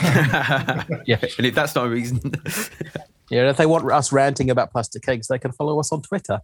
yeah, 1.05 1.17
and 1.37 1.45
if 1.45 1.55
that's 1.55 1.73
not 1.73 1.87
a 1.87 1.89
reason. 1.89 2.19
yeah, 3.29 3.49
if 3.49 3.57
they 3.57 3.65
want 3.65 3.89
us 3.91 4.11
ranting 4.11 4.49
about 4.49 4.71
plastic 4.71 5.01
kegs, 5.01 5.27
they 5.27 5.39
can 5.39 5.51
follow 5.51 5.79
us 5.79 5.91
on 5.91 6.01
Twitter. 6.01 6.39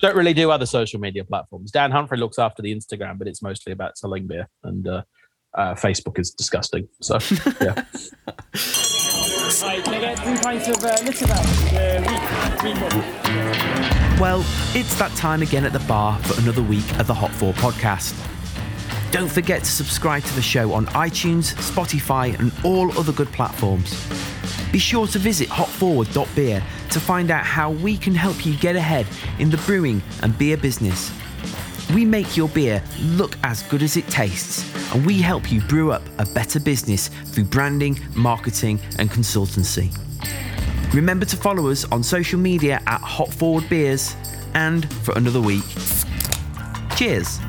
Don't 0.00 0.16
really 0.16 0.34
do 0.34 0.50
other 0.50 0.66
social 0.66 1.00
media 1.00 1.24
platforms. 1.24 1.70
Dan 1.70 1.90
Humphrey 1.90 2.18
looks 2.18 2.38
after 2.38 2.62
the 2.62 2.74
Instagram, 2.74 3.18
but 3.18 3.26
it's 3.26 3.42
mostly 3.42 3.72
about 3.72 3.96
selling 3.96 4.26
beer, 4.26 4.48
and 4.64 4.86
uh, 4.86 5.02
uh, 5.54 5.74
Facebook 5.74 6.18
is 6.18 6.30
disgusting. 6.30 6.88
So, 7.00 7.14
yeah. 7.60 7.84
Well, 14.20 14.44
it's 14.74 14.94
that 14.98 15.12
time 15.16 15.42
again 15.42 15.64
at 15.64 15.72
the 15.72 15.80
bar 15.80 16.18
for 16.18 16.40
another 16.42 16.62
week 16.62 16.98
of 16.98 17.06
the 17.06 17.14
Hop 17.14 17.30
Forward 17.30 17.56
podcast. 17.56 18.14
Don't 19.10 19.28
forget 19.28 19.64
to 19.64 19.70
subscribe 19.70 20.22
to 20.22 20.34
the 20.34 20.42
show 20.42 20.72
on 20.72 20.86
iTunes, 20.86 21.52
Spotify, 21.54 22.38
and 22.38 22.52
all 22.64 22.96
other 22.96 23.10
good 23.10 23.26
platforms. 23.32 24.08
Be 24.70 24.78
sure 24.78 25.08
to 25.08 25.18
visit 25.18 25.48
hopforward.beer 25.48 26.62
to 26.90 27.00
find 27.00 27.32
out 27.32 27.44
how 27.44 27.72
we 27.72 27.96
can 27.96 28.14
help 28.14 28.46
you 28.46 28.56
get 28.58 28.76
ahead 28.76 29.08
in 29.40 29.50
the 29.50 29.56
brewing 29.58 30.00
and 30.22 30.38
beer 30.38 30.56
business. 30.56 31.12
We 31.92 32.04
make 32.04 32.36
your 32.36 32.48
beer 32.50 32.80
look 33.00 33.36
as 33.42 33.64
good 33.64 33.82
as 33.82 33.96
it 33.96 34.06
tastes, 34.06 34.64
and 34.94 35.04
we 35.04 35.20
help 35.20 35.50
you 35.50 35.60
brew 35.62 35.90
up 35.90 36.02
a 36.18 36.26
better 36.26 36.60
business 36.60 37.08
through 37.08 37.44
branding, 37.44 37.98
marketing, 38.14 38.78
and 39.00 39.10
consultancy. 39.10 39.92
Remember 40.94 41.26
to 41.26 41.36
follow 41.36 41.68
us 41.68 41.84
on 41.90 42.04
social 42.04 42.38
media 42.38 42.80
at 42.86 43.00
Hop 43.00 43.30
Forward 43.30 43.68
Beers 43.68 44.14
and 44.54 44.92
for 45.02 45.18
another 45.18 45.40
week. 45.40 45.64
Cheers. 46.94 47.40